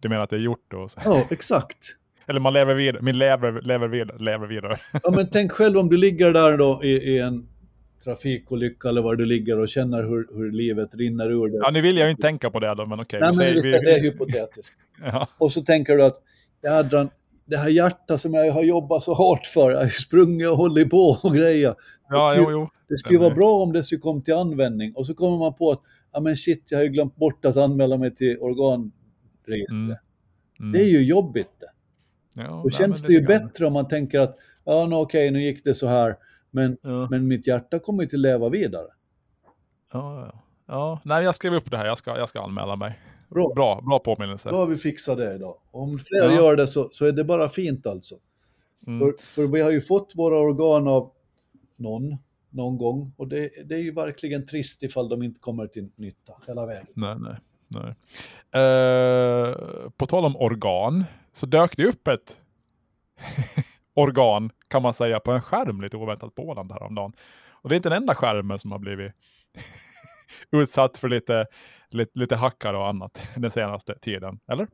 du 0.00 0.08
menar 0.08 0.22
att 0.22 0.30
det 0.30 0.36
är 0.36 0.40
gjort 0.40 0.64
då? 0.68 0.88
Ja, 1.04 1.24
exakt. 1.30 1.96
Eller 2.26 2.40
man 2.40 2.52
lever 2.52 2.74
vidare, 2.74 3.02
min 3.02 3.18
lever, 3.18 3.60
lever, 3.62 3.88
vidare, 3.88 4.18
lever 4.18 4.46
vidare. 4.46 4.78
Ja, 5.02 5.10
men 5.10 5.28
tänk 5.32 5.52
själv 5.52 5.78
om 5.78 5.88
du 5.88 5.96
ligger 5.96 6.32
där 6.32 6.58
då 6.58 6.80
i, 6.84 6.88
i 6.88 7.18
en 7.18 7.46
trafikolycka 8.04 8.88
eller 8.88 9.02
var 9.02 9.16
du 9.16 9.24
ligger 9.26 9.58
och 9.58 9.68
känner 9.68 10.02
hur, 10.02 10.28
hur 10.36 10.52
livet 10.52 10.94
rinner 10.94 11.30
ur 11.30 11.48
dig. 11.48 11.60
Ja, 11.62 11.70
nu 11.70 11.80
vill 11.80 11.96
jag 11.96 12.06
ju 12.06 12.10
inte 12.10 12.22
tänka 12.22 12.50
på 12.50 12.60
det 12.60 12.74
då, 12.74 12.86
men 12.86 13.00
okej. 13.00 13.20
Nej, 13.20 13.30
vi 13.32 13.44
men 13.44 13.54
visst, 13.54 13.66
vi- 13.66 13.70
det 13.72 13.94
är 13.94 14.00
hypotetiskt. 14.02 14.78
ja, 15.04 15.28
Och 15.38 15.52
så 15.52 15.62
tänker 15.62 15.96
du 15.96 16.04
att 16.04 16.22
jädran, 16.62 17.10
det 17.46 17.56
här 17.56 17.68
hjärtat 17.68 18.20
som 18.20 18.34
jag 18.34 18.52
har 18.52 18.62
jobbat 18.62 19.04
så 19.04 19.14
hårt 19.14 19.46
för, 19.46 19.70
jag 19.70 19.78
har 19.78 19.88
sprungit 19.88 20.48
och 20.48 20.56
hållit 20.56 20.90
på 20.90 21.18
och 21.22 21.34
grejer. 21.34 21.74
ja, 22.08 22.34
jo, 22.36 22.50
jo. 22.50 22.68
Det 22.88 22.98
skulle 22.98 23.18
vara 23.18 23.34
bra 23.34 23.50
om 23.62 23.72
det 23.72 23.82
skulle 23.84 24.00
komma 24.00 24.20
till 24.20 24.34
användning. 24.34 24.92
Och 24.94 25.06
så 25.06 25.14
kommer 25.14 25.38
man 25.38 25.54
på 25.54 25.70
att, 25.70 25.80
ja 26.12 26.20
men 26.20 26.36
shit, 26.36 26.64
jag 26.68 26.78
har 26.78 26.82
ju 26.84 26.88
glömt 26.90 27.16
bort 27.16 27.44
att 27.44 27.56
anmäla 27.56 27.96
mig 27.96 28.14
till 28.14 28.38
organregistret. 28.40 29.72
Mm. 29.74 29.96
Mm. 30.60 30.72
Det 30.72 30.78
är 30.78 30.88
ju 30.90 31.02
jobbigt 31.04 31.50
det. 31.60 31.66
Ja, 32.36 32.60
Då 32.64 32.70
känns 32.70 33.02
det 33.02 33.12
ju 33.12 33.20
grann. 33.20 33.26
bättre 33.46 33.66
om 33.66 33.72
man 33.72 33.88
tänker 33.88 34.20
att, 34.20 34.36
ja 34.64 34.86
nå, 34.86 35.00
okej, 35.00 35.30
nu 35.30 35.42
gick 35.42 35.64
det 35.64 35.74
så 35.74 35.86
här, 35.86 36.16
men, 36.50 36.76
Ja. 36.82 37.08
men 37.10 37.28
mitt 37.28 37.46
hjärta 37.46 37.78
kommer 37.78 38.02
ju 38.02 38.08
till 38.08 38.20
leva 38.20 38.48
vidare. 38.48 38.86
Ja, 39.92 40.26
ja. 40.26 40.42
ja, 40.66 41.00
nej, 41.04 41.24
jag 41.24 41.34
skrev 41.34 41.54
upp 41.54 41.70
det 41.70 41.76
här. 41.76 41.86
Jag 41.86 41.98
ska, 41.98 42.18
jag 42.18 42.28
ska 42.28 42.40
anmäla 42.42 42.76
mig. 42.76 42.98
Bra. 43.30 43.52
Bra, 43.54 43.80
bra 43.80 43.98
påminnelse. 43.98 44.50
Då 44.50 44.56
har 44.56 44.66
vi 44.66 44.76
fixat 44.76 45.18
det 45.18 45.34
idag. 45.34 45.54
Om 45.70 45.98
fler 45.98 46.30
Ja. 46.30 46.34
gör 46.36 46.56
det 46.56 46.66
så, 46.66 46.88
så 46.92 47.06
är 47.06 47.12
det 47.12 47.24
bara 47.24 47.48
fint 47.48 47.86
alltså. 47.86 48.14
Mm. 48.86 48.98
För, 48.98 49.14
för 49.18 49.46
vi 49.46 49.60
har 49.60 49.70
ju 49.70 49.80
fått 49.80 50.12
våra 50.16 50.38
organ 50.38 50.88
av 50.88 51.10
någon, 51.76 52.16
någon 52.50 52.78
gång. 52.78 53.12
Och 53.16 53.28
det, 53.28 53.50
det 53.64 53.74
är 53.74 53.78
ju 53.78 53.92
verkligen 53.92 54.46
trist 54.46 54.82
ifall 54.82 55.08
de 55.08 55.22
inte 55.22 55.40
kommer 55.40 55.66
till 55.66 55.88
nytta 55.96 56.32
hela 56.46 56.66
vägen. 56.66 56.86
Nej, 56.94 57.16
nej, 57.18 57.34
nej. 57.68 57.94
Eh, 58.62 59.54
på 59.96 60.06
tal 60.06 60.24
om 60.24 60.36
organ, 60.36 61.04
så 61.34 61.46
dök 61.46 61.76
det 61.76 61.84
upp 61.86 62.08
ett 62.08 62.40
organ, 63.94 64.50
kan 64.68 64.82
man 64.82 64.94
säga, 64.94 65.20
på 65.20 65.32
en 65.32 65.42
skärm 65.42 65.80
lite 65.82 65.96
oväntat 65.96 66.34
på 66.34 66.42
Åland 66.42 66.72
häromdagen. 66.72 67.12
Och 67.50 67.68
det 67.68 67.74
är 67.74 67.76
inte 67.76 67.88
den 67.88 68.02
enda 68.02 68.14
skärmen 68.14 68.58
som 68.58 68.72
har 68.72 68.78
blivit 68.78 69.12
utsatt 70.50 70.98
för 70.98 71.08
lite, 71.08 71.46
lite, 71.90 72.18
lite 72.18 72.36
hackar 72.36 72.74
och 72.74 72.88
annat 72.88 73.28
den 73.36 73.50
senaste 73.50 73.98
tiden, 73.98 74.38
eller? 74.48 74.66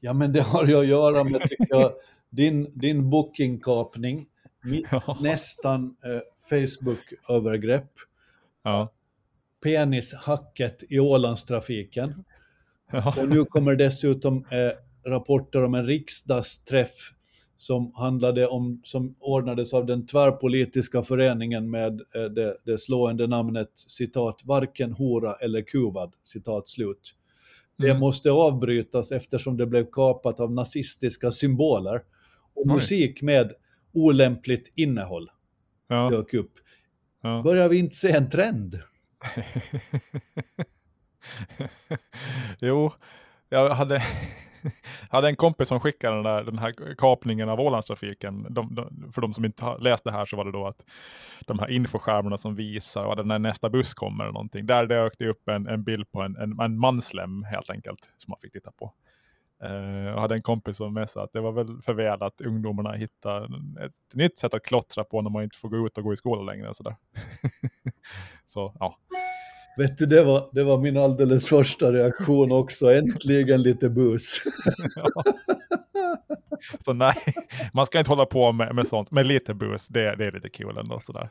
Ja, 0.00 0.12
men 0.12 0.32
det 0.32 0.40
har 0.40 0.66
ju 0.66 0.76
att 0.80 0.86
göra 0.86 1.24
med, 1.24 1.42
jag, 1.58 1.92
din, 2.30 2.78
din 2.78 3.10
bookingkapning, 3.10 4.26
mitt 4.64 4.86
Ja. 4.90 5.18
nästan 5.20 5.96
eh, 6.04 6.20
Facebook-övergrepp, 6.50 7.90
Ja. 8.64 8.88
penishacket 9.64 10.82
i 10.92 10.98
Ålandstrafiken. 10.98 12.24
Ja. 12.92 13.14
Och 13.18 13.28
nu 13.28 13.44
kommer 13.44 13.76
dessutom 13.76 14.44
eh, 14.50 14.72
rapporter 15.06 15.64
om 15.64 15.74
en 15.74 15.86
riksdagsträff 15.86 17.12
som 17.56 17.92
handlade 17.94 18.46
om, 18.46 18.80
som 18.84 19.14
ordnades 19.20 19.74
av 19.74 19.86
den 19.86 20.06
tvärpolitiska 20.06 21.02
föreningen 21.02 21.70
med 21.70 22.00
eh, 22.14 22.22
det, 22.22 22.56
det 22.64 22.78
slående 22.78 23.26
namnet 23.26 23.70
citat, 23.74 24.40
varken 24.44 24.92
hora 24.92 25.34
eller 25.34 25.62
kuvad, 25.62 26.12
citat 26.22 26.68
slut. 26.68 27.14
Det 27.78 27.88
Mm. 27.90 28.00
måste 28.00 28.30
avbrytas 28.30 29.12
eftersom 29.12 29.56
det 29.56 29.66
blev 29.66 29.86
kapat 29.92 30.40
av 30.40 30.52
nazistiska 30.52 31.32
symboler 31.32 32.00
och 32.54 32.66
Oj. 32.66 32.74
musik 32.74 33.22
med 33.22 33.52
olämpligt 33.92 34.72
innehåll 34.76 35.30
Ja. 35.88 36.10
dök 36.10 36.34
upp. 36.34 36.52
Ja. 37.22 37.42
Börjar 37.44 37.68
vi 37.68 37.78
inte 37.78 37.96
se 37.96 38.10
en 38.12 38.30
trend? 38.30 38.78
jo, 42.60 42.92
jag 43.48 43.70
hade, 43.70 44.02
jag 45.10 45.16
hade 45.16 45.28
en 45.28 45.36
kompis 45.36 45.68
som 45.68 45.80
skickade 45.80 46.16
den, 46.16 46.24
där, 46.24 46.44
den 46.44 46.58
här 46.58 46.94
kapningen 46.98 47.48
av 47.48 47.60
Ålandstrafiken. 47.60 48.46
De, 48.50 48.74
de, 48.74 49.12
för 49.12 49.20
de 49.20 49.34
som 49.34 49.44
inte 49.44 49.64
har 49.64 49.78
läst 49.78 50.04
det 50.04 50.12
här 50.12 50.26
så 50.26 50.36
var 50.36 50.44
det 50.44 50.52
då 50.52 50.66
att 50.66 50.84
de 51.46 51.58
här 51.58 51.70
infoskärmarna 51.70 52.36
som 52.36 52.54
visar 52.54 53.04
vad 53.04 53.26
när 53.26 53.38
nästa 53.38 53.70
buss 53.70 53.94
kommer 53.94 54.24
eller 54.24 54.32
någonting. 54.32 54.66
Där 54.66 54.86
dök 54.86 55.18
det 55.18 55.28
upp 55.28 55.48
en, 55.48 55.66
en 55.66 55.84
bild 55.84 56.12
på 56.12 56.22
en, 56.22 56.36
en, 56.36 56.60
en 56.60 56.78
manslem 56.78 57.44
helt 57.44 57.70
enkelt 57.70 58.10
som 58.16 58.30
man 58.30 58.38
fick 58.40 58.52
titta 58.52 58.70
på. 58.72 58.92
Uh, 59.64 60.04
jag 60.06 60.20
hade 60.20 60.34
en 60.34 60.42
kompis 60.42 60.76
som 60.76 60.94
messade 60.94 61.24
att 61.24 61.32
det 61.32 61.40
var 61.40 61.52
väl 61.52 61.82
för 61.82 61.92
väl 61.92 62.22
att 62.22 62.40
ungdomarna 62.40 62.92
hittar 62.92 63.44
ett 63.84 64.14
nytt 64.14 64.38
sätt 64.38 64.54
att 64.54 64.62
klottra 64.62 65.04
på 65.04 65.22
när 65.22 65.30
man 65.30 65.42
inte 65.42 65.58
får 65.58 65.68
gå 65.68 65.86
ut 65.86 65.98
och 65.98 66.04
gå 66.04 66.12
i 66.12 66.16
skolan 66.16 66.46
längre. 66.46 66.68
Och 66.68 66.76
sådär. 66.76 66.96
så 68.46 68.74
ja, 68.80 68.96
Vet 69.80 69.98
du, 69.98 70.06
det 70.06 70.24
var, 70.24 70.48
det 70.52 70.64
var 70.64 70.78
min 70.78 70.96
alldeles 70.96 71.46
första 71.46 71.92
reaktion 71.92 72.52
också. 72.52 72.92
Äntligen 72.92 73.62
lite 73.62 73.90
bus. 73.90 74.42
Så 76.84 76.92
nej, 76.92 77.14
man 77.72 77.86
ska 77.86 77.98
inte 77.98 78.10
hålla 78.10 78.26
på 78.26 78.52
med, 78.52 78.74
med 78.74 78.86
sånt. 78.86 79.10
Men 79.10 79.28
lite 79.28 79.54
bus, 79.54 79.88
det, 79.88 80.16
det 80.16 80.26
är 80.26 80.32
lite 80.32 80.48
kul 80.48 80.78
ändå. 80.78 81.00
Sådär. 81.00 81.30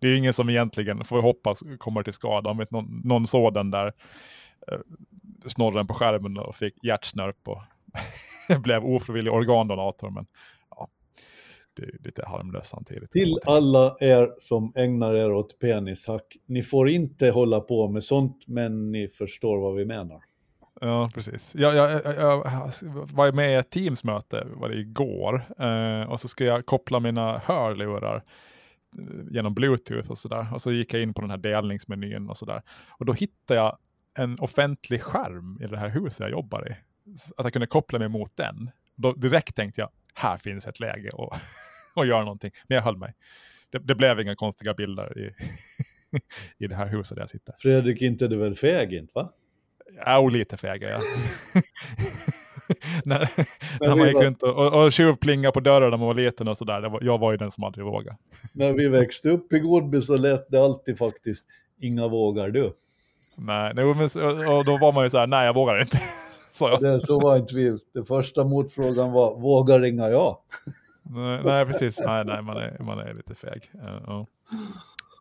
Det 0.00 0.06
är 0.06 0.10
ju 0.10 0.18
ingen 0.18 0.32
som 0.32 0.50
egentligen, 0.50 1.04
får 1.04 1.16
vi 1.16 1.22
hoppas, 1.22 1.62
kommer 1.78 2.02
till 2.02 2.12
skada. 2.12 2.50
Om 2.50 2.60
inte 2.60 2.74
någon, 2.74 3.00
någon 3.04 3.54
den 3.54 3.70
där 3.70 3.86
eh, 4.68 4.78
snorren 5.46 5.86
på 5.86 5.94
skärmen 5.94 6.36
och 6.38 6.56
fick 6.56 6.84
hjärtsnörp 6.84 7.48
och 7.48 7.62
blev 8.62 8.84
ofrivillig 8.84 9.32
organdonator. 9.32 10.10
Men 10.10 10.26
det 11.74 11.82
är 11.82 12.04
lite 12.04 12.24
harmlöst 12.26 12.70
samtidigt. 12.70 13.10
Till 13.10 13.38
alla 13.44 13.96
er 14.00 14.30
som 14.38 14.72
ägnar 14.76 15.14
er 15.14 15.32
åt 15.32 15.58
penishack, 15.58 16.36
ni 16.46 16.62
får 16.62 16.88
inte 16.88 17.30
hålla 17.30 17.60
på 17.60 17.88
med 17.88 18.04
sånt, 18.04 18.44
men 18.46 18.92
ni 18.92 19.08
förstår 19.08 19.58
vad 19.58 19.74
vi 19.74 19.84
menar. 19.84 20.22
Ja, 20.80 21.10
precis. 21.14 21.54
Jag, 21.54 21.74
jag, 21.74 21.90
jag, 22.04 22.36
var 23.12 23.32
med 23.32 23.52
i 23.52 23.54
ett 23.54 23.70
Teams-möte 23.70 24.46
var 24.54 24.68
det 24.68 24.74
igår 24.74 25.44
eh, 25.58 26.10
och 26.10 26.20
så 26.20 26.28
ska 26.28 26.44
jag 26.44 26.66
koppla 26.66 27.00
mina 27.00 27.38
hörlurar 27.38 28.16
eh, 28.98 29.04
genom 29.30 29.54
bluetooth 29.54 30.10
och 30.10 30.18
sådär. 30.18 30.46
Och 30.54 30.62
så 30.62 30.72
gick 30.72 30.94
jag 30.94 31.02
in 31.02 31.14
på 31.14 31.20
den 31.20 31.30
här 31.30 31.38
delningsmenyn 31.38 32.28
och 32.28 32.36
sådär. 32.36 32.62
Och 32.88 33.06
då 33.06 33.12
hittade 33.12 33.60
jag 33.60 33.78
en 34.18 34.38
offentlig 34.40 35.02
skärm 35.02 35.58
i 35.60 35.66
det 35.66 35.78
här 35.78 35.88
huset 35.88 36.20
jag 36.20 36.30
jobbar 36.30 36.68
i. 36.68 36.76
Att 37.36 37.44
jag 37.44 37.52
kunde 37.52 37.66
koppla 37.66 37.98
mig 37.98 38.08
mot 38.08 38.36
den. 38.36 38.70
Då 38.96 39.12
direkt 39.12 39.56
tänkte 39.56 39.80
jag, 39.80 39.90
här 40.14 40.36
finns 40.38 40.66
ett 40.66 40.80
läge 40.80 41.10
att 41.18 41.40
att 42.02 42.06
göra 42.06 42.20
någonting. 42.24 42.50
Men 42.68 42.76
jag 42.76 42.82
höll 42.82 42.96
mig. 42.96 43.14
Det, 43.70 43.78
det 43.78 43.94
blev 43.94 44.20
inga 44.20 44.34
konstiga 44.34 44.74
bilder 44.74 45.18
i, 45.18 45.34
i 46.64 46.66
det 46.66 46.74
här 46.74 46.86
huset 46.86 47.14
där 47.16 47.22
jag 47.22 47.28
sitter. 47.30 47.54
Fredrik, 47.58 48.02
inte 48.02 48.28
du 48.28 48.36
väl 48.36 48.54
feg, 48.56 48.92
inte 48.92 49.12
va? 49.14 49.30
Ja, 50.06 50.18
och 50.18 50.32
lite 50.32 50.56
feg 50.56 50.82
är 50.82 50.88
jag. 50.90 51.00
när, 53.04 53.30
när 53.80 53.96
man 53.96 54.06
gick 54.06 54.14
var- 54.14 54.24
runt 54.24 54.42
och, 54.42 54.56
och, 54.56 54.84
och 54.84 54.92
tjuvplingade 54.92 55.52
på 55.52 55.60
dörrar 55.60 55.90
när 55.90 55.96
man 55.96 56.06
var 56.06 56.14
liten 56.14 56.48
och 56.48 56.58
sådär. 56.58 56.80
Var- 56.88 57.02
Jag 57.02 57.18
var 57.18 57.30
ju 57.32 57.36
den 57.38 57.50
som 57.50 57.64
aldrig 57.64 57.84
vågade. 57.86 58.16
När 58.54 58.72
vi 58.72 58.88
växte 58.88 59.28
upp 59.28 59.52
i 59.52 59.58
Godby 59.58 60.02
så 60.02 60.16
lät 60.16 60.50
det 60.50 60.60
alltid 60.64 60.98
faktiskt, 60.98 61.44
inga 61.80 62.08
vågar 62.08 62.48
du. 62.48 62.72
Nej, 63.36 63.72
nej, 63.74 63.84
men, 63.94 64.08
så- 64.08 64.52
och 64.52 64.64
då 64.64 64.78
var 64.78 64.92
man 64.92 65.04
ju 65.04 65.10
så 65.10 65.18
här, 65.18 65.26
nej 65.26 65.46
jag 65.46 65.54
vågar 65.54 65.80
inte. 65.80 66.00
Så 66.52 66.68
jag. 66.68 66.80
Det, 66.80 67.00
så 67.00 67.20
var 67.20 67.36
inte 67.36 67.54
vi. 67.54 67.78
Den 67.94 68.04
första 68.04 68.44
motfrågan 68.44 69.12
var, 69.12 69.38
vågar 69.38 69.80
ringa 69.80 70.08
jag? 70.08 70.36
Nej, 71.02 71.40
nej, 71.44 71.66
precis. 71.66 72.00
Nej, 72.00 72.24
nej, 72.24 72.42
man 72.42 72.56
är, 72.56 72.78
man 72.80 72.98
är 72.98 73.14
lite 73.14 73.34
feg. 73.34 73.70
Eh, 73.74 74.02
ja. 74.06 74.26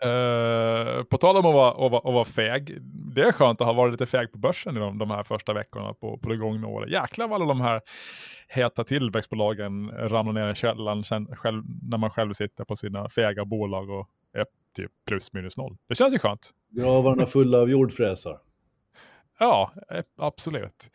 Eh, 0.04 1.04
på 1.04 1.18
tal 1.18 1.38
om 1.38 1.46
att 1.46 1.54
vara, 1.54 1.72
att, 1.72 1.92
vara, 1.92 2.10
att 2.10 2.14
vara 2.14 2.26
feg, 2.26 2.78
det 3.16 3.22
är 3.22 3.32
skönt 3.32 3.62
att 3.62 3.68
ha 3.68 3.74
varit 3.74 3.92
lite 3.92 4.06
feg 4.06 4.32
på 4.32 4.38
börsen 4.38 4.78
i 4.78 4.80
de, 4.80 4.98
de 4.98 5.12
här 5.12 5.24
första 5.24 5.54
veckorna 5.54 5.94
på, 5.94 6.18
på 6.18 6.30
det 6.30 6.38
gångna 6.38 6.68
året. 6.68 6.90
Jäklar 6.90 7.28
vad 7.28 7.36
alla 7.36 7.46
de 7.46 7.62
här 7.62 7.82
heta 8.48 8.84
tillväxtbolagen 8.84 9.92
ramlar 9.92 10.34
ner 10.34 10.52
i 10.52 10.56
källaren 10.56 11.04
sen, 11.04 11.36
själv, 11.36 11.64
när 11.90 11.98
man 11.98 12.10
själv 12.10 12.34
sitter 12.34 12.64
på 12.66 12.76
sina 12.76 13.10
fega 13.10 13.46
bolag 13.46 13.90
och 13.90 14.08
är 14.34 14.46
typ 14.76 14.92
plus 15.08 15.34
minus 15.34 15.58
noll. 15.58 15.78
Det 15.88 15.96
känns 15.96 16.14
ju 16.14 16.20
skönt. 16.20 16.50
Gravarna 16.70 17.26
fulla 17.26 17.58
av 17.58 17.70
jordfräsar. 17.70 18.38
Ja, 19.40 19.72
absolut. 20.18 20.92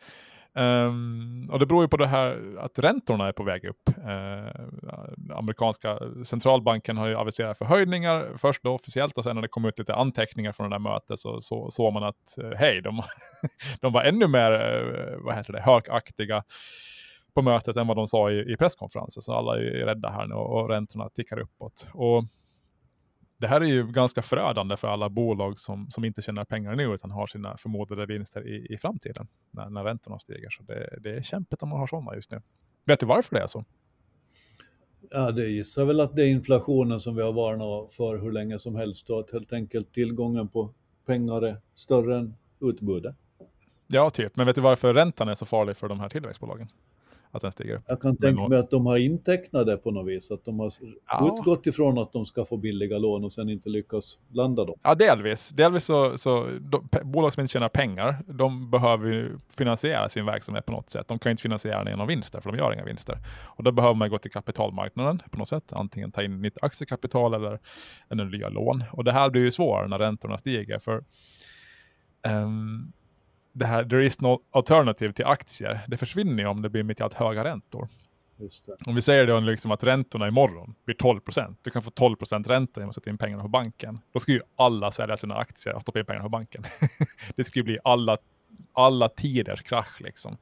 Um, 0.57 1.49
och 1.51 1.59
det 1.59 1.65
beror 1.65 1.83
ju 1.83 1.87
på 1.87 1.97
det 1.97 2.07
här 2.07 2.55
att 2.59 2.79
räntorna 2.79 3.27
är 3.27 3.31
på 3.31 3.43
väg 3.43 3.65
upp. 3.65 3.89
Uh, 3.97 5.37
amerikanska 5.37 5.99
centralbanken 6.23 6.97
har 6.97 7.07
ju 7.07 7.15
aviserat 7.15 7.57
förhöjningar 7.57 8.31
först 8.37 8.63
då 8.63 8.73
officiellt 8.73 9.17
och 9.17 9.23
sen 9.23 9.35
när 9.35 9.41
det 9.41 9.47
kom 9.47 9.65
ut 9.65 9.79
lite 9.79 9.95
anteckningar 9.95 10.51
från 10.51 10.69
det 10.69 10.75
där 10.75 10.79
mötet 10.79 11.19
så 11.19 11.39
såg 11.39 11.73
så 11.73 11.91
man 11.91 12.03
att 12.03 12.35
uh, 12.43 12.51
hej, 12.55 12.81
de, 12.81 13.03
de 13.81 13.93
var 13.93 14.03
ännu 14.03 14.27
mer 14.27 14.51
uh, 14.51 15.17
vad 15.25 15.35
heter 15.35 15.53
det, 15.53 15.61
högaktiga 15.61 16.43
på 17.35 17.41
mötet 17.41 17.75
än 17.75 17.87
vad 17.87 17.97
de 17.97 18.07
sa 18.07 18.31
i, 18.31 18.53
i 18.53 18.57
presskonferensen. 18.57 19.21
Så 19.21 19.33
alla 19.33 19.57
är 19.57 19.85
rädda 19.85 20.09
här 20.09 20.27
nu 20.27 20.35
och, 20.35 20.61
och 20.61 20.69
räntorna 20.69 21.09
tickar 21.09 21.39
uppåt. 21.39 21.87
Och 21.93 22.23
det 23.37 23.47
här 23.47 23.61
är 23.61 23.65
ju 23.65 23.87
ganska 23.87 24.21
förödande 24.21 24.77
för 24.77 24.87
alla 24.87 25.09
bolag 25.09 25.59
som, 25.59 25.91
som 25.91 26.05
inte 26.05 26.21
tjänar 26.21 26.45
pengar 26.45 26.75
nu 26.75 26.93
utan 26.93 27.11
har 27.11 27.27
sina 27.27 27.57
förmodade 27.57 28.05
vinster 28.05 28.47
i, 28.47 28.73
i 28.73 28.77
framtiden 28.77 29.27
när, 29.51 29.69
när 29.69 29.83
räntorna 29.83 30.19
stiger. 30.19 30.49
Så 30.49 30.63
det, 30.63 30.99
det 31.01 31.17
är 31.17 31.21
kämpigt 31.21 31.63
om 31.63 31.69
man 31.69 31.79
har 31.79 31.87
sådana 31.87 32.15
just 32.15 32.31
nu. 32.31 32.41
Vet 32.85 32.99
du 32.99 33.05
varför 33.05 33.35
det 33.35 33.41
är 33.41 33.47
så? 33.47 33.65
Ja, 35.11 35.31
det 35.31 35.47
gissar 35.47 35.85
väl 35.85 35.99
att 35.99 36.15
det 36.15 36.23
är 36.23 36.27
inflationen 36.27 36.99
som 36.99 37.15
vi 37.15 37.21
har 37.21 37.33
varnat 37.33 37.93
för 37.93 38.17
hur 38.17 38.31
länge 38.31 38.59
som 38.59 38.75
helst 38.75 39.09
och 39.09 39.19
att 39.19 39.31
helt 39.31 39.53
enkelt 39.53 39.93
tillgången 39.93 40.47
på 40.47 40.73
pengar 41.05 41.41
är 41.41 41.61
större 41.75 42.17
än 42.17 42.35
utbudet. 42.61 43.15
Ja, 43.87 44.09
typ. 44.09 44.35
Men 44.35 44.45
vet 44.45 44.55
du 44.55 44.61
varför 44.61 44.93
räntan 44.93 45.29
är 45.29 45.35
så 45.35 45.45
farlig 45.45 45.77
för 45.77 45.87
de 45.87 45.99
här 45.99 46.09
tillväxtbolagen? 46.09 46.67
Att 47.31 47.41
den 47.41 47.51
stiger. 47.51 47.81
Jag 47.87 48.01
kan 48.01 48.17
tänka 48.17 48.47
mig 48.47 48.59
att 48.59 48.69
de 48.69 48.85
har 48.85 48.97
intecknat 48.97 49.65
det 49.65 49.77
på 49.77 49.91
något 49.91 50.07
vis, 50.07 50.31
att 50.31 50.45
de 50.45 50.59
har 50.59 50.71
ja. 51.07 51.37
utgått 51.39 51.67
ifrån 51.67 51.97
att 51.97 52.13
de 52.13 52.25
ska 52.25 52.45
få 52.45 52.57
billiga 52.57 52.97
lån 52.97 53.23
och 53.23 53.33
sen 53.33 53.49
inte 53.49 53.69
lyckas 53.69 54.17
landa 54.31 54.65
dem. 54.65 54.79
Ja, 54.83 54.95
delvis. 54.95 55.49
Delvis 55.49 55.83
så, 55.83 56.17
så 56.17 56.49
de, 56.61 56.89
bolag 57.03 57.33
som 57.33 57.41
inte 57.41 57.51
tjänar 57.51 57.69
pengar, 57.69 58.23
de 58.27 58.71
behöver 58.71 59.31
finansiera 59.49 60.09
sin 60.09 60.25
verksamhet 60.25 60.65
på 60.65 60.71
något 60.71 60.89
sätt. 60.89 61.07
De 61.07 61.19
kan 61.19 61.29
inte 61.31 61.41
finansiera 61.41 61.83
den 61.83 61.93
genom 61.93 62.07
vinster, 62.07 62.41
för 62.41 62.51
de 62.51 62.57
gör 62.57 62.73
inga 62.73 62.85
vinster. 62.85 63.17
Och 63.43 63.63
då 63.63 63.71
behöver 63.71 63.95
man 63.95 64.09
gå 64.09 64.17
till 64.17 64.31
kapitalmarknaden 64.31 65.21
på 65.31 65.37
något 65.37 65.47
sätt, 65.47 65.73
antingen 65.73 66.11
ta 66.11 66.23
in 66.23 66.41
nytt 66.41 66.57
aktiekapital 66.61 67.33
eller, 67.33 67.59
eller 68.09 68.25
nya 68.25 68.49
lån. 68.49 68.83
Och 68.91 69.03
det 69.03 69.11
här 69.11 69.29
blir 69.29 69.41
ju 69.41 69.51
svårare 69.51 69.87
när 69.87 69.99
räntorna 69.99 70.37
stiger, 70.37 70.79
för 70.79 71.03
um, 72.27 72.93
det 73.57 73.65
här 73.65 73.83
there 73.83 74.05
is 74.05 74.21
no 74.21 74.39
alternative 74.51 75.13
till 75.13 75.25
aktier, 75.25 75.85
det 75.87 75.97
försvinner 75.97 76.43
ju 76.43 76.49
om 76.49 76.61
det 76.61 76.69
blir 76.69 76.83
mycket 76.83 77.03
allt 77.03 77.13
höga 77.13 77.43
räntor. 77.43 77.87
Om 78.87 78.95
vi 78.95 79.01
säger 79.01 79.27
då 79.27 79.39
liksom 79.39 79.71
att 79.71 79.83
räntorna 79.83 80.27
imorgon 80.27 80.75
blir 80.85 80.95
12 80.95 81.19
procent, 81.19 81.59
du 81.61 81.69
kan 81.69 81.83
få 81.83 81.91
12 81.91 82.15
procent 82.15 82.47
ränta 82.47 82.79
genom 82.79 82.89
att 82.89 82.95
sätta 82.95 83.09
in 83.09 83.17
pengarna 83.17 83.43
på 83.43 83.49
banken. 83.49 83.99
Då 84.13 84.19
ska 84.19 84.31
ju 84.31 84.41
alla 84.55 84.91
sälja 84.91 85.17
sina 85.17 85.35
aktier 85.35 85.75
och 85.75 85.81
stoppa 85.81 85.99
in 85.99 86.05
pengarna 86.05 86.23
på 86.23 86.29
banken. 86.29 86.63
det 87.35 87.43
skulle 87.43 87.63
bli 87.63 87.79
alla, 87.83 88.17
alla 88.73 89.09
tiders 89.09 89.61
krasch 89.61 90.01
liksom. 90.01 90.37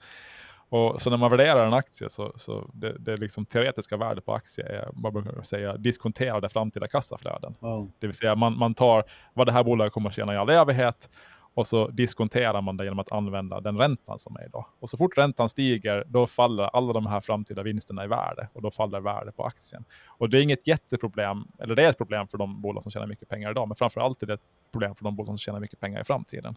Och 0.69 1.01
så 1.01 1.09
när 1.09 1.17
man 1.17 1.31
värderar 1.31 1.67
en 1.67 1.73
aktie 1.73 2.09
så, 2.09 2.33
så 2.35 2.69
det, 2.73 2.97
det 2.99 3.17
liksom 3.17 3.45
teoretiska 3.45 3.97
värdet 3.97 4.25
på 4.25 4.33
aktie 4.33 4.65
är, 4.65 4.89
man 4.93 5.13
brukar 5.13 5.43
säga, 5.43 5.77
diskonterade 5.77 6.49
framtida 6.49 6.87
kassaflöden. 6.87 7.55
Oh. 7.59 7.87
Det 7.99 8.07
vill 8.07 8.15
säga 8.15 8.35
man, 8.35 8.57
man 8.57 8.73
tar 8.73 9.03
vad 9.33 9.47
det 9.47 9.51
här 9.51 9.63
bolaget 9.63 9.93
kommer 9.93 10.09
att 10.09 10.15
tjäna 10.15 10.33
i 10.33 10.37
all 10.37 10.49
evighet 10.49 11.09
och 11.55 11.67
så 11.67 11.87
diskonterar 11.87 12.61
man 12.61 12.77
det 12.77 12.83
genom 12.83 12.99
att 12.99 13.11
använda 13.11 13.61
den 13.61 13.77
räntan 13.77 14.19
som 14.19 14.35
är 14.35 14.45
idag. 14.45 14.65
Och 14.79 14.89
så 14.89 14.97
fort 14.97 15.17
räntan 15.17 15.49
stiger, 15.49 16.03
då 16.07 16.27
faller 16.27 16.63
alla 16.63 16.93
de 16.93 17.05
här 17.05 17.21
framtida 17.21 17.63
vinsterna 17.63 18.03
i 18.03 18.07
värde 18.07 18.47
och 18.53 18.61
då 18.61 18.71
faller 18.71 18.99
värdet 18.99 19.35
på 19.35 19.43
aktien. 19.43 19.85
Och 20.05 20.29
det 20.29 20.39
är 20.39 20.41
inget 20.41 20.67
jätteproblem, 20.67 21.47
eller 21.59 21.75
det 21.75 21.83
är 21.83 21.89
ett 21.89 21.97
problem 21.97 22.27
för 22.27 22.37
de 22.37 22.61
bolag 22.61 22.83
som 22.83 22.91
tjänar 22.91 23.07
mycket 23.07 23.29
pengar 23.29 23.51
idag, 23.51 23.67
men 23.67 23.75
framför 23.75 24.01
allt 24.01 24.23
är 24.23 24.27
det 24.27 24.33
ett 24.33 24.41
problem 24.71 24.95
för 24.95 25.03
de 25.03 25.15
bolag 25.15 25.27
som 25.27 25.37
tjänar 25.37 25.59
mycket 25.59 25.79
pengar 25.79 26.01
i 26.01 26.03
framtiden. 26.03 26.55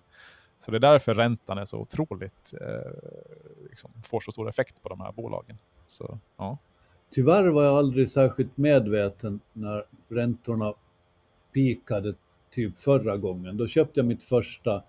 Så 0.59 0.71
det 0.71 0.77
är 0.77 0.81
därför 0.81 1.15
räntan 1.15 1.59
är 1.59 1.65
så 1.65 1.79
otroligt, 1.79 2.55
eh, 2.61 2.93
liksom, 3.71 3.91
får 4.05 4.21
så 4.21 4.33
stor 4.33 4.49
effekt 4.49 4.83
på 4.83 4.89
de 4.89 5.01
här 5.01 5.13
bolagen. 5.13 5.59
Så, 5.87 6.19
ja. 6.37 6.59
Tyvärr 7.11 7.47
var 7.49 7.65
jag 7.65 7.75
aldrig 7.79 8.11
särskilt 8.11 8.57
medveten 8.57 9.41
när 9.53 9.85
räntorna 10.09 10.75
pikade 11.53 12.15
typ 12.51 12.79
förra 12.79 13.17
gången. 13.17 13.57
Då 13.57 13.67
köpte 13.67 14.01
jag 14.01 14.07
mitt 14.07 14.25
första, 14.25 14.83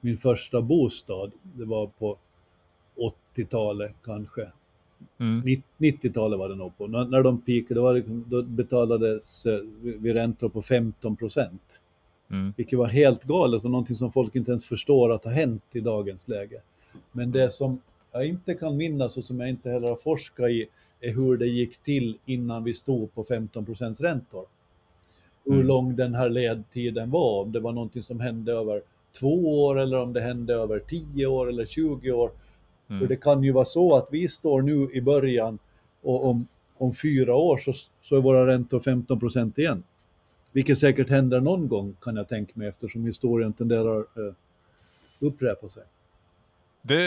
min 0.00 0.18
första 0.18 0.62
bostad. 0.62 1.32
Det 1.42 1.64
var 1.64 1.86
på 1.86 2.16
80-talet 3.34 3.94
kanske. 4.04 4.50
Mm. 5.18 5.62
90-talet 5.78 6.38
var 6.38 6.48
det 6.48 6.54
nog 6.54 6.78
på. 6.78 6.86
När, 6.86 7.04
när 7.04 7.22
de 7.22 7.40
peakade 7.40 7.80
var 7.80 7.94
det, 7.94 8.02
då 8.06 8.42
betalades 8.42 9.46
vi 9.82 10.12
räntor 10.14 10.48
på 10.48 10.62
15 10.62 11.16
procent. 11.16 11.80
Mm. 12.30 12.54
Vilket 12.56 12.78
var 12.78 12.86
helt 12.86 13.24
galet 13.24 13.64
och 13.64 13.70
någonting 13.70 13.96
som 13.96 14.12
folk 14.12 14.36
inte 14.36 14.50
ens 14.50 14.64
förstår 14.64 15.12
att 15.12 15.24
ha 15.24 15.30
hänt 15.30 15.62
i 15.72 15.80
dagens 15.80 16.28
läge. 16.28 16.60
Men 17.12 17.32
det 17.32 17.50
som 17.50 17.80
jag 18.12 18.26
inte 18.26 18.54
kan 18.54 18.76
minnas 18.76 19.16
och 19.16 19.24
som 19.24 19.40
jag 19.40 19.48
inte 19.48 19.70
heller 19.70 19.88
har 19.88 19.96
forskat 19.96 20.50
i 20.50 20.68
är 21.00 21.14
hur 21.14 21.36
det 21.36 21.46
gick 21.46 21.76
till 21.76 22.18
innan 22.24 22.64
vi 22.64 22.74
stod 22.74 23.14
på 23.14 23.24
15 23.24 23.66
procents 23.66 24.00
räntor 24.00 24.46
hur 25.44 25.54
mm. 25.54 25.66
lång 25.66 25.96
den 25.96 26.14
här 26.14 26.28
ledtiden 26.28 27.10
var, 27.10 27.42
om 27.42 27.52
det 27.52 27.60
var 27.60 27.72
någonting 27.72 28.02
som 28.02 28.20
hände 28.20 28.52
över 28.52 28.82
två 29.18 29.64
år 29.64 29.78
eller 29.78 29.98
om 29.98 30.12
det 30.12 30.20
hände 30.20 30.54
över 30.54 30.78
tio 30.78 31.26
år 31.26 31.48
eller 31.48 31.66
20 31.66 32.12
år. 32.12 32.30
Mm. 32.88 33.00
För 33.00 33.06
det 33.08 33.16
kan 33.16 33.42
ju 33.42 33.52
vara 33.52 33.64
så 33.64 33.96
att 33.96 34.08
vi 34.10 34.28
står 34.28 34.62
nu 34.62 34.90
i 34.92 35.00
början 35.00 35.58
och 36.02 36.26
om, 36.26 36.46
om 36.78 36.94
fyra 36.94 37.34
år 37.34 37.58
så, 37.58 37.72
så 38.02 38.16
är 38.16 38.20
våra 38.20 38.46
räntor 38.46 38.80
15 38.80 39.20
procent 39.20 39.58
igen. 39.58 39.82
Vilket 40.52 40.78
säkert 40.78 41.10
händer 41.10 41.40
någon 41.40 41.68
gång 41.68 41.96
kan 42.00 42.16
jag 42.16 42.28
tänka 42.28 42.52
mig 42.54 42.68
eftersom 42.68 43.06
historien 43.06 43.52
tenderar 43.52 43.98
eh, 43.98 44.34
upprepa 45.18 45.68
sig. 45.68 45.82
Det 46.82 47.02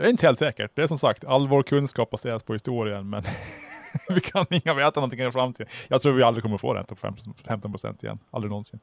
är 0.00 0.08
inte 0.08 0.26
helt 0.26 0.38
säkert. 0.38 0.70
Det 0.74 0.82
är 0.82 0.86
som 0.86 0.98
sagt, 0.98 1.24
all 1.24 1.48
vår 1.48 1.62
kunskap 1.62 2.10
baseras 2.10 2.42
på 2.42 2.52
historien, 2.52 3.10
men 3.10 3.22
vi 4.08 4.20
kan 4.20 4.46
inga 4.50 4.74
veta 4.74 5.00
någonting 5.00 5.20
i 5.20 5.32
framtiden. 5.32 5.68
Jag 5.88 6.02
tror 6.02 6.12
vi 6.12 6.22
aldrig 6.22 6.42
kommer 6.42 6.58
få 6.58 6.74
ränta 6.74 6.94
på 6.94 7.14
15 7.46 7.72
procent 7.72 8.02
igen, 8.02 8.18
aldrig 8.30 8.50
någonsin. 8.50 8.80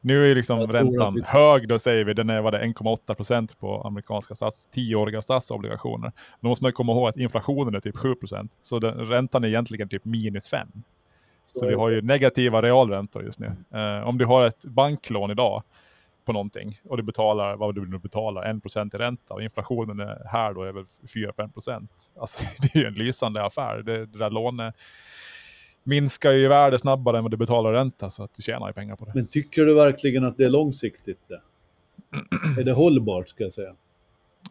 Nu 0.00 0.30
är 0.30 0.34
liksom 0.34 0.58
räntan 0.72 1.14
vi... 1.14 1.22
hög, 1.24 1.68
då 1.68 1.78
säger 1.78 2.04
vi 2.04 2.14
den 2.14 2.30
är 2.30 2.42
1,8 2.42 3.14
procent 3.14 3.58
på 3.58 3.82
amerikanska 3.82 4.34
stats, 4.34 4.66
tioåriga 4.66 5.22
statsobligationer. 5.22 6.12
Då 6.40 6.48
måste 6.48 6.64
man 6.64 6.72
komma 6.72 6.92
ihåg 6.92 7.08
att 7.08 7.16
inflationen 7.16 7.74
är 7.74 7.80
typ 7.80 7.96
7 7.96 8.14
procent, 8.14 8.52
så 8.62 8.78
den, 8.78 8.94
räntan 8.94 9.44
är 9.44 9.48
egentligen 9.48 9.88
typ 9.88 10.04
minus 10.04 10.48
5. 10.48 10.68
Så, 11.52 11.66
vi 11.66 11.74
har 11.74 11.88
ju 11.88 12.02
negativa 12.02 12.62
realräntor 12.62 13.24
just 13.24 13.38
nu. 13.38 13.56
Uh, 13.74 14.08
om 14.08 14.18
du 14.18 14.24
har 14.24 14.46
ett 14.46 14.64
banklån 14.64 15.30
idag 15.30 15.62
på 16.30 16.34
någonting 16.34 16.80
och 16.84 16.96
du 16.96 17.02
betalar, 17.02 17.56
vad 17.56 17.74
du 17.74 17.86
nu 17.86 17.98
betalar, 17.98 18.52
1% 18.52 18.94
i 18.94 18.98
ränta 18.98 19.34
och 19.34 19.42
inflationen 19.42 20.00
är 20.00 20.22
här 20.26 20.54
då 20.54 20.62
är 20.62 20.72
väl 20.72 20.84
4-5%. 21.02 21.88
Alltså 22.16 22.44
det 22.62 22.74
är 22.74 22.80
ju 22.80 22.86
en 22.86 22.94
lysande 22.94 23.44
affär. 23.44 23.82
Det, 23.82 24.06
det 24.06 24.18
där 24.18 24.30
lånet 24.30 24.74
minskar 25.82 26.30
ju 26.30 26.44
i 26.44 26.48
värde 26.48 26.78
snabbare 26.78 27.18
än 27.18 27.24
vad 27.24 27.30
du 27.30 27.36
betalar 27.36 27.72
ränta 27.72 28.10
så 28.10 28.22
att 28.22 28.34
du 28.34 28.42
tjänar 28.42 28.66
ju 28.66 28.72
pengar 28.72 28.96
på 28.96 29.04
det. 29.04 29.12
Men 29.14 29.26
tycker 29.26 29.64
du 29.64 29.74
verkligen 29.74 30.24
att 30.24 30.36
det 30.36 30.44
är 30.44 30.50
långsiktigt? 30.50 31.18
Det? 31.28 31.40
är 32.60 32.64
det 32.64 32.72
hållbart 32.72 33.28
ska 33.28 33.44
jag 33.44 33.52
säga? 33.52 33.74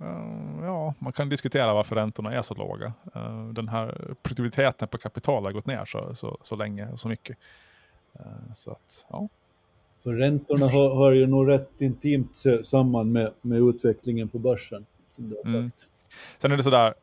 Uh, 0.02 0.66
ja, 0.66 0.94
man 1.00 1.14
kan 1.14 1.30
diskutera 1.30 1.74
varför 1.74 1.96
räntorna 1.96 2.32
är 2.32 2.42
så 2.42 2.54
låga. 2.54 2.94
Uh, 3.16 3.50
den 3.50 3.68
här 3.68 4.16
produktiviteten 4.24 4.88
på 4.88 4.98
kapital 4.98 5.44
har 5.44 5.52
gått 5.52 5.66
ner 5.66 5.86
så, 5.86 6.16
så, 6.16 6.38
så 6.42 6.56
länge 6.56 6.90
och 6.92 7.00
så 7.00 7.08
mycket. 7.08 7.38
Uh, 8.20 8.54
så 8.54 8.72
att, 8.72 9.06
ja. 9.10 9.30
För 10.04 10.14
räntorna 10.14 10.68
hör, 10.68 10.96
hör 10.96 11.12
ju 11.12 11.28
nog 11.28 11.50
rätt 11.50 11.72
intimt 11.78 12.44
samman 12.62 13.12
med, 13.12 13.32
med 13.42 13.60
utvecklingen 13.60 14.30
på 14.30 14.40
börsen. 14.40 14.86
Som 15.10 15.30
du 15.30 15.36
har 15.36 15.44
sagt. 15.44 15.56
Mm. 15.56 15.72
Sen 16.38 16.52
är 16.52 16.58
det 16.58 16.64
sådär, 16.64 16.94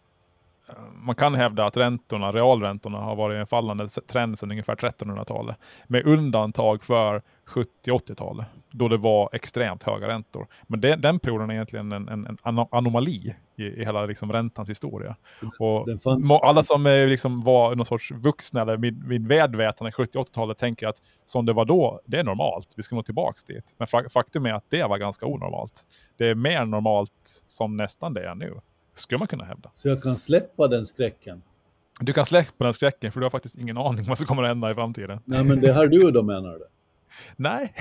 man 0.95 1.15
kan 1.15 1.35
hävda 1.35 1.65
att 1.65 1.77
räntorna, 1.77 2.33
realräntorna 2.33 2.99
har 2.99 3.17
varit 3.17 3.41
en 3.41 3.47
fallande 3.47 3.89
trend 3.89 4.39
sedan 4.39 4.51
ungefär 4.51 4.75
1300-talet. 4.75 5.57
Med 5.87 6.07
undantag 6.07 6.85
för 6.85 7.23
70-80-talet, 7.47 8.47
då 8.71 8.89
det 8.89 8.97
var 8.97 9.31
extremt 9.33 9.83
höga 9.83 10.09
räntor. 10.09 10.47
Men 10.67 10.81
det, 10.81 10.97
den 10.97 11.19
perioden 11.19 11.51
är 11.51 11.55
egentligen 11.55 11.93
en, 11.93 12.09
en, 12.09 12.39
en 12.45 12.67
anomali 12.71 13.35
i, 13.57 13.63
i 13.63 13.85
hela 13.85 14.07
liksom 14.07 14.33
räntans 14.33 14.71
historia. 14.71 15.17
Och 15.59 16.47
alla 16.49 16.63
som 16.63 16.87
är, 16.87 17.07
liksom, 17.07 17.43
var 17.43 17.75
någon 17.75 17.87
sorts 17.87 18.11
vuxna 18.11 18.63
eller 18.63 18.77
med, 18.77 19.07
med 19.07 19.21
medvetande 19.21 19.91
70-80-talet 19.91 20.59
tänker 20.59 20.87
att 20.87 21.03
som 21.25 21.47
det 21.47 21.53
var 21.53 21.65
då, 21.65 22.01
det 22.07 22.19
är 22.19 22.25
normalt. 22.25 22.75
Vi 22.77 22.83
ska 22.83 22.97
nå 22.97 23.03
tillbaka 23.03 23.39
dit. 23.47 23.75
Men 23.79 24.11
faktum 24.11 24.47
är 24.47 24.53
att 24.53 24.65
det 24.69 24.83
var 24.83 24.99
ganska 24.99 25.27
onormalt. 25.27 25.87
Det 26.17 26.27
är 26.27 26.35
mer 26.35 26.65
normalt 26.65 27.43
som 27.47 27.77
nästan 27.77 28.15
det 28.15 28.29
är 28.29 28.35
nu 28.35 28.61
skulle 28.99 29.19
man 29.19 29.29
kunna 29.29 29.45
hävda. 29.45 29.71
Så 29.75 29.89
jag 29.89 30.03
kan 30.03 30.19
släppa 30.19 30.69
den 30.69 30.87
skräcken? 30.87 31.43
Du 32.01 32.13
kan 32.13 32.27
släppa 32.27 32.65
den 32.65 32.75
skräcken 32.75 33.13
för 33.13 33.21
du 33.21 33.25
har 33.25 33.31
faktiskt 33.31 33.59
ingen 33.59 33.79
aning 33.79 34.05
vad 34.05 34.19
som 34.19 34.27
kommer 34.27 34.43
att 34.43 34.49
hända 34.49 34.71
i 34.71 34.75
framtiden. 34.75 35.21
Nej 35.25 35.45
men 35.45 35.61
det 35.61 35.73
har 35.73 35.87
du 35.87 36.11
då 36.11 36.23
menar 36.23 36.53
du? 36.53 36.65
Nej, 37.37 37.73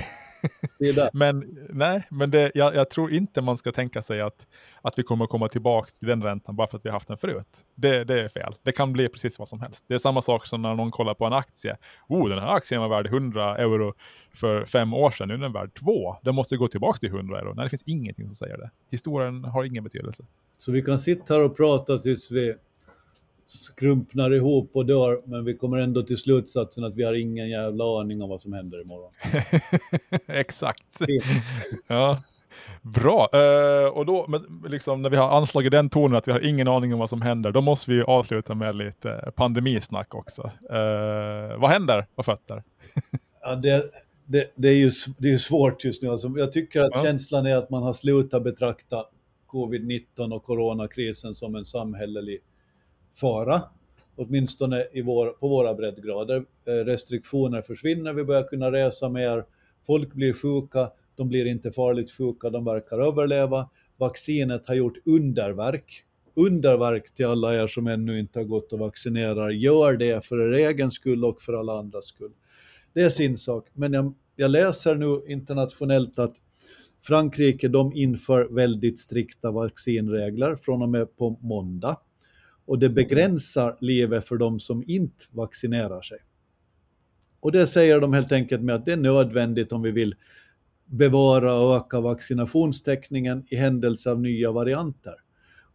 men 1.12 1.58
nej, 1.70 2.06
men 2.10 2.30
det, 2.30 2.50
jag, 2.54 2.74
jag, 2.74 2.90
tror 2.90 3.12
inte 3.12 3.40
man 3.40 3.58
ska 3.58 3.72
tänka 3.72 4.02
sig 4.02 4.20
att, 4.20 4.46
att 4.82 4.98
vi 4.98 5.02
kommer 5.02 5.26
komma 5.26 5.48
tillbaka 5.48 5.88
till 5.98 6.08
den 6.08 6.22
räntan 6.22 6.56
bara 6.56 6.68
för 6.68 6.78
att 6.78 6.84
vi 6.84 6.88
har 6.88 6.94
haft 6.94 7.08
den 7.08 7.18
förut. 7.18 7.46
Det, 7.74 8.04
det 8.04 8.22
är 8.22 8.28
fel. 8.28 8.54
Det 8.62 8.72
kan 8.72 8.92
bli 8.92 9.08
precis 9.08 9.38
vad 9.38 9.48
som 9.48 9.60
helst. 9.60 9.84
Det 9.88 9.94
är 9.94 9.98
samma 9.98 10.22
sak 10.22 10.46
som 10.46 10.62
när 10.62 10.74
någon 10.74 10.90
kollar 10.90 11.14
på 11.14 11.24
en 11.24 11.32
aktie. 11.32 11.76
Oh, 12.08 12.28
den 12.28 12.38
här 12.38 12.48
aktien 12.48 12.80
var 12.80 12.88
värd 12.88 13.06
100 13.06 13.56
euro 13.56 13.94
för 14.34 14.64
fem 14.64 14.94
år 14.94 15.10
sedan, 15.10 15.28
nu 15.28 15.34
är 15.34 15.38
den 15.38 15.52
värd 15.52 15.74
2. 15.74 16.16
Den 16.22 16.34
måste 16.34 16.56
gå 16.56 16.68
tillbaka 16.68 16.98
till 16.98 17.08
100 17.08 17.40
euro. 17.40 17.54
Nej, 17.54 17.64
det 17.64 17.70
finns 17.70 17.84
ingenting 17.86 18.26
som 18.26 18.34
säger 18.34 18.56
det. 18.56 18.70
Historien 18.90 19.44
har 19.44 19.64
ingen 19.64 19.84
betydelse. 19.84 20.24
Så 20.58 20.72
vi 20.72 20.82
kan 20.82 20.98
sitta 20.98 21.34
här 21.34 21.42
och 21.42 21.56
prata 21.56 21.98
tills 21.98 22.30
vi 22.30 22.54
skrumpnar 23.46 24.34
ihop 24.34 24.70
och 24.72 24.86
dör, 24.86 25.22
men 25.24 25.44
vi 25.44 25.56
kommer 25.56 25.78
ändå 25.78 26.02
till 26.02 26.18
slutsatsen 26.18 26.84
att 26.84 26.94
vi 26.94 27.02
har 27.02 27.14
ingen 27.14 27.48
jävla 27.48 28.00
aning 28.00 28.22
om 28.22 28.28
vad 28.28 28.40
som 28.40 28.52
händer 28.52 28.80
imorgon. 28.80 29.12
Exakt. 30.26 31.00
ja. 31.88 32.22
Bra, 32.82 33.28
uh, 33.34 33.88
och 33.88 34.06
då 34.06 34.42
liksom, 34.68 35.02
när 35.02 35.10
vi 35.10 35.16
har 35.16 35.28
anslagit 35.28 35.70
den 35.70 35.90
tonen 35.90 36.16
att 36.16 36.28
vi 36.28 36.32
har 36.32 36.40
ingen 36.40 36.68
aning 36.68 36.92
om 36.92 36.98
vad 36.98 37.10
som 37.10 37.22
händer, 37.22 37.52
då 37.52 37.60
måste 37.60 37.90
vi 37.90 38.02
avsluta 38.02 38.54
med 38.54 38.76
lite 38.76 39.32
pandemisnack 39.36 40.14
också. 40.14 40.42
Uh, 40.70 41.60
vad 41.60 41.70
händer 41.70 42.06
på 42.14 42.22
fötter? 42.22 42.62
ja, 43.42 43.54
det, 43.54 43.90
det, 44.24 44.52
det, 44.54 44.68
är 44.68 44.74
ju, 44.74 44.90
det 45.18 45.32
är 45.32 45.38
svårt 45.38 45.84
just 45.84 46.02
nu. 46.02 46.08
Alltså, 46.08 46.28
jag 46.36 46.52
tycker 46.52 46.82
att 46.82 46.90
ja. 46.94 47.02
känslan 47.02 47.46
är 47.46 47.56
att 47.56 47.70
man 47.70 47.82
har 47.82 47.92
slutat 47.92 48.44
betrakta 48.44 49.04
covid-19 49.46 50.34
och 50.34 50.44
coronakrisen 50.44 51.34
som 51.34 51.54
en 51.54 51.64
samhällelig 51.64 52.40
fara, 53.16 53.62
åtminstone 54.16 54.84
i 54.92 55.02
vår, 55.02 55.28
på 55.28 55.48
våra 55.48 55.74
breddgrader. 55.74 56.44
Eh, 56.66 56.72
restriktioner 56.72 57.62
försvinner, 57.62 58.12
vi 58.12 58.24
börjar 58.24 58.42
kunna 58.42 58.72
resa 58.72 59.08
mer, 59.08 59.44
folk 59.86 60.12
blir 60.12 60.32
sjuka, 60.32 60.90
de 61.16 61.28
blir 61.28 61.46
inte 61.46 61.72
farligt 61.72 62.10
sjuka, 62.10 62.50
de 62.50 62.64
verkar 62.64 62.98
överleva. 62.98 63.68
Vaccinet 63.96 64.68
har 64.68 64.74
gjort 64.74 64.96
underverk. 65.06 66.02
Underverk 66.34 67.14
till 67.14 67.26
alla 67.26 67.54
er 67.62 67.66
som 67.66 67.86
ännu 67.86 68.18
inte 68.18 68.38
har 68.38 68.44
gått 68.44 68.72
och 68.72 68.78
vaccinerar. 68.78 69.50
Gör 69.50 69.96
det 69.96 70.24
för 70.24 70.40
er 70.40 70.68
egen 70.68 70.90
skull 70.90 71.24
och 71.24 71.42
för 71.42 71.52
alla 71.52 71.78
andras 71.78 72.06
skull. 72.06 72.32
Det 72.92 73.02
är 73.02 73.08
sin 73.08 73.36
sak. 73.36 73.68
Men 73.72 73.92
jag, 73.92 74.14
jag 74.36 74.50
läser 74.50 74.94
nu 74.94 75.22
internationellt 75.28 76.18
att 76.18 76.34
Frankrike 77.02 77.68
de 77.68 77.92
inför 77.92 78.44
väldigt 78.44 78.98
strikta 78.98 79.50
vaccinregler 79.50 80.56
från 80.56 80.82
och 80.82 80.88
med 80.88 81.16
på 81.16 81.38
måndag 81.40 81.96
och 82.66 82.78
det 82.78 82.88
begränsar 82.88 83.76
livet 83.80 84.28
för 84.28 84.36
de 84.36 84.60
som 84.60 84.84
inte 84.86 85.24
vaccinerar 85.30 86.00
sig. 86.00 86.18
Och 87.40 87.52
det 87.52 87.66
säger 87.66 88.00
de 88.00 88.12
helt 88.12 88.32
enkelt 88.32 88.62
med 88.62 88.74
att 88.74 88.84
det 88.84 88.92
är 88.92 88.96
nödvändigt 88.96 89.72
om 89.72 89.82
vi 89.82 89.90
vill 89.90 90.14
bevara 90.84 91.54
och 91.54 91.76
öka 91.76 92.00
vaccinationstäckningen 92.00 93.44
i 93.50 93.56
händelse 93.56 94.10
av 94.10 94.20
nya 94.20 94.52
varianter. 94.52 95.14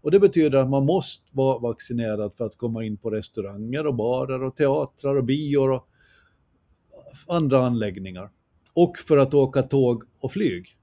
Och 0.02 0.12
det 0.12 0.20
betyder 0.20 0.58
att 0.58 0.70
man 0.70 0.86
måste 0.86 1.24
vara 1.32 1.60
vaccinerad 1.60 2.34
för 2.38 2.46
att 2.46 2.58
komma 2.58 2.84
in 2.84 2.98
på 2.98 3.10
restauranger 3.10 3.88
och 3.88 3.96
barer 3.96 4.44
och 4.44 4.56
teatrar 4.56 5.16
och 5.16 5.24
bior 5.24 5.72
och 5.72 5.88
andra 7.28 7.66
anläggningar. 7.66 8.30
Och 8.74 8.98
för 8.98 9.18
att 9.18 9.34
åka 9.34 9.64
tåg 9.64 10.04
och 10.20 10.32
flyg. 10.32 10.78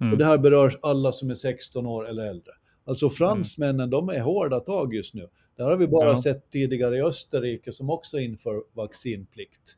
Mm. 0.00 0.12
Och 0.12 0.18
det 0.18 0.24
här 0.24 0.38
berör 0.38 0.78
alla 0.82 1.12
som 1.12 1.30
är 1.30 1.34
16 1.34 1.86
år 1.86 2.08
eller 2.08 2.22
äldre. 2.22 2.52
Alltså 2.88 3.06
mm. 3.06 3.14
fransmännen, 3.14 3.80
mm. 3.80 3.90
de 3.90 4.08
är 4.08 4.20
hårda 4.20 4.60
tag 4.60 4.94
just 4.94 5.14
nu. 5.14 5.28
Det 5.56 5.62
har 5.62 5.76
vi 5.76 5.88
bara 5.88 6.08
ja. 6.08 6.22
sett 6.22 6.50
tidigare 6.50 6.96
i 6.96 7.02
Österrike 7.02 7.72
som 7.72 7.90
också 7.90 8.18
inför 8.18 8.62
vaccinplikt. 8.72 9.76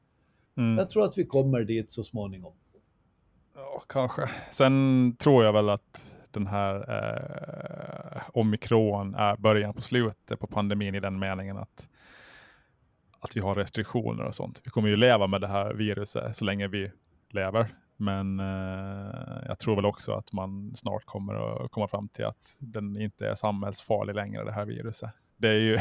Mm. 0.57 0.79
Jag 0.79 0.91
tror 0.91 1.05
att 1.05 1.19
vi 1.19 1.25
kommer 1.25 1.61
dit 1.65 1.91
så 1.91 2.05
småningom. 2.05 2.53
Ja, 3.55 3.83
kanske. 3.87 4.31
Sen 4.51 5.17
tror 5.19 5.45
jag 5.45 5.53
väl 5.53 5.69
att 5.69 6.05
den 6.31 6.47
här 6.47 6.75
eh, 6.77 8.23
omikron 8.33 9.15
är 9.15 9.37
början 9.37 9.75
på 9.75 9.83
slutet 9.83 10.41
på 10.41 10.47
pandemin 10.47 10.95
i 10.95 11.01
den 11.01 11.19
meningen 11.19 11.59
att, 11.59 11.89
att 13.21 13.37
vi 13.37 13.41
har 13.41 13.55
restriktioner 13.55 14.25
och 14.25 14.35
sånt. 14.35 14.61
Vi 14.65 14.71
kommer 14.71 14.89
ju 14.89 14.97
leva 14.97 15.27
med 15.27 15.41
det 15.41 15.49
här 15.49 15.75
viruset 15.75 16.37
så 16.37 16.45
länge 16.45 16.69
vi 16.69 16.91
lever. 17.31 17.69
Men 18.01 18.41
eh, 18.41 19.43
jag 19.47 19.59
tror 19.59 19.77
väl 19.77 19.87
också 19.87 20.13
att 20.13 20.33
man 20.33 20.73
snart 20.77 21.05
kommer 21.05 21.65
att 21.65 21.71
komma 21.71 21.89
fram 21.89 22.09
till 22.09 22.25
att 22.25 22.57
den 22.59 23.01
inte 23.01 23.27
är 23.27 23.35
samhällsfarlig 23.35 24.15
längre, 24.15 24.45
det 24.45 24.53
här 24.53 24.65
viruset. 24.65 25.11
Det 25.37 25.49
är 25.49 25.61
ju 25.61 25.79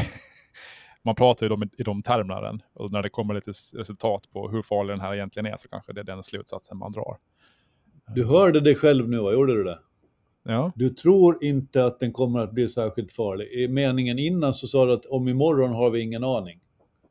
man 1.03 1.15
pratar 1.15 1.49
ju 1.49 1.67
i 1.77 1.83
de 1.83 2.01
termerna 2.01 2.59
och 2.73 2.91
när 2.91 3.01
det 3.03 3.09
kommer 3.09 3.33
lite 3.33 3.51
resultat 3.51 4.29
på 4.31 4.49
hur 4.49 4.61
farlig 4.61 4.93
den 4.93 5.01
här 5.01 5.15
egentligen 5.15 5.45
är 5.45 5.57
så 5.57 5.69
kanske 5.69 5.93
det 5.93 5.99
är 5.99 6.05
den 6.05 6.23
slutsatsen 6.23 6.77
man 6.77 6.91
drar. 6.91 7.17
Du 8.15 8.25
hörde 8.25 8.59
dig 8.59 8.75
själv 8.75 9.09
nu, 9.09 9.17
vad 9.17 9.33
gjorde 9.33 9.53
du 9.53 9.63
det? 9.63 9.79
Ja. 10.43 10.71
Du 10.75 10.89
tror 10.89 11.43
inte 11.43 11.85
att 11.85 11.99
den 11.99 12.13
kommer 12.13 12.39
att 12.39 12.51
bli 12.51 12.69
särskilt 12.69 13.11
farlig. 13.11 13.47
I 13.47 13.67
meningen 13.67 14.19
innan 14.19 14.53
så 14.53 14.67
sa 14.67 14.85
du 14.85 14.93
att 14.93 15.05
om 15.05 15.27
imorgon 15.27 15.71
har 15.71 15.89
vi 15.89 16.01
ingen 16.01 16.23
aning. 16.23 16.59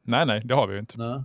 Nej, 0.02 0.26
nej, 0.26 0.42
det 0.44 0.54
har 0.54 0.66
vi 0.66 0.74
ju 0.74 0.80
inte. 0.80 0.98
Nej. 0.98 1.22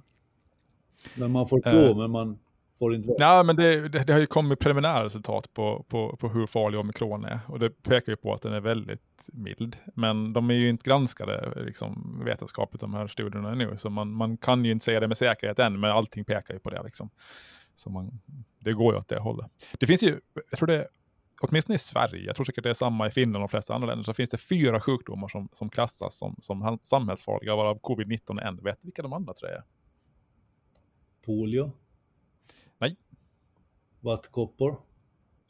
Men 1.15 1.31
man 1.31 1.47
får 1.47 1.61
tro, 1.61 1.79
uh, 1.79 1.97
men 1.97 2.11
man 2.11 2.39
får 2.83 2.95
inte. 2.95 3.15
Nej, 3.19 3.43
men 3.43 3.55
det, 3.55 3.89
det, 3.89 4.03
det, 4.03 4.13
har 4.13 4.19
ju 4.19 4.25
kommit 4.25 4.59
preliminära 4.59 5.05
resultat 5.05 5.53
på, 5.53 5.85
på, 5.89 6.17
på 6.17 6.29
hur 6.29 6.47
farlig 6.47 6.79
omikron 6.79 7.25
är 7.25 7.39
och 7.47 7.59
det 7.59 7.69
pekar 7.69 8.11
ju 8.11 8.15
på 8.15 8.33
att 8.33 8.41
den 8.41 8.53
är 8.53 8.59
väldigt 8.59 9.29
mild. 9.33 9.77
Men 9.95 10.33
de 10.33 10.49
är 10.49 10.53
ju 10.53 10.69
inte 10.69 10.89
granskade 10.89 11.63
liksom, 11.65 12.21
vetenskapligt 12.25 12.81
de 12.81 12.93
här 12.93 13.07
studierna 13.07 13.55
nu, 13.55 13.77
så 13.77 13.89
man, 13.89 14.11
man 14.11 14.37
kan 14.37 14.65
ju 14.65 14.71
inte 14.71 14.85
säga 14.85 14.99
det 14.99 15.07
med 15.07 15.17
säkerhet 15.17 15.59
än, 15.59 15.79
men 15.79 15.91
allting 15.91 16.25
pekar 16.25 16.53
ju 16.53 16.59
på 16.59 16.69
det. 16.69 16.83
Liksom. 16.83 17.09
Så 17.75 17.89
man, 17.89 18.19
det 18.59 18.73
går 18.73 18.93
ju 18.93 18.99
åt 18.99 19.07
det 19.07 19.19
hållet. 19.19 19.47
Det 19.79 19.87
finns 19.87 20.03
ju, 20.03 20.19
jag 20.51 20.59
tror 20.59 20.67
det 20.67 20.87
åtminstone 21.41 21.75
i 21.75 21.79
Sverige, 21.79 22.25
jag 22.25 22.35
tror 22.35 22.45
säkert 22.45 22.63
det 22.63 22.69
är 22.69 22.73
samma 22.73 23.07
i 23.07 23.11
Finland 23.11 23.35
och 23.35 23.49
de 23.49 23.49
flesta 23.49 23.73
andra 23.73 23.87
länder, 23.87 24.03
så 24.03 24.13
finns 24.13 24.29
det 24.29 24.37
fyra 24.37 24.81
sjukdomar 24.81 25.27
som, 25.27 25.49
som 25.53 25.69
klassas 25.69 26.17
som, 26.17 26.35
som 26.39 26.79
samhällsfarliga, 26.83 27.55
varav 27.55 27.79
covid-19 27.79 28.41
är 28.41 28.47
en. 28.47 28.63
Vet 28.63 28.81
du 28.81 28.87
vilka 28.87 29.01
de 29.01 29.13
andra 29.13 29.33
tre 29.33 29.49
är? 29.49 29.63
Polio? 31.25 31.71
Vattkoppor? 34.03 34.79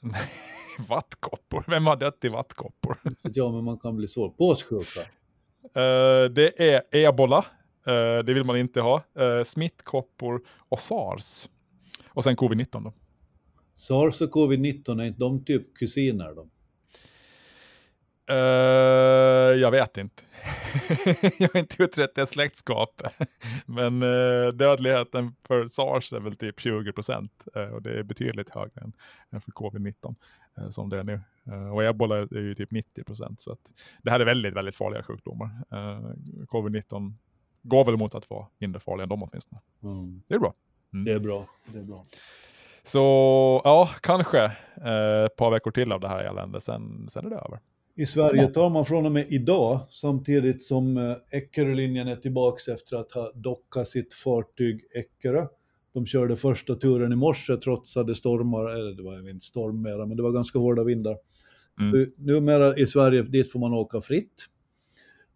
Vattkoppor? 0.89 1.63
Vem 1.67 1.85
har 1.85 1.95
dött 1.95 2.25
i 2.25 2.29
vattkoppor? 2.29 2.97
ja, 3.23 3.51
men 3.51 3.63
man 3.63 3.79
kan 3.79 3.95
bli 3.95 4.07
så. 4.07 4.29
Påssjuka? 4.29 4.99
Uh, 5.01 6.29
det 6.29 6.73
är 6.73 6.83
ebola. 6.91 7.45
Uh, 7.87 8.25
det 8.25 8.33
vill 8.33 8.43
man 8.43 8.57
inte 8.57 8.81
ha. 8.81 9.03
Uh, 9.19 9.43
smittkoppor 9.43 10.41
och 10.69 10.79
sars. 10.79 11.49
Och 12.07 12.23
sen 12.23 12.35
covid-19 12.35 12.83
då. 12.83 12.93
Sars 13.73 14.21
och 14.21 14.31
covid-19, 14.31 15.01
är 15.01 15.05
inte 15.05 15.19
de 15.19 15.45
typ 15.45 15.77
kusiner 15.77 16.33
då? 16.35 16.47
Uh, 18.31 19.59
jag 19.59 19.71
vet 19.71 19.97
inte. 19.97 20.23
jag 21.39 21.49
har 21.53 21.59
inte 21.59 21.83
utrett 21.83 22.15
det 22.15 22.25
släktskapet. 22.25 23.13
Men 23.65 24.03
uh, 24.03 24.53
dödligheten 24.53 25.35
för 25.47 25.67
sars 25.67 26.13
är 26.13 26.19
väl 26.19 26.35
typ 26.35 26.59
20 26.59 26.93
procent. 26.93 27.47
Uh, 27.57 27.63
och 27.63 27.81
det 27.81 27.99
är 27.99 28.03
betydligt 28.03 28.55
högre 28.55 28.81
än, 28.81 28.93
än 29.29 29.41
för 29.41 29.51
covid-19 29.51 30.15
som 30.69 30.89
det 30.89 30.99
är 30.99 31.03
nu. 31.03 31.21
och 31.73 31.83
ebola 31.83 32.15
är 32.17 32.39
ju 32.39 32.55
typ 32.55 32.71
90 32.71 33.03
procent. 33.03 33.41
Så 33.41 33.51
att 33.51 33.59
det 34.01 34.11
här 34.11 34.19
är 34.19 34.25
väldigt, 34.25 34.53
väldigt 34.53 34.75
farliga 34.75 35.03
sjukdomar. 35.03 35.49
covid-19 36.45 37.13
går 37.61 37.85
väl 37.85 37.97
mot 37.97 38.15
att 38.15 38.29
vara 38.29 38.47
mindre 38.57 38.79
farliga 38.79 39.03
än 39.03 39.09
de 39.09 39.23
åtminstone. 39.23 39.61
Mm. 39.83 40.21
Det 40.27 40.35
är 40.35 40.39
bra. 40.39 40.53
Mm. 40.93 41.05
Det 41.05 41.11
är 41.11 41.19
bra. 41.19 41.45
Det 41.65 41.79
är 41.79 41.83
bra. 41.83 42.05
Så 42.83 42.99
ja, 43.63 43.89
kanske 44.01 44.43
ett 45.25 45.35
par 45.35 45.51
veckor 45.51 45.71
till 45.71 45.91
av 45.91 45.99
det 45.99 46.07
här 46.07 46.23
eländet, 46.23 46.63
sen, 46.63 47.07
sen 47.11 47.25
är 47.25 47.29
det 47.29 47.35
över. 47.35 47.59
I 47.95 48.05
Sverige 48.05 48.47
tar 48.47 48.69
man 48.69 48.85
från 48.85 49.05
och 49.05 49.11
med 49.11 49.25
idag, 49.29 49.79
samtidigt 49.89 50.63
som 50.63 50.97
eh, 50.97 51.15
Eckerölinjen 51.31 52.07
är 52.07 52.15
tillbaka 52.15 52.73
efter 52.73 52.97
att 52.97 53.11
ha 53.11 53.31
dockat 53.35 53.87
sitt 53.87 54.13
fartyg 54.13 54.81
Eckerö. 54.95 55.47
De 55.93 56.05
körde 56.05 56.35
första 56.35 56.75
turen 56.75 57.13
i 57.13 57.15
morse 57.15 57.57
trots 57.57 57.97
att 57.97 58.07
det 58.07 58.15
stormar, 58.15 58.65
eller 58.65 58.93
det 58.93 59.03
var 59.03 59.29
inte 59.29 59.45
storm 59.45 59.81
mera, 59.81 60.05
men 60.05 60.17
det 60.17 60.23
var 60.23 60.31
ganska 60.31 60.59
hårda 60.59 60.83
vindar. 60.83 61.17
Mm. 61.79 61.91
Så 61.91 62.11
numera 62.21 62.77
i 62.77 62.87
Sverige, 62.87 63.21
dit 63.21 63.51
får 63.51 63.59
man 63.59 63.73
åka 63.73 64.01
fritt. 64.01 64.45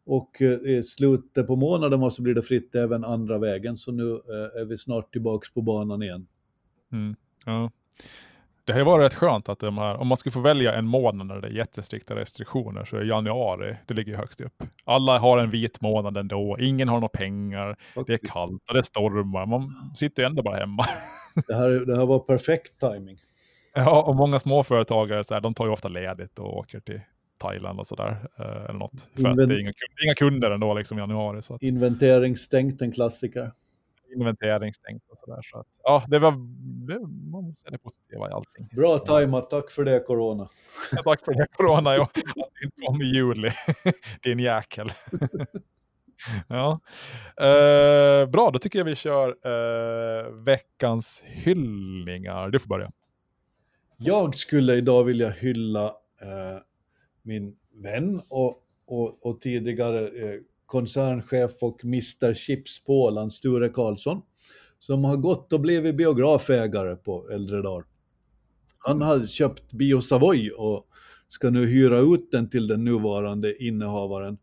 Och 0.06 0.42
eh, 0.42 0.78
i 0.78 0.84
slutet 0.84 1.48
på 1.48 1.56
månaden 1.56 2.12
så 2.12 2.22
blir 2.22 2.34
det 2.34 2.42
fritt 2.44 2.76
även 2.76 3.04
andra 3.04 3.38
vägen, 3.38 3.78
så 3.78 3.92
nu 3.92 4.12
eh, 4.12 4.62
är 4.62 4.66
vi 4.66 4.78
snart 4.78 5.14
tillbaka 5.14 5.48
på 5.54 5.62
banan 5.62 6.04
igen. 6.04 6.28
Mm. 6.92 7.16
Ja 7.46 7.72
det 8.68 8.74
har 8.74 8.80
ju 8.80 8.86
varit 8.86 9.06
rätt 9.06 9.14
skönt 9.14 9.50
att 9.50 9.60
de 9.60 9.78
här, 9.78 9.98
om 9.98 10.08
man 10.08 10.18
skulle 10.18 10.34
få 10.34 10.40
välja 10.40 10.74
en 10.74 10.88
månad 10.88 11.28
när 11.28 11.42
det 11.42 11.48
är 11.48 11.52
jättestrikta 11.52 12.16
restriktioner 12.16 12.86
så 12.86 12.98
är 12.98 13.04
januari, 13.04 13.76
det 13.86 13.94
ligger 13.94 14.16
högst 14.16 14.42
upp. 14.42 14.64
Alla 14.84 15.18
har 15.18 15.38
en 15.38 15.50
vit 15.50 15.82
månad 15.82 16.18
ändå, 16.18 16.58
ingen 16.60 16.88
har 16.88 16.96
några 16.96 17.08
pengar, 17.08 17.78
det 18.08 18.14
är 18.14 18.18
kallt 18.18 18.70
och 18.70 18.74
det 18.74 18.84
stormar, 18.84 19.46
man 19.46 19.92
sitter 19.96 20.24
ju 20.24 20.28
ändå 20.28 20.44
bara 20.44 20.58
hemma. 20.58 20.86
Det 21.48 21.56
här, 21.56 21.70
det 21.70 21.98
här 21.98 22.06
var 22.06 22.20
perfekt 22.20 22.80
timing. 22.80 23.18
Ja, 23.74 24.02
och 24.04 24.16
många 24.16 24.40
småföretagare 24.40 25.24
så 25.24 25.34
här, 25.34 25.42
de 25.42 25.54
tar 25.54 25.66
ju 25.66 25.72
ofta 25.72 25.88
ledigt 25.88 26.40
och 26.40 26.58
åker 26.58 26.80
till 26.80 27.02
Thailand 27.38 27.80
och 27.80 27.88
sådär. 27.88 28.28
Eh, 28.40 28.46
eller 28.46 28.80
något. 28.80 29.08
För 29.14 29.20
Invent 29.20 29.40
att 29.40 29.48
det 29.48 29.56
är 29.56 29.60
inga, 29.60 29.74
inga 30.06 30.14
kunder 30.14 30.52
ändå 30.52 30.74
liksom 30.74 30.98
i 30.98 31.02
januari. 31.02 31.42
Så 31.42 31.54
att... 31.54 31.64
Inventering 31.64 32.38
stängt, 32.38 32.82
en 32.82 32.92
klassiker 32.92 33.52
inventeringsstängt 34.16 35.04
och 35.10 35.18
sådär. 35.18 35.42
Så 35.52 35.60
att, 35.60 35.68
ja, 35.84 36.06
det 36.08 36.20
var, 36.20 36.32
det 36.88 36.98
var 37.02 37.56
ser 37.56 37.72
det 37.72 37.78
positiva 37.78 38.30
i 38.30 38.32
allting. 38.32 38.70
Bra 38.72 38.98
tajmat, 38.98 39.50
tack 39.50 39.72
för 39.72 39.86
det 39.86 40.00
Corona. 40.00 40.50
Ja, 40.92 41.04
tack 41.04 41.26
för 41.26 41.34
det 41.34 41.48
Corona, 41.52 41.96
ja. 41.96 42.04
att 42.04 42.14
det 42.14 42.66
inte 42.66 42.82
kom 42.86 43.02
i 43.02 43.06
juli. 43.06 43.52
Din 44.24 44.40
jäkel. 44.40 44.92
ja. 46.48 46.80
Uh, 47.42 48.30
bra, 48.30 48.52
då 48.52 48.60
tycker 48.60 48.80
jag 48.80 48.86
vi 48.86 48.96
kör 48.96 49.30
uh, 49.30 50.44
veckans 50.44 51.24
hyllningar. 51.26 52.50
Du 52.50 52.60
får 52.60 52.70
börja. 52.70 52.92
Jag 53.98 54.36
skulle 54.36 54.76
idag 54.76 55.04
vilja 55.04 55.30
hylla 55.30 55.86
uh, 55.88 56.62
min 57.22 57.56
vän 57.74 58.22
och, 58.30 58.64
och, 58.86 59.26
och 59.26 59.42
tidigare 59.42 60.10
koncernchef 60.68 61.52
och 61.62 61.84
Mr 61.84 62.34
Chips 62.34 62.84
på 62.84 63.04
Åland, 63.04 63.34
Sture 63.34 63.70
Karlsson, 63.70 64.22
som 64.80 65.04
har 65.04 65.18
gått 65.18 65.54
och 65.54 65.62
blivit 65.62 65.96
biografägare 65.96 66.96
på 66.96 67.30
äldre 67.30 67.62
dagar. 67.62 67.86
Han 68.78 69.02
har 69.02 69.28
köpt 69.28 69.72
Bio 69.72 70.02
Savoy 70.02 70.50
och 70.52 70.88
ska 71.28 71.50
nu 71.50 71.66
hyra 71.66 72.00
ut 72.00 72.32
den 72.32 72.50
till 72.50 72.68
den 72.68 72.84
nuvarande 72.84 73.64
innehavaren 73.64 74.38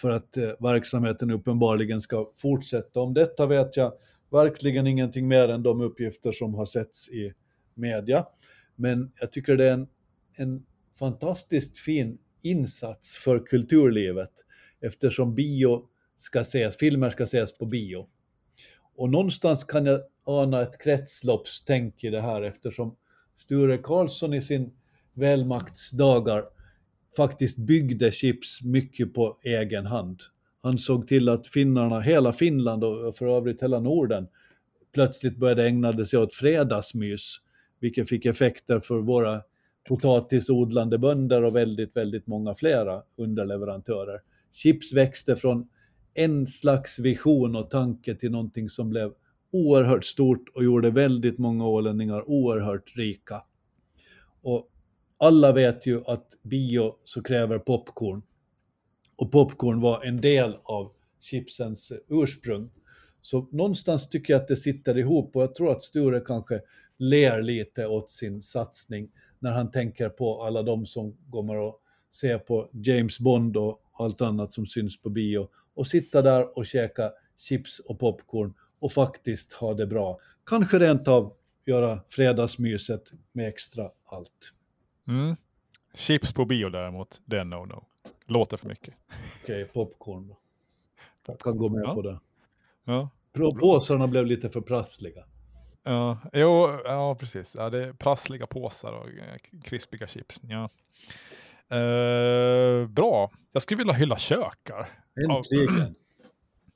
för 0.00 0.10
att 0.10 0.36
eh, 0.36 0.50
verksamheten 0.58 1.30
uppenbarligen 1.30 2.00
ska 2.00 2.32
fortsätta. 2.36 3.00
Om 3.00 3.14
detta 3.14 3.46
vet 3.46 3.76
jag 3.76 3.92
verkligen 4.30 4.86
ingenting 4.86 5.28
mer 5.28 5.48
än 5.48 5.62
de 5.62 5.80
uppgifter 5.80 6.32
som 6.32 6.54
har 6.54 6.66
setts 6.66 7.08
i 7.08 7.32
media. 7.74 8.26
Men 8.76 9.12
jag 9.20 9.32
tycker 9.32 9.56
det 9.56 9.64
är 9.64 9.72
en, 9.72 9.88
en 10.36 10.66
fantastiskt 10.98 11.78
fin 11.78 12.18
insats 12.42 13.16
för 13.16 13.46
kulturlivet 13.46 14.32
eftersom 14.86 15.34
bio 15.34 15.82
ska 16.16 16.40
ses, 16.40 16.76
filmer 16.76 17.10
ska 17.10 17.24
ses 17.24 17.58
på 17.58 17.66
bio. 17.66 18.06
Och 18.96 19.10
någonstans 19.10 19.64
kan 19.64 19.86
jag 19.86 20.00
ana 20.24 20.62
ett 20.62 20.82
kretsloppstänk 20.82 22.04
i 22.04 22.10
det 22.10 22.20
här 22.20 22.42
eftersom 22.42 22.96
Sture 23.36 23.78
Karlsson 23.78 24.34
i 24.34 24.42
sin 24.42 24.72
välmaktsdagar 25.14 26.44
faktiskt 27.16 27.58
byggde 27.58 28.12
chips 28.12 28.62
mycket 28.62 29.14
på 29.14 29.38
egen 29.42 29.86
hand. 29.86 30.22
Han 30.62 30.78
såg 30.78 31.08
till 31.08 31.28
att 31.28 31.46
finnarna, 31.46 32.00
hela 32.00 32.32
Finland 32.32 32.84
och 32.84 33.16
för 33.16 33.26
övrigt 33.26 33.62
hela 33.62 33.80
Norden 33.80 34.28
plötsligt 34.94 35.36
började 35.36 35.66
ägna 35.66 36.04
sig 36.04 36.18
åt 36.18 36.34
fredagsmys, 36.34 37.36
vilket 37.80 38.08
fick 38.08 38.26
effekter 38.26 38.80
för 38.80 38.98
våra 38.98 39.42
potatisodlande 39.88 40.98
bönder 40.98 41.42
och 41.42 41.56
väldigt, 41.56 41.96
väldigt 41.96 42.26
många 42.26 42.54
flera 42.54 43.02
underleverantörer. 43.16 44.20
Chips 44.56 44.92
växte 44.92 45.36
från 45.36 45.68
en 46.14 46.46
slags 46.46 46.98
vision 46.98 47.56
och 47.56 47.70
tanke 47.70 48.14
till 48.14 48.30
någonting 48.30 48.68
som 48.68 48.90
blev 48.90 49.12
oerhört 49.50 50.04
stort 50.04 50.48
och 50.54 50.64
gjorde 50.64 50.90
väldigt 50.90 51.38
många 51.38 51.66
ålänningar 51.66 52.30
oerhört 52.30 52.96
rika. 52.96 53.42
Och 54.42 54.70
alla 55.18 55.52
vet 55.52 55.86
ju 55.86 56.02
att 56.06 56.26
bio 56.42 56.94
så 57.04 57.22
kräver 57.22 57.58
popcorn. 57.58 58.22
Och 59.16 59.32
popcorn 59.32 59.80
var 59.80 60.04
en 60.04 60.20
del 60.20 60.56
av 60.62 60.92
chipsens 61.20 61.92
ursprung. 62.08 62.70
Så 63.20 63.48
någonstans 63.52 64.08
tycker 64.08 64.32
jag 64.32 64.42
att 64.42 64.48
det 64.48 64.56
sitter 64.56 64.98
ihop 64.98 65.36
och 65.36 65.42
jag 65.42 65.54
tror 65.54 65.72
att 65.72 65.82
Sture 65.82 66.20
kanske 66.20 66.60
ler 66.98 67.42
lite 67.42 67.86
åt 67.86 68.10
sin 68.10 68.42
satsning 68.42 69.10
när 69.38 69.50
han 69.50 69.70
tänker 69.70 70.08
på 70.08 70.42
alla 70.42 70.62
de 70.62 70.86
som 70.86 71.16
kommer 71.30 71.68
att 71.68 71.76
se 72.10 72.38
på 72.38 72.70
James 72.72 73.20
Bond 73.20 73.56
och 73.56 73.82
allt 73.98 74.20
annat 74.20 74.52
som 74.52 74.66
syns 74.66 75.02
på 75.02 75.10
bio 75.10 75.48
och 75.74 75.86
sitta 75.86 76.22
där 76.22 76.58
och 76.58 76.66
käka 76.66 77.12
chips 77.36 77.78
och 77.78 77.98
popcorn 77.98 78.54
och 78.78 78.92
faktiskt 78.92 79.52
ha 79.52 79.74
det 79.74 79.86
bra. 79.86 80.18
Kanske 80.46 80.78
rent 80.78 81.08
av 81.08 81.36
göra 81.66 82.00
fredagsmyset 82.08 83.12
med 83.32 83.48
extra 83.48 83.90
allt. 84.06 84.52
Mm. 85.08 85.36
Chips 85.94 86.32
på 86.32 86.44
bio 86.44 86.68
däremot, 86.68 87.20
det 87.24 87.38
är 87.38 87.44
no-no. 87.44 87.84
Låter 88.26 88.56
för 88.56 88.68
mycket. 88.68 88.94
Okej, 89.42 89.62
okay, 89.62 89.64
popcorn 89.64 90.28
då. 90.28 90.38
Jag 91.26 91.40
kan 91.40 91.56
gå 91.56 91.68
med 91.68 91.82
ja. 91.84 91.94
på 91.94 92.02
det. 92.02 92.20
Ja. 92.84 93.10
Påsarna 93.60 94.06
blev 94.06 94.26
lite 94.26 94.50
för 94.50 94.60
prassliga. 94.60 95.24
Ja, 95.82 96.18
jo, 96.32 96.80
ja 96.84 97.14
precis. 97.14 97.54
Ja, 97.54 97.70
det 97.70 97.84
är 97.84 97.92
prassliga 97.92 98.46
påsar 98.46 98.92
och 98.92 99.08
eh, 99.08 99.60
krispiga 99.64 100.06
chips. 100.06 100.40
Ja. 100.42 100.68
Uh, 101.74 102.88
bra. 102.88 103.30
Jag 103.52 103.62
skulle 103.62 103.78
vilja 103.78 103.92
hylla 103.92 104.18
kökar. 104.18 104.88
Äntligen. 105.30 105.94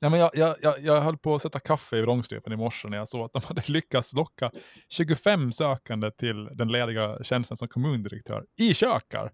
Ja, 0.03 0.09
men 0.09 0.19
jag, 0.19 0.29
jag, 0.33 0.55
jag, 0.61 0.79
jag 0.79 1.01
höll 1.01 1.17
på 1.17 1.35
att 1.35 1.41
sätta 1.41 1.59
kaffe 1.59 1.97
i 1.97 2.01
vrångstrupen 2.01 2.53
i 2.53 2.55
morse 2.55 2.87
när 2.87 2.97
jag 2.97 3.09
såg 3.09 3.25
att 3.25 3.33
de 3.33 3.41
hade 3.47 3.61
lyckats 3.67 4.13
locka 4.13 4.51
25 4.89 5.51
sökande 5.51 6.11
till 6.11 6.45
den 6.45 6.67
lediga 6.67 7.23
tjänsten 7.23 7.57
som 7.57 7.67
kommundirektör 7.67 8.45
i 8.59 8.73
kökar. 8.73 9.31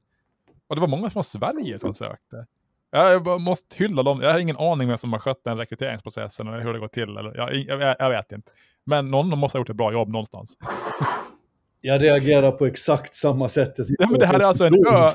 Och 0.67 0.75
det 0.75 0.81
var 0.81 0.87
många 0.87 1.09
från 1.09 1.23
Sverige 1.23 1.79
som 1.79 1.93
sökte. 1.93 2.45
Jag 2.91 3.41
måste 3.41 3.77
hylla 3.77 4.03
dem. 4.03 4.21
Jag 4.21 4.31
har 4.31 4.39
ingen 4.39 4.57
aning 4.57 4.87
vem 4.87 4.97
som 4.97 5.13
har 5.13 5.19
skött 5.19 5.43
den 5.43 5.57
rekryteringsprocessen 5.57 6.47
eller 6.47 6.59
hur 6.59 6.73
det 6.73 6.79
går 6.79 6.87
till. 6.87 7.17
Eller, 7.17 7.35
jag, 7.35 7.55
jag, 7.55 7.95
jag 7.99 8.09
vet 8.09 8.31
inte. 8.31 8.51
Men 8.85 9.11
någon 9.11 9.39
måste 9.39 9.57
ha 9.57 9.61
gjort 9.61 9.69
ett 9.69 9.75
bra 9.75 9.91
jobb 9.91 10.09
någonstans. 10.09 10.57
Jag 11.81 12.01
reagerar 12.03 12.51
på 12.51 12.65
exakt 12.65 13.13
samma 13.13 13.49
sätt. 13.49 13.73
Ja, 13.77 14.07
men 14.09 14.19
det 14.19 14.25
här 14.25 14.39
är 14.39 14.43
alltså 14.43 14.65
en 14.65 14.87
ö. 14.87 15.11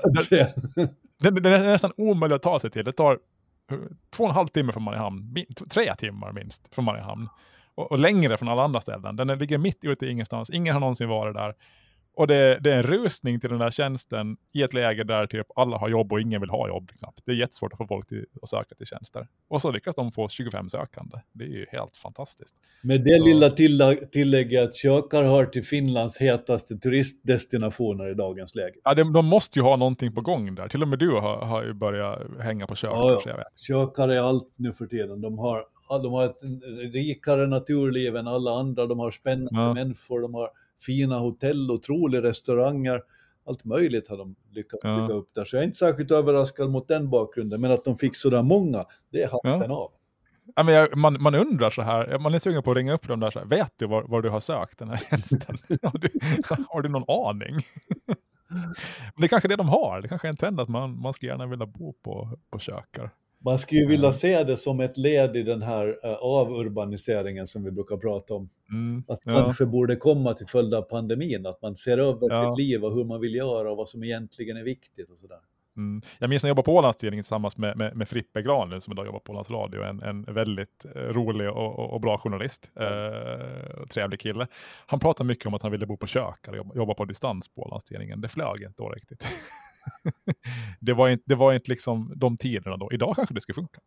Den, 1.18 1.34
den, 1.34 1.52
är 1.52 1.62
nästan 1.62 1.92
omöjlig 1.96 2.36
att 2.36 2.42
ta 2.42 2.60
sig 2.60 2.70
till. 2.70 2.84
Det 2.84 2.92
tar 2.92 3.18
två 4.16 4.24
och 4.24 4.30
en 4.30 4.34
halv 4.34 4.48
timme 4.48 4.72
från 4.72 4.82
Mariehamn. 4.82 5.34
Tre 5.70 5.94
timmar 5.94 6.32
minst 6.32 6.74
från 6.74 6.84
Mariehamn. 6.84 7.28
Och, 7.74 7.92
och 7.92 7.98
längre 7.98 8.36
från 8.36 8.48
alla 8.48 8.62
andra 8.62 8.80
ställen. 8.80 9.16
Den 9.16 9.28
ligger 9.28 9.58
mitt 9.58 9.84
ute 9.84 10.06
i 10.06 10.10
ingenstans. 10.10 10.50
Ingen 10.50 10.74
har 10.74 10.80
någonsin 10.80 11.08
varit 11.08 11.34
där. 11.34 11.54
Och 12.14 12.26
det, 12.26 12.58
det, 12.60 12.72
är 12.72 12.76
en 12.76 12.82
rusning 12.82 13.40
till 13.40 13.50
den 13.50 13.58
där 13.58 13.70
tjänsten 13.70 14.36
i 14.54 14.62
ett 14.62 14.72
läge 14.72 15.04
där 15.04 15.26
typ 15.26 15.46
alla 15.56 15.76
har 15.76 15.88
jobb 15.88 16.12
och 16.12 16.20
ingen 16.20 16.40
vill 16.40 16.50
ha 16.50 16.68
jobb 16.68 16.90
knappt. 16.98 17.20
Det 17.24 17.32
är 17.32 17.36
jättesvårt 17.36 17.72
att 17.72 17.78
få 17.78 17.86
folk 17.86 18.06
till, 18.06 18.26
att 18.42 18.48
söka 18.48 18.74
till 18.74 18.86
tjänster. 18.86 19.26
Och 19.48 19.60
så 19.60 19.70
lyckas 19.70 19.94
de 19.94 20.12
få 20.12 20.28
25 20.28 20.68
sökande. 20.68 21.16
Det 21.32 21.44
är 21.44 21.48
ju 21.48 21.66
helt 21.70 21.96
fantastiskt. 21.96 22.54
Med 22.82 23.04
det 23.04 23.18
så... 23.18 23.24
lilla 23.24 23.50
tillägget 24.12 24.68
att 24.68 24.74
Kökar 24.74 25.22
hör 25.22 25.46
till 25.46 25.64
Finlands 25.64 26.18
hetaste 26.18 26.76
turistdestinationer 26.76 28.10
i 28.10 28.14
dagens 28.14 28.54
läge. 28.54 28.74
Ja, 28.84 28.94
de, 28.94 29.12
de, 29.12 29.26
måste 29.26 29.58
ju 29.58 29.62
ha 29.62 29.76
någonting 29.76 30.14
på 30.14 30.20
gång 30.20 30.54
där. 30.54 30.68
Till 30.68 30.82
och 30.82 30.88
med 30.88 30.98
du 30.98 31.10
har, 31.10 31.36
har 31.46 31.64
ju 31.64 31.72
börjat 31.72 32.18
hänga 32.40 32.66
på 32.66 32.74
Kökar. 32.74 32.96
Ja, 32.96 33.22
ja. 33.24 33.44
Kökar 33.56 34.08
är 34.08 34.20
allt 34.20 34.52
nu 34.56 34.72
för 34.72 34.86
tiden. 34.86 35.20
De 35.20 35.38
har, 35.38 35.64
de 36.02 36.12
har 36.12 36.24
ett 36.24 36.42
rikare 36.94 37.46
naturliv 37.46 38.16
än 38.16 38.28
alla 38.28 38.50
andra. 38.50 38.86
De 38.86 38.98
har 38.98 39.10
spännande 39.10 39.60
ja. 39.60 39.74
människor. 39.74 40.20
De 40.20 40.34
har 40.34 40.50
fina 40.86 41.18
hotell, 41.18 41.70
otroliga 41.70 42.22
restauranger, 42.22 43.02
allt 43.46 43.64
möjligt 43.64 44.08
har 44.08 44.16
de 44.16 44.34
lyckats 44.50 44.84
ja. 44.84 45.00
bygga 45.00 45.14
upp 45.14 45.28
där. 45.34 45.44
Så 45.44 45.56
jag 45.56 45.60
är 45.62 45.66
inte 45.66 45.78
särskilt 45.78 46.10
överraskad 46.10 46.70
mot 46.70 46.88
den 46.88 47.10
bakgrunden, 47.10 47.60
men 47.60 47.70
att 47.70 47.84
de 47.84 47.96
fick 47.96 48.16
sådär 48.16 48.42
många, 48.42 48.84
det 49.10 49.22
är 49.22 49.28
hatten 49.28 49.70
ja. 49.70 49.76
av. 49.76 49.92
Ja, 50.56 50.62
men 50.62 50.74
jag, 50.74 50.96
man, 50.96 51.22
man 51.22 51.34
undrar 51.34 51.70
så 51.70 51.82
här, 51.82 52.18
man 52.18 52.34
är 52.34 52.38
sugen 52.38 52.62
på 52.62 52.70
att 52.70 52.76
ringa 52.76 52.94
upp 52.94 53.08
dem 53.08 53.20
där, 53.20 53.30
så 53.30 53.38
här, 53.38 53.46
vet 53.46 53.72
du 53.76 53.86
var, 53.86 54.02
var 54.02 54.22
du 54.22 54.28
har 54.28 54.40
sökt 54.40 54.78
den 54.78 54.88
här 54.88 54.96
tjänsten? 54.96 55.56
har, 55.82 55.98
du, 55.98 56.08
har 56.68 56.82
du 56.82 56.88
någon 56.88 57.26
aning? 57.26 57.54
men 58.48 59.16
det 59.16 59.24
är 59.24 59.28
kanske 59.28 59.48
det 59.48 59.56
de 59.56 59.68
har, 59.68 60.00
det 60.00 60.08
kanske 60.08 60.28
är 60.28 60.30
en 60.30 60.36
trend 60.36 60.60
att 60.60 60.68
man, 60.68 61.00
man 61.00 61.12
ska 61.12 61.26
gärna 61.26 61.46
vilja 61.46 61.66
bo 61.66 61.92
på, 61.92 62.38
på 62.50 62.58
kökar. 62.58 63.10
Man 63.44 63.58
skulle 63.58 63.80
ju 63.80 63.88
vilja 63.88 64.12
se 64.12 64.44
det 64.44 64.56
som 64.56 64.80
ett 64.80 64.96
led 64.96 65.36
i 65.36 65.42
den 65.42 65.62
här 65.62 65.86
uh, 65.88 66.12
avurbaniseringen 66.20 67.46
som 67.46 67.64
vi 67.64 67.70
brukar 67.70 67.96
prata 67.96 68.34
om. 68.34 68.50
Mm, 68.70 69.04
att 69.08 69.20
ja. 69.24 69.32
kanske 69.32 69.66
borde 69.66 69.96
komma 69.96 70.34
till 70.34 70.46
följd 70.46 70.74
av 70.74 70.82
pandemin, 70.82 71.46
att 71.46 71.62
man 71.62 71.76
ser 71.76 71.98
över 71.98 72.30
ja. 72.30 72.50
sitt 72.50 72.64
liv 72.64 72.84
och 72.84 72.94
hur 72.94 73.04
man 73.04 73.20
vill 73.20 73.34
göra 73.34 73.70
och 73.70 73.76
vad 73.76 73.88
som 73.88 74.04
egentligen 74.04 74.56
är 74.56 74.64
viktigt 74.64 75.10
och 75.10 75.18
sådär. 75.18 75.38
Mm. 75.76 76.02
Jag 76.18 76.30
minns 76.30 76.42
när 76.42 76.48
jag 76.48 76.52
jobbade 76.52 76.64
på 76.64 76.76
Ålandstidningen 76.76 77.22
tillsammans 77.22 77.56
med, 77.56 77.76
med, 77.76 77.96
med 77.96 78.08
Frippe 78.08 78.42
Granlund 78.42 78.82
som 78.82 78.92
idag 78.92 79.06
jobbar 79.06 79.20
på 79.20 79.32
Ålands 79.32 79.50
Radio, 79.50 79.82
en, 79.82 80.02
en 80.02 80.22
väldigt 80.22 80.84
eh, 80.94 81.00
rolig 81.00 81.50
och, 81.50 81.78
och, 81.78 81.92
och 81.92 82.00
bra 82.00 82.18
journalist, 82.18 82.70
eh, 82.80 83.86
trevlig 83.86 84.20
kille. 84.20 84.46
Han 84.86 85.00
pratade 85.00 85.26
mycket 85.26 85.46
om 85.46 85.54
att 85.54 85.62
han 85.62 85.72
ville 85.72 85.86
bo 85.86 85.96
på 85.96 86.06
kök 86.06 86.48
och 86.48 86.56
jobba, 86.56 86.74
jobba 86.74 86.94
på 86.94 87.04
distans 87.04 87.48
på 87.48 87.62
Ålandstidningen. 87.62 88.20
Det 88.20 88.28
flög 88.28 88.62
inte 88.62 88.82
då 88.82 88.88
riktigt. 88.88 89.26
det, 90.80 90.92
var 90.92 91.08
inte, 91.08 91.24
det 91.26 91.34
var 91.34 91.52
inte 91.52 91.70
liksom 91.70 92.12
de 92.16 92.36
tiderna 92.36 92.76
då. 92.76 92.92
Idag 92.92 93.16
kanske 93.16 93.34
det 93.34 93.40
skulle 93.40 93.54
funka. 93.54 93.80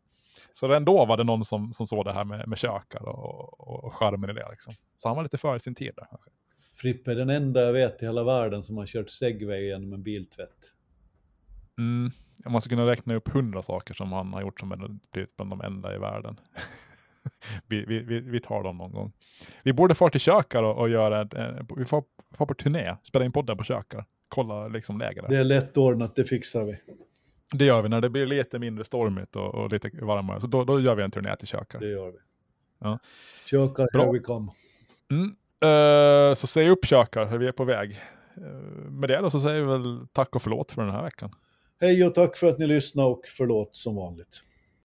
Så 0.51 0.67
redan 0.67 0.85
då 0.85 1.05
var 1.05 1.17
det 1.17 1.23
någon 1.23 1.45
som, 1.45 1.73
som 1.73 1.87
såg 1.87 2.05
det 2.05 2.13
här 2.13 2.23
med, 2.23 2.47
med 2.47 2.57
kökar 2.57 3.07
och, 3.07 3.83
och, 3.83 3.93
charmen 3.93 4.29
i 4.29 4.33
det. 4.33 4.47
Liksom. 4.51 4.73
Så 4.97 5.09
han 5.09 5.15
var 5.15 5.23
lite 5.23 5.37
före 5.37 5.59
sin 5.59 5.75
tid 5.75 5.91
där. 5.95 6.05
Kanske. 6.09 6.29
Frippe 6.75 7.11
är 7.11 7.15
den 7.15 7.29
enda 7.29 7.61
jag 7.61 7.73
vet 7.73 8.03
i 8.03 8.05
hela 8.05 8.23
världen 8.23 8.63
som 8.63 8.77
har 8.77 8.85
kört 8.85 9.09
segway 9.09 9.65
genom 9.65 9.93
en 9.93 10.03
biltvätt. 10.03 10.71
Mm, 11.77 12.11
man 12.45 12.61
skulle 12.61 12.75
kunna 12.75 12.91
räkna 12.91 13.15
upp 13.15 13.27
hundra 13.27 13.61
saker 13.61 13.93
som 13.93 14.11
han 14.11 14.33
har 14.33 14.41
gjort 14.41 14.59
som 14.59 14.71
är 14.71 14.77
blivit 15.11 15.35
bland 15.35 15.49
de 15.49 15.61
enda 15.61 15.95
i 15.95 15.97
världen. 15.97 16.39
vi, 17.67 17.85
vi, 17.85 18.19
vi, 18.19 18.39
tar 18.39 18.63
dem 18.63 18.77
någon 18.77 18.91
gång. 18.91 19.13
Vi 19.63 19.73
borde 19.73 19.95
få 19.95 20.09
till 20.09 20.21
kökar 20.21 20.63
och, 20.63 20.77
och 20.77 20.89
göra, 20.89 21.21
ett, 21.21 21.33
vi 21.77 21.85
får, 21.85 22.03
får 22.31 22.45
på 22.45 22.53
turné, 22.53 22.95
spela 23.03 23.25
in 23.25 23.31
poddar 23.31 23.55
på 23.55 23.63
kökar 23.63 24.05
kolla 24.35 24.67
liksom 24.67 24.99
läget. 24.99 25.25
Det 25.29 25.37
är 25.37 25.43
lätt 25.43 25.77
ordnat, 25.77 26.15
det 26.15 26.25
fixar 26.25 26.63
vi. 26.63 26.77
Det 27.51 27.65
gör 27.65 27.81
vi 27.81 27.89
när 27.89 28.01
det 28.01 28.09
blir 28.09 28.25
lite 28.25 28.59
mindre 28.59 28.85
stormigt 28.85 29.35
och, 29.35 29.55
och 29.55 29.71
lite 29.71 29.89
varmare. 29.93 30.41
Så 30.41 30.47
då, 30.47 30.63
då, 30.63 30.81
gör 30.81 30.95
vi 30.95 31.03
en 31.03 31.11
turné 31.11 31.35
till 31.35 31.47
Kökar. 31.47 31.79
Det 31.79 31.89
gör 31.89 32.11
vi. 32.11 32.17
Ja. 32.79 32.99
Kökar, 33.45 33.87
Bra. 33.93 34.03
here 34.03 34.13
we 34.13 34.19
come. 34.19 34.51
Mm. 35.11 35.35
Uh, 35.65 36.33
så 36.33 36.47
säg 36.47 36.69
upp 36.69 36.85
kökar, 36.85 37.37
vi 37.37 37.47
är 37.47 37.51
på 37.51 37.63
väg. 37.63 38.01
Uh, 38.37 38.45
med 38.91 39.09
det 39.09 39.17
då 39.17 39.29
så 39.29 39.39
säger 39.39 39.61
vi 39.61 39.67
väl 39.67 40.07
tack 40.11 40.35
och 40.35 40.41
förlåt 40.41 40.71
för 40.71 40.81
den 40.81 40.91
här 40.91 41.03
veckan. 41.03 41.31
Hej 41.81 42.05
och 42.05 42.15
tack 42.15 42.37
för 42.37 42.47
att 42.47 42.59
ni 42.59 42.67
lyssnade 42.67 43.09
och 43.09 43.21
förlåt 43.37 43.75
som 43.75 43.95
vanligt. 43.95 44.41